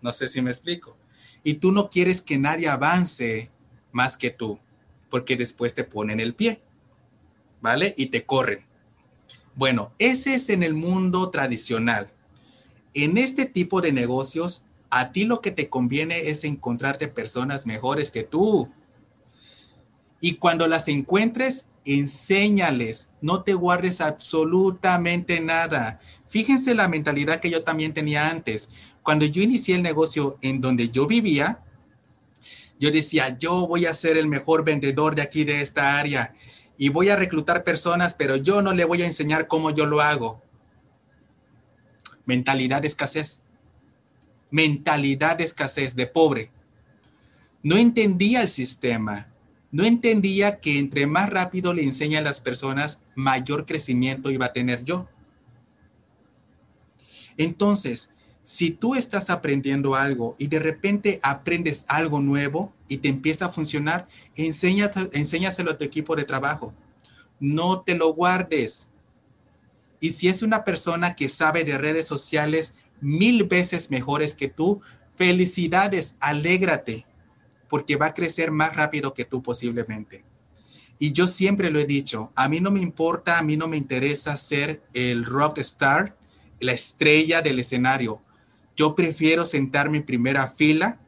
No 0.00 0.10
sé 0.14 0.26
si 0.26 0.40
me 0.40 0.50
explico. 0.50 0.96
Y 1.44 1.54
tú 1.54 1.70
no 1.70 1.90
quieres 1.90 2.22
que 2.22 2.38
nadie 2.38 2.68
avance 2.68 3.50
más 3.92 4.16
que 4.16 4.30
tú, 4.30 4.58
porque 5.10 5.36
después 5.36 5.74
te 5.74 5.84
ponen 5.84 6.18
el 6.18 6.34
pie, 6.34 6.62
¿vale? 7.60 7.92
Y 7.98 8.06
te 8.06 8.24
corren. 8.24 8.64
Bueno, 9.54 9.92
ese 9.98 10.34
es 10.34 10.48
en 10.48 10.62
el 10.62 10.72
mundo 10.72 11.28
tradicional. 11.28 12.10
En 13.00 13.16
este 13.16 13.44
tipo 13.44 13.80
de 13.80 13.92
negocios, 13.92 14.64
a 14.90 15.12
ti 15.12 15.24
lo 15.24 15.40
que 15.40 15.52
te 15.52 15.68
conviene 15.68 16.30
es 16.30 16.42
encontrarte 16.42 17.06
personas 17.06 17.64
mejores 17.64 18.10
que 18.10 18.24
tú. 18.24 18.72
Y 20.20 20.34
cuando 20.34 20.66
las 20.66 20.88
encuentres, 20.88 21.68
enséñales, 21.84 23.08
no 23.20 23.44
te 23.44 23.54
guardes 23.54 24.00
absolutamente 24.00 25.38
nada. 25.38 26.00
Fíjense 26.26 26.74
la 26.74 26.88
mentalidad 26.88 27.38
que 27.38 27.50
yo 27.50 27.62
también 27.62 27.94
tenía 27.94 28.28
antes. 28.28 28.68
Cuando 29.04 29.26
yo 29.26 29.42
inicié 29.42 29.76
el 29.76 29.84
negocio 29.84 30.36
en 30.42 30.60
donde 30.60 30.88
yo 30.88 31.06
vivía, 31.06 31.62
yo 32.80 32.90
decía, 32.90 33.38
yo 33.38 33.68
voy 33.68 33.86
a 33.86 33.94
ser 33.94 34.16
el 34.16 34.26
mejor 34.26 34.64
vendedor 34.64 35.14
de 35.14 35.22
aquí, 35.22 35.44
de 35.44 35.60
esta 35.60 36.00
área, 36.00 36.34
y 36.76 36.88
voy 36.88 37.10
a 37.10 37.16
reclutar 37.16 37.62
personas, 37.62 38.14
pero 38.14 38.34
yo 38.34 38.60
no 38.60 38.74
le 38.74 38.84
voy 38.84 39.02
a 39.02 39.06
enseñar 39.06 39.46
cómo 39.46 39.70
yo 39.70 39.86
lo 39.86 40.00
hago. 40.00 40.42
Mentalidad 42.28 42.82
de 42.82 42.86
escasez. 42.86 43.42
Mentalidad 44.52 45.38
de 45.38 45.44
escasez, 45.44 45.96
de 45.96 46.06
pobre. 46.06 46.52
No 47.64 47.76
entendía 47.76 48.42
el 48.42 48.48
sistema 48.48 49.26
no 49.70 49.84
entendía 49.84 50.60
que 50.60 50.78
entre 50.78 51.06
más 51.06 51.28
rápido 51.28 51.74
le 51.74 51.82
enseña 51.82 52.20
a 52.20 52.22
las 52.22 52.40
personas, 52.40 53.00
mayor 53.14 53.66
crecimiento 53.66 54.30
iba 54.30 54.46
a 54.46 54.52
tener 54.52 54.84
yo. 54.84 55.08
Entonces, 57.36 58.10
si 58.44 58.70
tú 58.70 58.94
estás 58.94 59.28
aprendiendo 59.28 59.94
algo 59.94 60.34
y 60.38 60.46
de 60.46 60.58
repente 60.58 61.20
aprendes 61.22 61.84
algo 61.88 62.22
nuevo 62.22 62.72
y 62.88 62.96
te 62.98 63.08
empieza 63.08 63.46
a 63.46 63.50
funcionar, 63.50 64.08
enséñaselo 64.34 65.70
a 65.70 65.76
tu 65.76 65.84
equipo 65.84 66.16
de 66.16 66.24
trabajo. 66.24 66.72
No 67.38 67.82
te 67.82 67.94
lo 67.94 68.14
guardes. 68.14 68.88
Y 70.00 70.12
si 70.12 70.28
es 70.28 70.42
una 70.42 70.64
persona 70.64 71.14
que 71.14 71.28
sabe 71.28 71.64
de 71.64 71.78
redes 71.78 72.06
sociales 72.06 72.74
mil 73.00 73.44
veces 73.44 73.90
mejores 73.90 74.34
que 74.34 74.48
tú, 74.48 74.80
felicidades, 75.14 76.16
alégrate 76.20 77.06
porque 77.68 77.96
va 77.96 78.06
a 78.06 78.14
crecer 78.14 78.50
más 78.50 78.74
rápido 78.74 79.14
que 79.14 79.24
tú 79.24 79.42
posiblemente. 79.42 80.24
Y 80.98 81.12
yo 81.12 81.28
siempre 81.28 81.70
lo 81.70 81.78
he 81.78 81.84
dicho, 81.84 82.32
a 82.34 82.48
mí 82.48 82.60
no 82.60 82.70
me 82.70 82.80
importa, 82.80 83.38
a 83.38 83.42
mí 83.42 83.56
no 83.56 83.68
me 83.68 83.76
interesa 83.76 84.36
ser 84.36 84.82
el 84.94 85.24
rock 85.24 85.58
star, 85.58 86.16
la 86.60 86.72
estrella 86.72 87.40
del 87.40 87.60
escenario. 87.60 88.20
Yo 88.74 88.94
prefiero 88.94 89.46
sentarme 89.46 89.98
en 89.98 90.06
primera 90.06 90.48
fila 90.48 91.00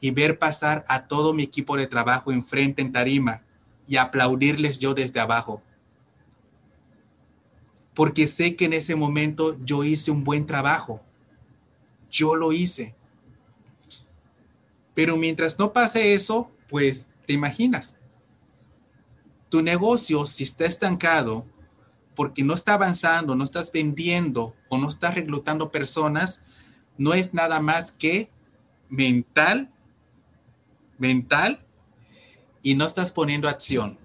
y 0.00 0.10
ver 0.10 0.38
pasar 0.38 0.84
a 0.88 1.06
todo 1.06 1.32
mi 1.32 1.44
equipo 1.44 1.76
de 1.76 1.86
trabajo 1.86 2.32
enfrente 2.32 2.82
en 2.82 2.92
tarima 2.92 3.42
y 3.86 3.96
aplaudirles 3.96 4.78
yo 4.78 4.94
desde 4.94 5.20
abajo. 5.20 5.62
Porque 8.00 8.26
sé 8.28 8.56
que 8.56 8.64
en 8.64 8.72
ese 8.72 8.96
momento 8.96 9.62
yo 9.62 9.84
hice 9.84 10.10
un 10.10 10.24
buen 10.24 10.46
trabajo. 10.46 11.02
Yo 12.10 12.34
lo 12.34 12.50
hice. 12.50 12.94
Pero 14.94 15.18
mientras 15.18 15.58
no 15.58 15.74
pase 15.74 16.14
eso, 16.14 16.50
pues 16.66 17.14
te 17.26 17.34
imaginas. 17.34 17.98
Tu 19.50 19.60
negocio, 19.60 20.24
si 20.24 20.44
está 20.44 20.64
estancado, 20.64 21.44
porque 22.16 22.42
no 22.42 22.54
está 22.54 22.72
avanzando, 22.72 23.34
no 23.34 23.44
estás 23.44 23.70
vendiendo 23.70 24.56
o 24.70 24.78
no 24.78 24.88
estás 24.88 25.14
reclutando 25.14 25.70
personas, 25.70 26.40
no 26.96 27.12
es 27.12 27.34
nada 27.34 27.60
más 27.60 27.92
que 27.92 28.30
mental, 28.88 29.70
mental, 30.96 31.62
y 32.62 32.76
no 32.76 32.86
estás 32.86 33.12
poniendo 33.12 33.46
acción. 33.46 33.98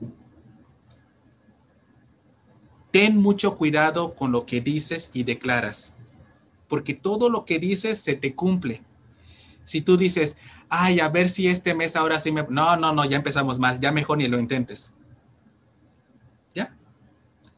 Ten 2.95 3.17
mucho 3.17 3.57
cuidado 3.57 4.15
con 4.15 4.31
lo 4.31 4.45
que 4.45 4.61
dices 4.61 5.11
y 5.13 5.23
declaras, 5.23 5.93
porque 6.69 6.93
todo 6.93 7.27
lo 7.27 7.43
que 7.43 7.59
dices 7.59 7.99
se 7.99 8.15
te 8.15 8.35
cumple. 8.35 8.83
Si 9.65 9.81
tú 9.81 9.97
dices, 9.97 10.37
ay, 10.69 11.01
a 11.01 11.09
ver 11.09 11.27
si 11.27 11.49
este 11.49 11.75
mes 11.75 11.97
ahora 11.97 12.21
sí 12.21 12.31
me... 12.31 12.45
No, 12.49 12.77
no, 12.77 12.93
no, 12.93 13.03
ya 13.03 13.17
empezamos 13.17 13.59
mal, 13.59 13.81
ya 13.81 13.91
mejor 13.91 14.19
ni 14.19 14.29
lo 14.29 14.39
intentes. 14.39 14.93
¿Ya? 16.53 16.73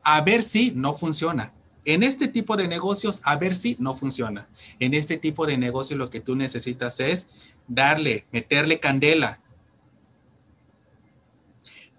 A 0.01 0.21
ver 0.21 0.41
si 0.41 0.71
no 0.71 0.95
funciona. 0.95 1.53
En 1.85 2.01
este 2.01 2.27
tipo 2.27 2.57
de 2.57 2.67
negocios, 2.67 3.21
a 3.23 3.35
ver 3.35 3.55
si 3.55 3.77
no 3.77 3.93
funciona. 3.93 4.47
En 4.79 4.95
este 4.95 5.17
tipo 5.17 5.45
de 5.45 5.59
negocios 5.59 5.99
lo 5.99 6.09
que 6.09 6.19
tú 6.19 6.35
necesitas 6.35 6.99
es 6.99 7.27
darle, 7.67 8.25
meterle 8.31 8.79
candela. 8.79 9.39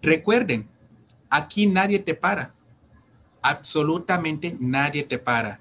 Recuerden, 0.03 0.69
aquí 1.31 1.69
nadie 1.69 2.01
te 2.01 2.17
para. 2.17 2.58
Absolutamente 3.49 4.59
nadie 4.61 5.05
te 5.05 5.17
para. 5.17 5.59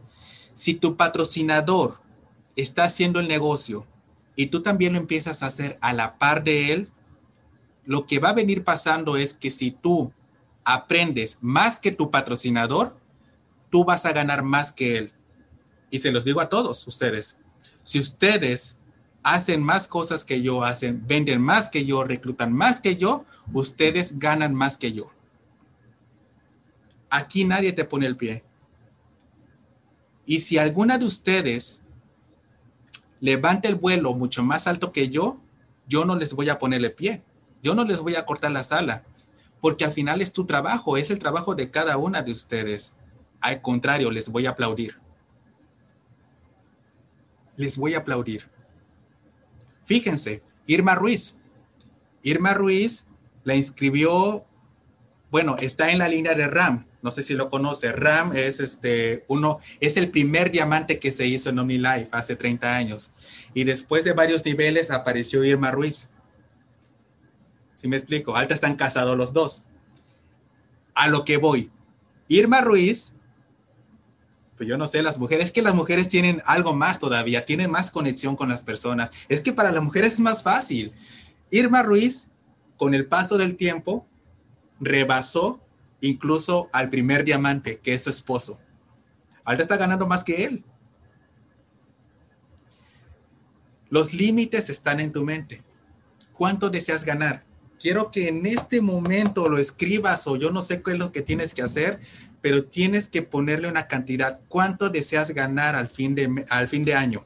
Si 0.53 0.73
tu 0.73 0.97
patrocinador 0.97 2.01
está 2.57 2.83
haciendo 2.83 3.21
el 3.21 3.29
negocio 3.29 3.87
y 4.35 4.47
tú 4.47 4.61
también 4.61 4.91
lo 4.91 4.99
empiezas 4.99 5.41
a 5.41 5.45
hacer 5.47 5.77
a 5.79 5.93
la 5.93 6.17
par 6.17 6.43
de 6.43 6.73
él, 6.73 6.89
lo 7.85 8.05
que 8.05 8.19
va 8.19 8.29
a 8.29 8.33
venir 8.33 8.65
pasando 8.65 9.15
es 9.15 9.33
que 9.33 9.51
si 9.51 9.71
tú 9.71 10.11
aprendes 10.65 11.37
más 11.39 11.77
que 11.77 11.93
tu 11.93 12.11
patrocinador, 12.11 12.97
tú 13.69 13.85
vas 13.85 14.05
a 14.05 14.11
ganar 14.11 14.43
más 14.43 14.73
que 14.73 14.97
él. 14.97 15.13
Y 15.89 15.99
se 15.99 16.11
los 16.11 16.25
digo 16.25 16.41
a 16.41 16.49
todos 16.49 16.85
ustedes. 16.87 17.37
Si 17.83 17.99
ustedes 17.99 18.75
hacen 19.23 19.63
más 19.63 19.87
cosas 19.87 20.25
que 20.25 20.41
yo, 20.41 20.65
hacen, 20.65 21.07
venden 21.07 21.41
más 21.41 21.69
que 21.69 21.85
yo, 21.85 22.03
reclutan 22.03 22.51
más 22.51 22.81
que 22.81 22.97
yo, 22.97 23.23
ustedes 23.53 24.19
ganan 24.19 24.53
más 24.53 24.77
que 24.77 24.91
yo. 24.91 25.09
Aquí 27.09 27.45
nadie 27.45 27.73
te 27.73 27.85
pone 27.85 28.05
el 28.05 28.17
pie. 28.17 28.43
Y 30.25 30.39
si 30.39 30.57
alguna 30.57 30.97
de 30.97 31.05
ustedes 31.05 31.81
levanta 33.19 33.67
el 33.67 33.75
vuelo 33.75 34.13
mucho 34.13 34.43
más 34.43 34.67
alto 34.67 34.91
que 34.91 35.09
yo, 35.09 35.39
yo 35.87 36.05
no 36.05 36.15
les 36.15 36.33
voy 36.33 36.49
a 36.49 36.59
poner 36.59 36.83
el 36.83 36.93
pie. 36.93 37.23
Yo 37.63 37.75
no 37.75 37.83
les 37.85 38.01
voy 38.01 38.15
a 38.15 38.25
cortar 38.25 38.51
la 38.51 38.63
sala, 38.63 39.03
porque 39.61 39.85
al 39.85 39.91
final 39.91 40.21
es 40.21 40.31
tu 40.31 40.45
trabajo, 40.45 40.97
es 40.97 41.09
el 41.09 41.19
trabajo 41.19 41.55
de 41.55 41.71
cada 41.71 41.97
una 41.97 42.21
de 42.21 42.31
ustedes. 42.31 42.93
Al 43.39 43.61
contrario, 43.61 44.11
les 44.11 44.29
voy 44.29 44.45
a 44.45 44.51
aplaudir. 44.51 44.99
Les 47.55 47.77
voy 47.77 47.95
a 47.95 47.99
aplaudir. 47.99 48.49
Fíjense, 49.83 50.43
Irma 50.65 50.95
Ruiz. 50.95 51.35
Irma 52.21 52.53
Ruiz 52.53 53.05
la 53.43 53.55
inscribió, 53.55 54.45
bueno, 55.31 55.55
está 55.57 55.91
en 55.91 55.99
la 55.99 56.09
línea 56.09 56.35
de 56.35 56.47
RAM. 56.47 56.85
No 57.07 57.11
sé 57.11 57.23
si 57.23 57.35
lo 57.35 57.49
conoce. 57.49 57.93
RAM 57.93 58.35
es 58.35 58.59
este 58.59 59.23
uno, 59.29 59.59
es 59.79 59.95
el 59.95 60.11
primer 60.11 60.51
diamante 60.51 60.99
que 60.99 61.09
se 61.09 61.25
hizo 61.25 61.49
en 61.49 61.57
OmniLife 61.57 62.09
hace 62.11 62.35
30 62.35 62.75
años. 62.75 63.11
Y 63.53 63.63
después 63.63 64.03
de 64.03 64.11
varios 64.11 64.43
niveles 64.43 64.91
apareció 64.91 65.41
Irma 65.45 65.71
Ruiz. 65.71 66.09
Si 67.75 67.87
me 67.87 67.95
explico, 67.95 68.35
alta 68.35 68.53
están 68.53 68.75
casados 68.75 69.15
los 69.15 69.31
dos. 69.31 69.67
A 70.95 71.07
lo 71.07 71.23
que 71.23 71.37
voy. 71.37 71.71
Irma 72.27 72.59
Ruiz, 72.59 73.13
pues 74.57 74.67
yo 74.67 74.77
no 74.77 74.85
sé, 74.85 75.01
las 75.01 75.17
mujeres, 75.17 75.45
es 75.45 75.51
que 75.53 75.61
las 75.61 75.75
mujeres 75.75 76.09
tienen 76.09 76.41
algo 76.43 76.73
más 76.73 76.99
todavía, 76.99 77.45
tienen 77.45 77.71
más 77.71 77.89
conexión 77.89 78.35
con 78.35 78.49
las 78.49 78.65
personas. 78.65 79.11
Es 79.29 79.39
que 79.39 79.53
para 79.53 79.71
las 79.71 79.81
mujeres 79.81 80.15
es 80.15 80.19
más 80.19 80.43
fácil. 80.43 80.91
Irma 81.51 81.83
Ruiz, 81.83 82.27
con 82.75 82.93
el 82.93 83.05
paso 83.05 83.37
del 83.37 83.55
tiempo, 83.55 84.05
rebasó 84.81 85.61
incluso 86.01 86.69
al 86.73 86.89
primer 86.89 87.23
diamante, 87.23 87.79
que 87.79 87.93
es 87.93 88.03
su 88.03 88.09
esposo. 88.09 88.59
Alta 89.45 89.61
está 89.61 89.77
ganando 89.77 90.07
más 90.07 90.23
que 90.23 90.45
él. 90.45 90.63
Los 93.89 94.13
límites 94.13 94.69
están 94.69 94.99
en 94.99 95.11
tu 95.11 95.23
mente. 95.23 95.63
¿Cuánto 96.33 96.69
deseas 96.69 97.03
ganar? 97.03 97.47
quiero 97.79 98.11
que 98.11 98.27
en 98.27 98.45
este 98.45 98.81
momento 98.81 99.49
lo 99.49 99.57
escribas 99.57 100.27
o 100.27 100.35
yo 100.35 100.51
no 100.51 100.61
sé 100.61 100.81
qué 100.81 100.91
es 100.91 100.99
lo 100.99 101.11
que 101.11 101.21
tienes 101.21 101.53
que 101.53 101.61
hacer, 101.61 101.99
pero 102.41 102.65
tienes 102.65 103.07
que 103.07 103.21
ponerle 103.21 103.67
una 103.67 103.87
cantidad. 103.87 104.39
¿Cuánto 104.47 104.89
deseas 104.89 105.31
ganar 105.31 105.75
al 105.75 105.89
fin 105.89 106.15
de, 106.15 106.45
al 106.49 106.67
fin 106.67 106.83
de 106.85 106.95
año? 106.95 107.25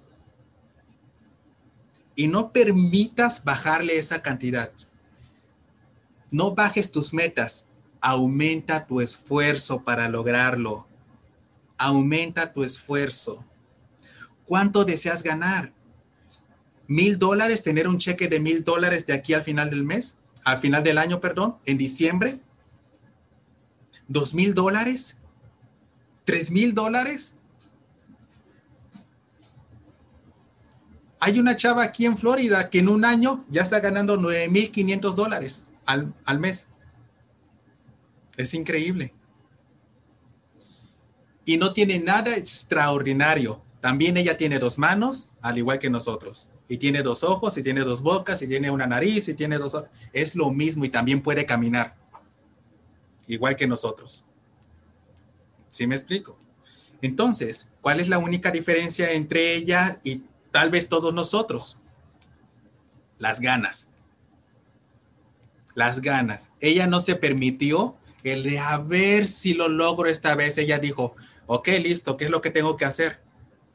Y 2.16 2.28
no 2.28 2.52
permitas 2.52 3.44
bajarle 3.44 3.98
esa 3.98 4.22
cantidad. 4.22 4.72
No 6.32 6.54
bajes 6.54 6.92
tus 6.92 7.14
metas. 7.14 7.66
Aumenta 8.02 8.86
tu 8.88 9.00
esfuerzo 9.00 9.84
para 9.84 10.10
lograrlo. 10.10 10.88
Aumenta 11.78 12.52
tu 12.52 12.64
esfuerzo. 12.64 13.46
¿Cuánto 14.46 14.84
deseas 14.84 15.24
ganar? 15.24 15.72
¿Mil 16.88 17.18
dólares? 17.18 17.64
¿Tener 17.64 17.88
un 17.88 18.00
cheque 18.00 18.28
de 18.28 18.42
mil 18.42 18.64
dólares 18.64 19.06
de 19.06 19.14
aquí 19.14 19.34
al 19.34 19.44
final 19.44 19.70
del 19.70 19.86
mes? 19.86 20.18
al 20.44 20.58
final 20.58 20.84
del 20.84 20.98
año, 20.98 21.20
perdón, 21.20 21.58
en 21.66 21.78
diciembre, 21.78 22.40
dos 24.08 24.34
mil 24.34 24.54
dólares, 24.54 25.18
tres 26.26 26.52
mil 26.52 26.74
dólares. 26.74 27.36
Hay 31.20 31.40
una 31.40 31.56
chava 31.56 31.84
aquí 31.84 32.06
en 32.06 32.18
Florida 32.18 32.70
que 32.70 32.80
en 32.80 32.90
un 32.90 33.06
año 33.06 33.46
ya 33.50 33.62
está 33.62 33.80
ganando 33.80 34.18
mil 34.18 34.26
9.500 34.26 35.14
dólares 35.14 35.68
al, 35.86 36.14
al 36.26 36.40
mes. 36.40 36.68
Es 38.38 38.54
increíble. 38.54 39.14
Y 41.46 41.58
no 41.58 41.74
tiene 41.74 42.00
nada 42.00 42.36
extraordinario. 42.36 43.62
También 43.82 44.18
ella 44.18 44.38
tiene 44.38 44.60
dos 44.60 44.78
manos, 44.78 45.30
al 45.42 45.58
igual 45.58 45.80
que 45.80 45.90
nosotros 45.90 46.50
y 46.72 46.78
tiene 46.78 47.04
dos 47.04 47.26
ojos, 47.26 47.58
y 47.58 47.64
tiene 47.64 47.82
dos 47.82 48.02
bocas, 48.02 48.42
y 48.42 48.48
tiene 48.48 48.72
una 48.72 48.88
nariz, 48.88 49.28
y 49.28 49.34
tiene 49.34 49.58
dos... 49.58 49.76
Es 50.14 50.36
lo 50.36 50.52
mismo 50.52 50.86
y 50.86 50.90
también 50.90 51.22
puede 51.22 51.46
caminar, 51.46 51.98
igual 53.28 53.58
que 53.58 53.68
nosotros. 53.68 54.24
¿Sí 55.70 55.86
me 55.86 55.96
explico? 55.96 56.40
Entonces, 57.02 57.68
¿cuál 57.82 58.00
es 58.00 58.08
la 58.08 58.20
única 58.20 58.52
diferencia 58.52 59.12
entre 59.12 59.54
ella 59.54 60.00
y 60.02 60.24
tal 60.50 60.70
vez 60.70 60.88
todos 60.88 61.14
nosotros? 61.14 61.78
Las 63.20 63.42
ganas. 63.42 63.90
Las 65.76 66.00
ganas. 66.00 66.54
Ella 66.62 66.88
no 66.88 67.02
se 67.02 67.18
permitió 67.18 67.98
el 68.24 68.44
de 68.44 68.60
a 68.60 68.78
ver 68.78 69.28
si 69.28 69.54
lo 69.54 69.68
logro 69.68 70.10
esta 70.10 70.36
vez. 70.36 70.58
Ella 70.58 70.80
dijo, 70.80 71.16
ok, 71.48 71.68
listo, 71.82 72.18
¿qué 72.18 72.26
es 72.26 72.32
lo 72.32 72.42
que 72.42 72.52
tengo 72.52 72.78
que 72.78 72.86
hacer? 72.86 73.20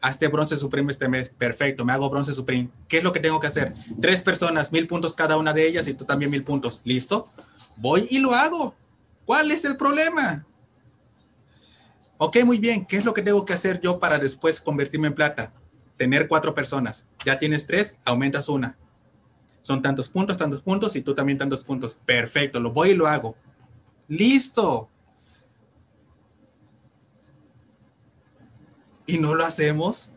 hazte 0.00 0.28
bronce 0.28 0.56
supreme 0.56 0.92
este 0.92 1.08
mes, 1.08 1.30
perfecto, 1.30 1.84
me 1.84 1.92
hago 1.92 2.10
bronce 2.10 2.32
supreme. 2.32 2.70
¿Qué 2.88 2.98
es 2.98 3.04
lo 3.04 3.12
que 3.12 3.20
tengo 3.20 3.40
que 3.40 3.46
hacer? 3.46 3.72
Tres 4.00 4.22
personas, 4.22 4.72
mil 4.72 4.86
puntos 4.86 5.14
cada 5.14 5.36
una 5.36 5.52
de 5.52 5.66
ellas 5.66 5.88
y 5.88 5.94
tú 5.94 6.04
también 6.04 6.30
mil 6.30 6.44
puntos. 6.44 6.82
¿Listo? 6.84 7.24
Voy 7.76 8.06
y 8.10 8.18
lo 8.18 8.32
hago. 8.34 8.74
¿Cuál 9.24 9.50
es 9.50 9.64
el 9.64 9.76
problema? 9.76 10.46
Ok, 12.18 12.38
muy 12.44 12.58
bien. 12.58 12.86
¿Qué 12.86 12.96
es 12.96 13.04
lo 13.04 13.12
que 13.12 13.22
tengo 13.22 13.44
que 13.44 13.52
hacer 13.52 13.80
yo 13.80 13.98
para 13.98 14.18
después 14.18 14.60
convertirme 14.60 15.08
en 15.08 15.14
plata? 15.14 15.52
Tener 15.96 16.28
cuatro 16.28 16.54
personas. 16.54 17.06
Ya 17.24 17.38
tienes 17.38 17.66
tres, 17.66 17.96
aumentas 18.04 18.48
una. 18.48 18.76
Son 19.60 19.82
tantos 19.82 20.08
puntos, 20.08 20.38
tantos 20.38 20.62
puntos 20.62 20.94
y 20.94 21.00
tú 21.00 21.14
también 21.14 21.38
tantos 21.38 21.64
puntos. 21.64 21.98
Perfecto, 22.06 22.60
lo 22.60 22.70
voy 22.70 22.90
y 22.90 22.94
lo 22.94 23.06
hago. 23.06 23.36
Listo. 24.08 24.90
y 29.06 29.18
no 29.18 29.34
lo 29.34 29.44
hacemos. 29.44 30.10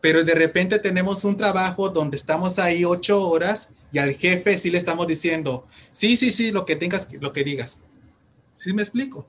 Pero 0.00 0.22
de 0.22 0.34
repente 0.34 0.78
tenemos 0.78 1.24
un 1.24 1.36
trabajo 1.36 1.88
donde 1.88 2.16
estamos 2.16 2.58
ahí 2.58 2.84
ocho 2.84 3.26
horas 3.28 3.70
y 3.90 3.98
al 3.98 4.12
jefe 4.14 4.58
sí 4.58 4.70
le 4.70 4.78
estamos 4.78 5.06
diciendo, 5.06 5.66
sí, 5.92 6.16
sí, 6.16 6.30
sí, 6.30 6.50
lo 6.50 6.66
que 6.66 6.76
tengas, 6.76 7.10
lo 7.20 7.32
que 7.32 7.44
digas. 7.44 7.80
¿Sí 8.56 8.74
me 8.74 8.82
explico? 8.82 9.26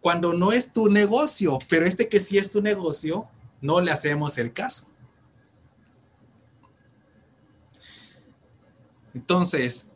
Cuando 0.00 0.32
no 0.32 0.52
es 0.52 0.72
tu 0.72 0.88
negocio, 0.88 1.60
pero 1.68 1.86
este 1.86 2.08
que 2.08 2.18
sí 2.18 2.38
es 2.38 2.50
tu 2.50 2.60
negocio, 2.60 3.28
no 3.60 3.80
le 3.80 3.92
hacemos 3.92 4.36
el 4.38 4.52
caso. 4.52 4.88
Entonces, 9.14 9.86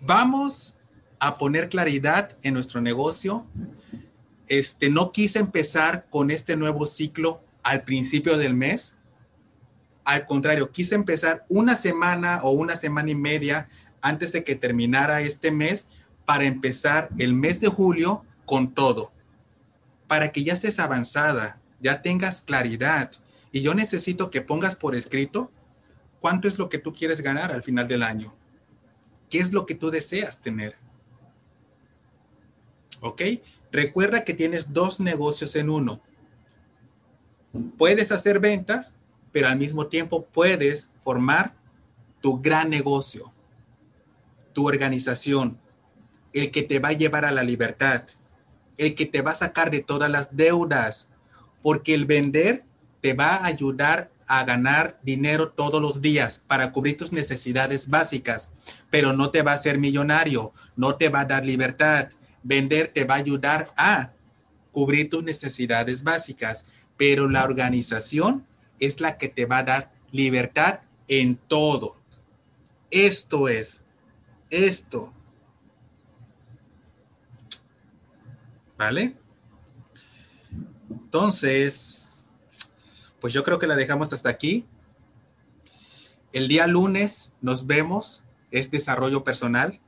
vamos 0.00 0.78
a 1.18 1.36
poner 1.36 1.68
claridad 1.68 2.36
en 2.42 2.54
nuestro 2.54 2.80
negocio 2.80 3.46
este, 4.50 4.90
no 4.90 5.12
quise 5.12 5.38
empezar 5.38 6.06
con 6.10 6.32
este 6.32 6.56
nuevo 6.56 6.88
ciclo 6.88 7.40
al 7.62 7.84
principio 7.84 8.36
del 8.36 8.54
mes. 8.54 8.96
Al 10.04 10.26
contrario, 10.26 10.72
quise 10.72 10.96
empezar 10.96 11.44
una 11.48 11.76
semana 11.76 12.40
o 12.42 12.50
una 12.50 12.74
semana 12.74 13.10
y 13.10 13.14
media 13.14 13.68
antes 14.02 14.32
de 14.32 14.42
que 14.42 14.56
terminara 14.56 15.20
este 15.20 15.52
mes 15.52 15.86
para 16.24 16.44
empezar 16.44 17.10
el 17.16 17.32
mes 17.32 17.60
de 17.60 17.68
julio 17.68 18.24
con 18.44 18.74
todo. 18.74 19.12
Para 20.08 20.32
que 20.32 20.42
ya 20.42 20.52
estés 20.52 20.80
avanzada, 20.80 21.60
ya 21.80 22.02
tengas 22.02 22.42
claridad. 22.42 23.12
Y 23.52 23.60
yo 23.60 23.74
necesito 23.74 24.30
que 24.30 24.40
pongas 24.40 24.74
por 24.74 24.96
escrito 24.96 25.52
cuánto 26.20 26.48
es 26.48 26.58
lo 26.58 26.68
que 26.68 26.78
tú 26.78 26.92
quieres 26.92 27.20
ganar 27.20 27.52
al 27.52 27.62
final 27.62 27.86
del 27.86 28.02
año. 28.02 28.34
¿Qué 29.30 29.38
es 29.38 29.52
lo 29.52 29.64
que 29.64 29.76
tú 29.76 29.90
deseas 29.90 30.42
tener? 30.42 30.76
¿Ok? 33.00 33.22
Recuerda 33.72 34.24
que 34.24 34.34
tienes 34.34 34.72
dos 34.72 35.00
negocios 35.00 35.54
en 35.54 35.70
uno. 35.70 36.00
Puedes 37.78 38.12
hacer 38.12 38.40
ventas, 38.40 38.98
pero 39.32 39.48
al 39.48 39.56
mismo 39.56 39.86
tiempo 39.86 40.26
puedes 40.26 40.90
formar 41.00 41.54
tu 42.20 42.40
gran 42.40 42.68
negocio, 42.68 43.32
tu 44.52 44.66
organización, 44.66 45.58
el 46.32 46.50
que 46.50 46.62
te 46.62 46.80
va 46.80 46.88
a 46.88 46.94
llevar 46.94 47.24
a 47.24 47.32
la 47.32 47.44
libertad, 47.44 48.04
el 48.76 48.94
que 48.94 49.06
te 49.06 49.22
va 49.22 49.30
a 49.30 49.36
sacar 49.36 49.70
de 49.70 49.80
todas 49.80 50.10
las 50.10 50.36
deudas, 50.36 51.08
porque 51.62 51.94
el 51.94 52.04
vender 52.04 52.64
te 53.00 53.14
va 53.14 53.36
a 53.36 53.46
ayudar 53.46 54.10
a 54.30 54.44
ganar 54.44 55.00
dinero 55.02 55.50
todos 55.50 55.82
los 55.82 56.00
días 56.00 56.38
para 56.46 56.70
cubrir 56.70 56.96
tus 56.96 57.10
necesidades 57.10 57.90
básicas, 57.90 58.52
pero 58.88 59.12
no 59.12 59.32
te 59.32 59.42
va 59.42 59.50
a 59.50 59.56
hacer 59.56 59.78
millonario, 59.78 60.52
no 60.76 60.94
te 60.94 61.08
va 61.08 61.20
a 61.20 61.24
dar 61.24 61.44
libertad. 61.44 62.08
Vender 62.44 62.92
te 62.94 63.02
va 63.02 63.14
a 63.14 63.18
ayudar 63.18 63.74
a 63.76 64.12
cubrir 64.70 65.10
tus 65.10 65.24
necesidades 65.24 66.04
básicas, 66.04 66.66
pero 66.96 67.28
la 67.28 67.42
organización 67.42 68.46
es 68.78 69.00
la 69.00 69.18
que 69.18 69.28
te 69.28 69.46
va 69.46 69.58
a 69.58 69.64
dar 69.64 69.92
libertad 70.12 70.78
en 71.08 71.34
todo. 71.48 71.96
Esto 72.92 73.48
es, 73.48 73.82
esto. 74.48 75.12
¿Vale? 78.78 79.16
Entonces, 80.88 82.19
pues 83.20 83.32
yo 83.32 83.42
creo 83.42 83.58
que 83.58 83.66
la 83.66 83.76
dejamos 83.76 84.12
hasta 84.12 84.28
aquí. 84.28 84.64
El 86.32 86.48
día 86.48 86.66
lunes 86.66 87.32
nos 87.40 87.66
vemos, 87.66 88.22
es 88.50 88.70
desarrollo 88.70 89.24
personal, 89.24 89.80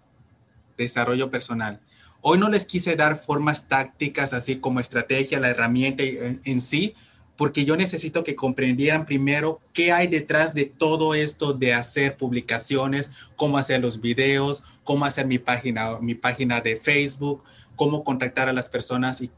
desarrollo 0.77 1.31
personal. 1.31 1.81
Hoy 2.21 2.39
no 2.39 2.49
les 2.49 2.67
quise 2.67 2.95
dar 2.95 3.17
formas 3.17 3.69
tácticas, 3.69 4.33
así 4.33 4.57
como 4.57 4.81
estrategia, 4.81 5.41
la 5.41 5.51
herramienta 5.51 6.05
en, 6.05 6.61
sí, 6.61 6.95
porque 7.37 7.65
yo 7.65 7.77
necesito 7.77 8.23
que 8.23 8.37
comprendieran 8.37 9.07
primero 9.07 9.61
qué 9.73 9.91
hay 9.91 10.07
detrás 10.07 10.55
de 10.55 10.65
todo 10.65 11.15
esto 11.15 11.53
de 11.53 11.75
hacer 11.75 12.17
publicaciones, 12.17 13.11
cómo 13.35 13.59
hacer 13.59 13.81
los 13.81 14.01
videos, 14.01 14.63
cómo 14.85 15.05
hacer 15.05 15.27
mi 15.27 15.39
página, 15.39 15.99
mi 15.99 16.15
página 16.15 16.61
de 16.61 16.77
Facebook, 16.77 17.43
cómo 17.75 18.05
contactar 18.05 18.49
a 18.49 18.53
las 18.53 18.69
personas. 18.69 19.21
Y, 19.21 19.31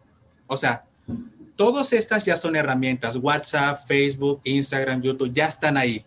o 0.46 0.58
sea, 0.58 0.84
todas 1.56 1.92
estas 1.92 2.24
ya 2.24 2.36
son 2.36 2.56
herramientas, 2.56 3.16
WhatsApp, 3.16 3.86
Facebook, 3.86 4.40
Instagram, 4.44 5.02
YouTube, 5.02 5.32
ya 5.32 5.46
están 5.46 5.76
ahí. 5.76 6.04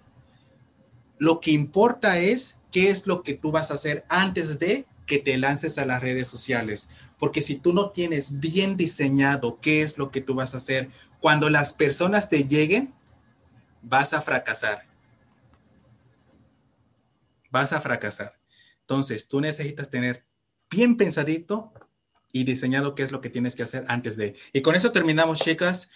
Lo 1.17 1.39
que 1.39 1.51
importa 1.51 2.19
es 2.19 2.59
qué 2.71 2.89
es 2.89 3.07
lo 3.07 3.23
que 3.23 3.33
tú 3.33 3.51
vas 3.51 3.71
a 3.71 3.75
hacer 3.75 4.05
antes 4.09 4.59
de 4.59 4.85
que 5.05 5.19
te 5.19 5.37
lances 5.37 5.77
a 5.77 5.85
las 5.85 6.01
redes 6.01 6.27
sociales, 6.27 6.89
porque 7.17 7.41
si 7.41 7.55
tú 7.55 7.73
no 7.73 7.91
tienes 7.91 8.39
bien 8.39 8.75
diseñado 8.75 9.59
qué 9.61 9.81
es 9.81 9.97
lo 9.97 10.11
que 10.11 10.21
tú 10.21 10.35
vas 10.35 10.53
a 10.53 10.57
hacer, 10.57 10.91
cuando 11.19 11.49
las 11.49 11.73
personas 11.73 12.29
te 12.29 12.43
lleguen, 12.43 12.93
vas 13.81 14.13
a 14.13 14.21
fracasar. 14.21 14.85
Vas 17.49 17.71
a 17.71 17.81
fracasar. 17.81 18.37
Entonces, 18.81 19.27
tú 19.27 19.41
necesitas 19.41 19.89
tener 19.89 20.25
bien 20.69 20.97
pensadito 20.97 21.71
y 22.39 22.43
diseñado 22.43 22.95
qué 22.95 23.03
es 23.03 23.11
lo 23.11 23.21
que 23.21 23.29
tienes 23.29 23.55
que 23.55 23.63
hacer 23.63 23.83
antes 23.87 24.15
de. 24.17 24.35
Y 24.53 24.61
con 24.61 24.75
eso 24.75 24.91
terminamos, 24.91 25.39
chicas. 25.39 25.89